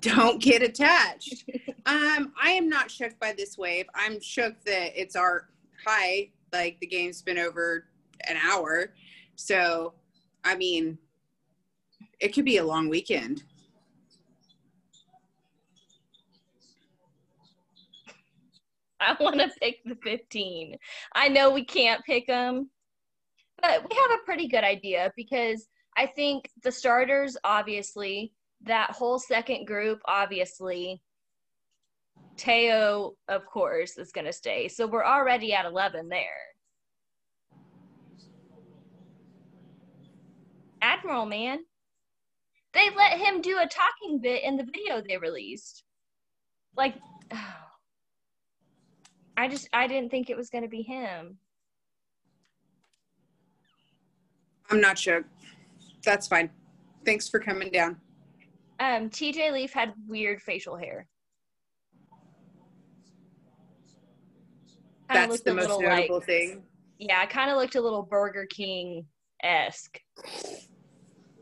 Don't 0.00 0.40
get 0.40 0.62
attached. 0.62 1.44
um, 1.86 2.32
I 2.40 2.50
am 2.50 2.68
not 2.68 2.90
shook 2.90 3.18
by 3.20 3.32
this 3.36 3.56
wave. 3.56 3.86
I'm 3.94 4.20
shook 4.20 4.54
that 4.64 5.00
it's 5.00 5.16
our 5.16 5.48
high. 5.86 6.30
Like 6.52 6.78
the 6.80 6.86
game's 6.86 7.22
been 7.22 7.38
over 7.38 7.84
an 8.28 8.36
hour, 8.36 8.92
so 9.36 9.94
I 10.44 10.56
mean, 10.56 10.98
it 12.18 12.34
could 12.34 12.44
be 12.44 12.56
a 12.56 12.64
long 12.64 12.88
weekend. 12.88 13.44
I 19.00 19.16
want 19.18 19.40
to 19.40 19.48
pick 19.60 19.82
the 19.84 19.96
15. 20.02 20.76
I 21.14 21.28
know 21.28 21.50
we 21.50 21.64
can't 21.64 22.04
pick 22.04 22.26
them, 22.26 22.68
but 23.62 23.88
we 23.88 23.96
have 23.96 24.18
a 24.18 24.24
pretty 24.24 24.46
good 24.46 24.64
idea 24.64 25.12
because 25.16 25.68
I 25.96 26.06
think 26.06 26.50
the 26.62 26.72
starters, 26.72 27.36
obviously, 27.44 28.32
that 28.64 28.90
whole 28.90 29.18
second 29.18 29.66
group, 29.66 30.00
obviously, 30.04 31.00
Theo, 32.36 33.14
of 33.28 33.46
course, 33.46 33.98
is 33.98 34.12
going 34.12 34.26
to 34.26 34.32
stay. 34.32 34.68
So 34.68 34.86
we're 34.86 35.04
already 35.04 35.52
at 35.52 35.66
11 35.66 36.08
there. 36.08 36.24
Admiral, 40.82 41.26
man. 41.26 41.60
They 42.72 42.88
let 42.96 43.18
him 43.18 43.40
do 43.40 43.58
a 43.58 43.66
talking 43.66 44.20
bit 44.20 44.44
in 44.44 44.56
the 44.56 44.64
video 44.64 45.00
they 45.00 45.16
released. 45.16 45.82
Like, 46.76 46.94
I 49.36 49.48
just 49.48 49.68
I 49.72 49.86
didn't 49.86 50.10
think 50.10 50.30
it 50.30 50.36
was 50.36 50.50
going 50.50 50.64
to 50.64 50.68
be 50.68 50.82
him. 50.82 51.38
I'm 54.70 54.80
not 54.80 54.98
sure. 54.98 55.24
That's 56.04 56.28
fine. 56.28 56.50
Thanks 57.04 57.28
for 57.28 57.40
coming 57.40 57.70
down. 57.70 57.96
Um, 58.80 59.10
TJ 59.10 59.52
Leaf 59.52 59.72
had 59.74 59.92
weird 60.08 60.40
facial 60.40 60.74
hair. 60.76 61.06
Kinda 65.10 65.28
That's 65.28 65.42
the 65.42 65.52
most 65.52 65.62
little 65.68 65.82
notable 65.82 66.16
like 66.16 66.24
thing. 66.24 66.62
yeah, 66.98 67.26
kind 67.26 67.50
of 67.50 67.58
looked 67.58 67.74
a 67.74 67.80
little 67.80 68.02
Burger 68.02 68.46
King 68.46 69.06
esque. 69.42 70.00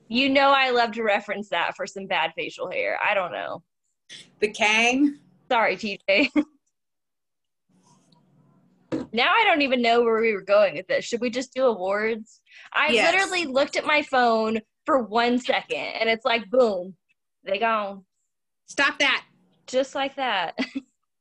You 0.09 0.31
know, 0.31 0.51
I 0.51 0.71
love 0.71 0.93
to 0.93 1.03
reference 1.03 1.51
that 1.51 1.77
for 1.77 1.87
some 1.87 2.07
bad 2.07 2.33
facial 2.35 2.71
hair. 2.71 2.99
I 3.05 3.15
don't 3.15 3.31
know. 3.31 3.63
The 4.41 4.49
Kang. 4.49 5.19
Sorry, 5.51 5.77
TJ. 5.77 6.31
now 9.13 9.31
I 9.33 9.45
don't 9.45 9.63
even 9.63 9.83
know 9.83 10.03
where 10.03 10.21
we 10.21 10.33
were 10.33 10.43
going 10.43 10.75
with 10.77 10.87
this. 10.89 11.05
Should 11.05 11.21
we 11.21 11.31
just 11.31 11.53
do 11.55 11.67
awards? 11.67 12.41
I 12.73 12.93
Yes. 12.93 13.13
literally 13.13 13.47
looked 13.47 13.77
at 13.77 13.85
my 13.85 14.03
phone 14.03 14.61
for 14.87 15.03
one 15.03 15.39
second 15.39 15.77
and 15.79 16.09
it's 16.09 16.25
like, 16.25 16.49
boom, 16.51 16.97
they 17.45 17.59
gone. 17.59 18.05
Stop 18.67 18.99
that. 18.99 19.25
Just 19.67 19.95
like 19.95 20.17
that. 20.17 20.59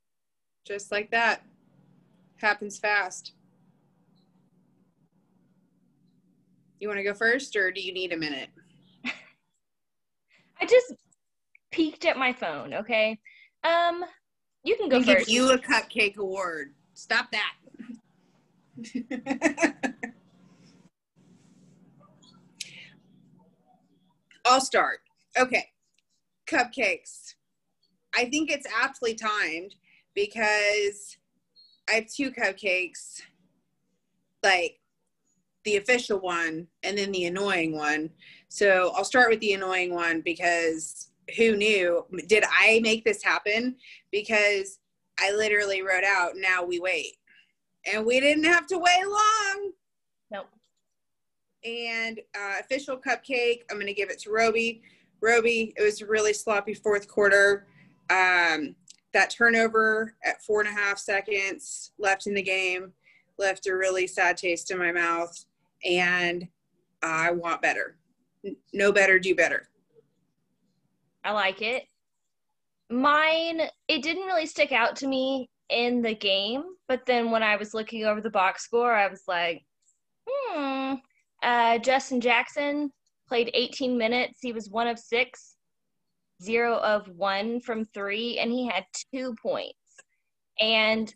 Just 0.66 0.92
like 0.92 1.12
that. 1.12 1.44
Happens 2.38 2.78
fast. 2.78 3.34
You 6.80 6.88
want 6.88 7.00
to 7.00 7.04
go 7.04 7.14
first, 7.14 7.56
or 7.56 7.72
do 7.72 7.82
you 7.82 7.94
need 7.94 8.12
a 8.14 8.18
minute? 8.18 8.50
I 10.62 10.66
just 10.66 10.94
peeked 11.72 12.06
at 12.06 12.18
my 12.18 12.32
phone, 12.32 12.74
okay? 12.76 13.20
Um, 13.64 14.06
you 14.64 14.76
can 14.78 14.88
go 14.90 15.00
We 15.00 15.06
give 15.06 15.18
first. 15.20 15.30
you 15.30 15.52
a 15.52 15.58
cupcake 15.58 16.18
award. 16.18 16.74
Stop 16.94 17.32
that. 17.32 17.54
I'll 24.46 24.62
start. 24.62 25.00
Okay. 25.38 25.68
Cupcakes. 26.48 27.36
I 28.16 28.26
think 28.26 28.50
it's 28.50 28.68
aptly 28.82 29.14
timed 29.14 29.76
because 30.16 31.18
I 31.90 31.94
have 31.96 32.08
two 32.08 32.32
cupcakes, 32.32 33.22
like 34.44 34.80
the 35.66 35.78
official 35.78 36.20
one 36.20 36.68
and 36.84 36.98
then 36.98 37.12
the 37.12 37.26
annoying 37.26 37.76
one. 37.76 38.10
So 38.50 38.92
I'll 38.96 39.04
start 39.04 39.30
with 39.30 39.42
the 39.42 39.54
annoying 39.54 39.94
one 39.94 40.22
because 40.22 41.10
who 41.36 41.58
knew? 41.58 42.06
Did 42.28 42.46
I 42.50 42.80
make 42.82 43.04
this 43.04 43.22
happen? 43.22 43.76
Because 44.12 44.80
I 45.20 45.32
literally 45.34 45.82
wrote 45.82 46.06
out, 46.06 46.32
now 46.36 46.64
we 46.64 46.80
wait. 46.80 47.18
And 47.92 48.06
we 48.06 48.20
didn't 48.20 48.46
have 48.46 48.66
to 48.68 48.78
wait 48.78 49.06
long. 49.06 49.72
Nope. 50.32 50.48
And 51.66 52.20
uh, 52.36 52.56
official 52.60 52.98
cupcake, 52.98 53.62
I'm 53.70 53.78
going 53.78 53.88
to 53.88 53.94
give 53.94 54.10
it 54.10 54.20
to 54.20 54.32
Roby. 54.32 54.82
Roby, 55.22 55.74
it 55.78 55.82
was 55.82 56.02
a 56.02 56.06
really 56.06 56.34
sloppy 56.34 56.74
fourth 56.74 57.08
quarter. 57.08 57.68
Um, 58.10 58.76
that 59.14 59.30
turnover 59.30 60.16
at 60.24 60.44
four 60.44 60.62
and 60.62 60.70
a 60.70 60.80
half 60.80 60.98
seconds 60.98 61.92
left 61.98 62.28
in 62.28 62.34
the 62.34 62.42
game 62.42 62.94
left 63.40 63.68
a 63.68 63.76
really 63.76 64.08
sad 64.08 64.38
taste 64.38 64.72
in 64.72 64.78
my 64.78 64.92
mouth. 64.92 65.46
And 65.84 66.48
I 67.02 67.32
want 67.32 67.62
better. 67.62 67.98
No 68.74 68.92
better, 68.92 69.20
do 69.20 69.36
better. 69.36 69.70
I 71.24 71.32
like 71.32 71.62
it. 71.62 71.84
Mine, 72.90 73.62
it 73.88 74.02
didn't 74.02 74.26
really 74.26 74.46
stick 74.46 74.72
out 74.72 74.96
to 74.98 75.08
me 75.08 75.50
in 75.70 76.02
the 76.02 76.16
game, 76.16 76.64
but 76.88 77.06
then 77.06 77.32
when 77.32 77.44
I 77.44 77.58
was 77.58 77.74
looking 77.74 78.06
over 78.06 78.22
the 78.22 78.30
box 78.30 78.64
score, 78.64 78.94
I 78.94 79.08
was 79.08 79.24
like, 79.28 79.64
hmm. 80.28 80.94
Uh, 81.44 81.78
Justin 81.78 82.20
Jackson 82.20 82.92
played 83.28 83.52
18 83.54 83.98
minutes. 83.98 84.40
He 84.42 84.54
was 84.54 84.70
one 84.70 84.88
of 84.88 84.98
six, 85.00 85.56
zero 86.42 86.78
of 86.78 87.08
one 87.10 87.60
from 87.60 87.86
three, 87.94 88.40
and 88.40 88.52
he 88.52 88.68
had 88.68 88.86
two 89.14 89.36
points. 89.42 89.78
And 90.60 91.14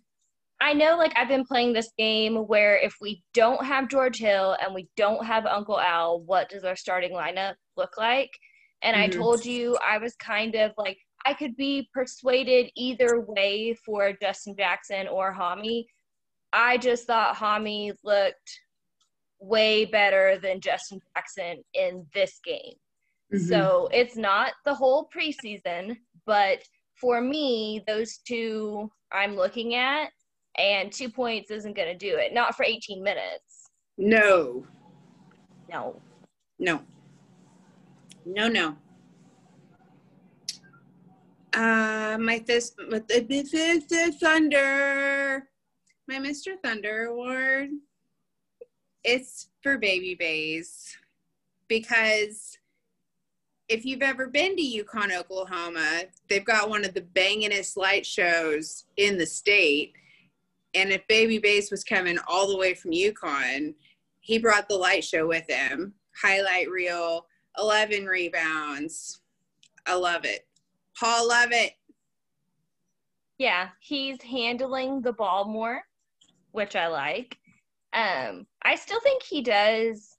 I 0.62 0.74
know, 0.74 0.96
like, 0.96 1.14
I've 1.16 1.28
been 1.28 1.46
playing 1.46 1.74
this 1.74 1.92
game 1.98 2.36
where 2.48 2.78
if 2.78 2.96
we 3.02 3.24
don't 3.34 3.66
have 3.66 3.90
George 3.90 4.20
Hill 4.20 4.56
and 4.62 4.76
we 4.76 4.88
don't 4.96 5.26
have 5.26 5.48
Uncle 5.48 5.80
Al, 5.80 6.22
what 6.22 6.50
does 6.50 6.64
our 6.64 6.76
starting 6.76 7.14
lineup 7.14 7.56
look 7.78 7.98
like? 7.98 8.30
And 8.84 8.96
I 8.96 9.08
Mhm. 9.08 9.14
told 9.14 9.46
you 9.46 9.78
I 9.78 9.98
was 9.98 10.16
kind 10.18 10.56
of 10.56 10.72
like, 10.78 11.00
I 11.26 11.34
could 11.34 11.56
be 11.56 11.90
persuaded 11.94 12.72
either 12.76 13.22
way 13.22 13.74
for 13.74 14.14
Justin 14.22 14.56
Jackson 14.56 15.08
or 15.08 15.34
Hami. 15.34 15.86
I 16.54 16.78
just 16.78 17.08
thought 17.08 17.36
Hami 17.36 17.94
looked 18.04 18.60
way 19.42 19.86
better 19.86 20.40
than 20.42 20.62
Justin 20.62 21.02
Jackson 21.16 21.64
in 21.74 22.06
this 22.14 22.40
game. 22.46 22.76
Mm-hmm. 23.34 23.46
So 23.46 23.90
it's 23.92 24.16
not 24.16 24.54
the 24.66 24.74
whole 24.74 25.10
preseason, 25.16 25.98
but 26.26 26.60
for 26.96 27.20
me, 27.20 27.84
those 27.88 28.20
two 28.28 28.92
I'm 29.12 29.36
looking 29.36 29.76
at, 29.76 30.10
and 30.58 30.92
two 30.92 31.10
points 31.10 31.50
isn't 31.52 31.76
going 31.76 31.88
to 31.88 31.98
do 31.98 32.18
it. 32.18 32.34
Not 32.34 32.56
for 32.56 32.64
18 32.64 33.04
minutes. 33.04 33.70
No. 33.98 34.66
No. 35.70 36.00
No. 36.60 36.82
No, 38.26 38.48
no. 38.48 38.78
Uh, 41.54 42.18
my 42.20 42.42
this 42.46 42.74
with 42.90 43.08
the. 43.08 44.16
Thunder, 44.20 45.50
my 46.08 46.16
Mr. 46.16 46.54
Thunder 46.64 47.06
award. 47.08 47.70
It's 49.04 49.50
for 49.62 49.78
Baby 49.78 50.16
Bays 50.16 50.96
because 51.68 52.58
if 53.68 53.86
you've 53.86 54.02
ever 54.02 54.28
been 54.28 54.56
to 54.58 54.62
Yukon, 54.62 55.12
Oklahoma, 55.12 56.04
they've 56.28 56.46
got 56.46 56.70
one 56.70 56.84
of 56.84 56.94
the 56.94 57.02
bangingest 57.02 57.78
light 57.78 58.06
shows 58.06 58.86
in 58.98 59.18
the 59.18 59.26
state. 59.26 59.94
And 60.74 60.92
if 60.92 61.08
Baby 61.08 61.40
Bass 61.40 61.72
was 61.72 61.84
coming 61.84 62.18
all 62.28 62.48
the 62.48 62.58
way 62.58 62.74
from 62.74 62.92
Yukon, 62.92 63.74
he 64.20 64.38
brought 64.38 64.68
the 64.68 64.76
light 64.76 65.04
show 65.04 65.26
with 65.26 65.50
him. 65.50 65.94
Highlight 66.22 66.70
reel, 66.70 67.26
11 67.58 68.06
rebounds. 68.06 69.22
I 69.86 69.96
love 69.96 70.26
it. 70.26 70.46
Paul, 71.00 71.30
love 71.30 71.50
it. 71.52 71.72
Yeah, 73.38 73.70
he's 73.80 74.22
handling 74.22 75.02
the 75.02 75.14
ball 75.14 75.46
more, 75.46 75.82
which 76.52 76.76
I 76.76 76.88
like. 76.88 77.38
Um, 77.94 78.46
I 78.64 78.76
still 78.76 79.00
think 79.02 79.24
he 79.24 79.42
does 79.42 80.18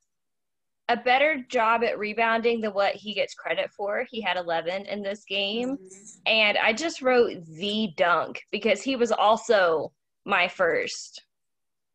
a 0.89 0.97
better 0.97 1.45
job 1.49 1.83
at 1.85 1.99
rebounding 1.99 2.61
than 2.61 2.73
what 2.73 2.95
he 2.95 3.15
gets 3.15 3.35
credit 3.35 3.71
for. 3.77 4.05
He 4.11 4.21
had 4.21 4.37
11 4.37 4.87
in 4.87 5.03
this 5.03 5.25
game. 5.25 5.79
And 6.27 6.59
I 6.59 6.73
just 6.73 7.03
wrote 7.03 7.33
the 7.47 7.91
dunk 7.97 8.41
because 8.53 8.83
he 8.83 8.95
was 8.97 9.11
also 9.11 9.93
my 10.25 10.47
first 10.49 11.25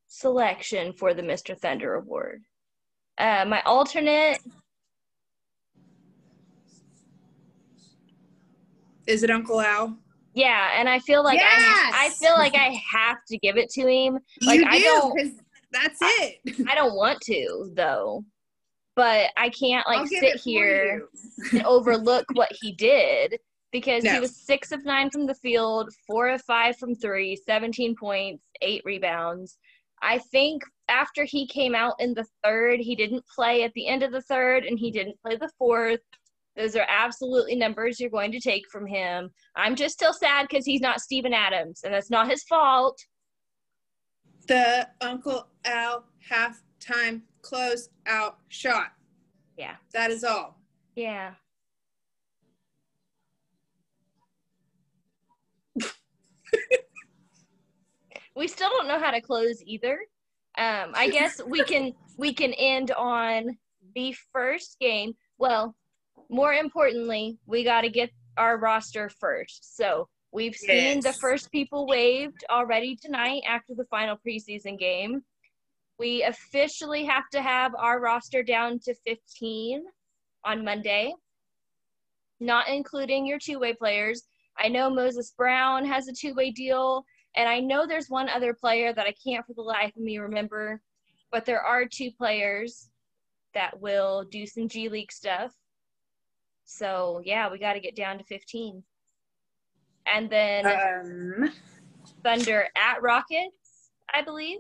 selection 0.07 0.93
for 0.93 1.13
the 1.13 1.21
Mr. 1.21 1.57
Thunder 1.57 1.95
Award. 1.95 2.41
Uh, 3.17 3.45
my 3.47 3.61
alternate. 3.65 4.39
Is 9.05 9.23
it 9.23 9.29
Uncle 9.29 9.61
Al? 9.61 9.97
Yeah, 10.33 10.71
and 10.75 10.89
I 10.89 10.99
feel 10.99 11.23
like 11.23 11.39
Yes! 11.39 11.47
I, 11.49 12.07
I 12.07 12.09
feel 12.09 12.33
like 12.33 12.53
I 12.53 12.79
have 12.91 13.17
to 13.29 13.37
give 13.37 13.57
it 13.57 13.69
to 13.71 13.87
him. 13.87 14.19
Like 14.41 14.59
you 14.59 14.67
I 14.67 14.77
do, 14.77 14.83
don't 14.83 15.17
'cause 15.17 15.31
that's 15.81 15.99
it. 16.01 16.67
I 16.67 16.75
don't 16.75 16.95
want 16.95 17.21
to 17.21 17.71
though. 17.75 18.23
But 18.95 19.29
I 19.37 19.49
can't 19.49 19.87
like 19.87 20.07
sit 20.07 20.37
here 20.37 21.07
and 21.51 21.63
overlook 21.65 22.25
what 22.33 22.51
he 22.59 22.71
did 22.71 23.37
because 23.71 24.03
he 24.03 24.19
was 24.19 24.35
six 24.35 24.71
of 24.71 24.85
nine 24.85 25.11
from 25.11 25.27
the 25.27 25.35
field, 25.35 25.93
four 26.07 26.29
of 26.29 26.41
five 26.43 26.77
from 26.77 26.95
three, 26.95 27.35
17 27.35 27.95
points, 27.95 28.47
eight 28.61 28.81
rebounds. 28.85 29.59
I 30.01 30.19
think 30.19 30.63
after 30.89 31.25
he 31.25 31.47
came 31.47 31.75
out 31.75 31.95
in 31.99 32.13
the 32.13 32.25
third, 32.43 32.79
he 32.79 32.95
didn't 32.95 33.25
play 33.27 33.63
at 33.63 33.73
the 33.73 33.87
end 33.87 34.03
of 34.03 34.11
the 34.11 34.21
third 34.21 34.65
and 34.65 34.79
he 34.79 34.91
didn't 34.91 35.19
play 35.21 35.35
the 35.35 35.51
fourth. 35.57 35.99
Those 36.55 36.75
are 36.75 36.87
absolutely 36.89 37.55
numbers 37.55 37.99
you're 37.99 38.09
going 38.09 38.31
to 38.31 38.39
take 38.39 38.63
from 38.71 38.87
him. 38.87 39.29
I'm 39.55 39.75
just 39.75 39.93
still 39.93 40.13
sad 40.13 40.47
because 40.49 40.65
he's 40.65 40.81
not 40.81 41.01
Steven 41.01 41.33
Adams, 41.33 41.81
and 41.83 41.93
that's 41.93 42.09
not 42.09 42.29
his 42.29 42.43
fault. 42.43 42.99
The 44.47 44.87
Uncle 45.01 45.47
Al 45.65 46.05
halftime 46.29 47.21
close 47.41 47.89
out 48.05 48.37
shot. 48.47 48.93
Yeah. 49.57 49.75
That 49.93 50.09
is 50.11 50.23
all. 50.23 50.57
Yeah. 50.95 51.33
we 58.35 58.47
still 58.47 58.69
don't 58.69 58.87
know 58.87 58.99
how 58.99 59.11
to 59.11 59.19
close 59.19 59.61
either. 59.65 59.99
Um, 60.57 60.91
I 60.93 61.09
guess 61.09 61.41
we 61.45 61.63
can 61.63 61.93
we 62.17 62.33
can 62.33 62.53
end 62.53 62.91
on 62.91 63.57
the 63.95 64.15
first 64.31 64.77
game. 64.79 65.13
Well, 65.37 65.75
more 66.29 66.53
importantly, 66.53 67.37
we 67.45 67.63
got 67.63 67.81
to 67.81 67.89
get 67.89 68.09
our 68.37 68.57
roster 68.57 69.09
first. 69.09 69.75
So 69.77 70.07
we've 70.37 70.55
seen 70.55 70.99
the 70.99 71.13
first 71.13 71.51
people 71.51 71.87
waived 71.87 72.45
already 72.51 72.95
tonight 72.95 73.41
after 73.49 73.73
the 73.73 73.85
final 73.85 74.15
preseason 74.15 74.77
game. 74.77 75.23
We 75.97 76.21
officially 76.21 77.05
have 77.05 77.27
to 77.31 77.41
have 77.41 77.71
our 77.75 77.99
roster 77.99 78.43
down 78.43 78.77
to 78.83 78.93
15 79.07 79.83
on 80.45 80.63
Monday, 80.63 81.11
not 82.39 82.69
including 82.69 83.25
your 83.25 83.39
two 83.39 83.57
way 83.57 83.73
players. 83.73 84.27
I 84.59 84.67
know 84.67 84.91
Moses 84.91 85.33
Brown 85.35 85.85
has 85.85 86.07
a 86.07 86.13
two 86.13 86.35
way 86.35 86.51
deal, 86.51 87.03
and 87.35 87.49
I 87.49 87.59
know 87.59 87.87
there's 87.87 88.07
one 88.07 88.29
other 88.29 88.53
player 88.53 88.93
that 88.93 89.07
I 89.07 89.15
can't 89.25 89.43
for 89.43 89.55
the 89.55 89.63
life 89.63 89.95
of 89.95 90.03
me 90.03 90.19
remember, 90.19 90.83
but 91.31 91.45
there 91.45 91.61
are 91.61 91.85
two 91.85 92.11
players 92.11 92.89
that 93.55 93.79
will 93.81 94.23
do 94.29 94.45
some 94.45 94.67
G 94.67 94.87
League 94.87 95.11
stuff. 95.11 95.51
So, 96.63 97.21
yeah, 97.25 97.49
we 97.49 97.57
got 97.57 97.73
to 97.73 97.79
get 97.79 97.95
down 97.95 98.19
to 98.19 98.23
15. 98.25 98.83
And 100.13 100.29
then 100.29 100.65
Um, 100.65 101.53
Thunder 102.23 102.67
at 102.77 103.01
Rockets, 103.01 103.91
I 104.13 104.21
believe. 104.21 104.59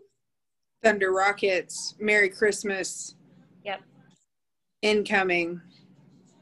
Thunder 0.83 1.11
Rockets. 1.11 1.95
Merry 1.99 2.29
Christmas. 2.29 3.15
Yep. 3.63 3.81
Incoming. 4.81 5.61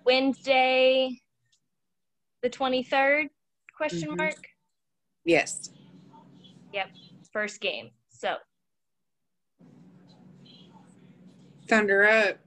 Wednesday, 0.05 1.19
the 2.41 2.49
23rd, 2.49 3.29
question 3.75 4.09
Mhm. 4.11 4.17
mark? 4.17 4.47
Yes. 5.23 5.71
Yep, 6.73 6.89
First 7.31 7.59
game. 7.59 7.91
So, 8.09 8.37
Thunder 11.67 12.03
up. 12.05 12.39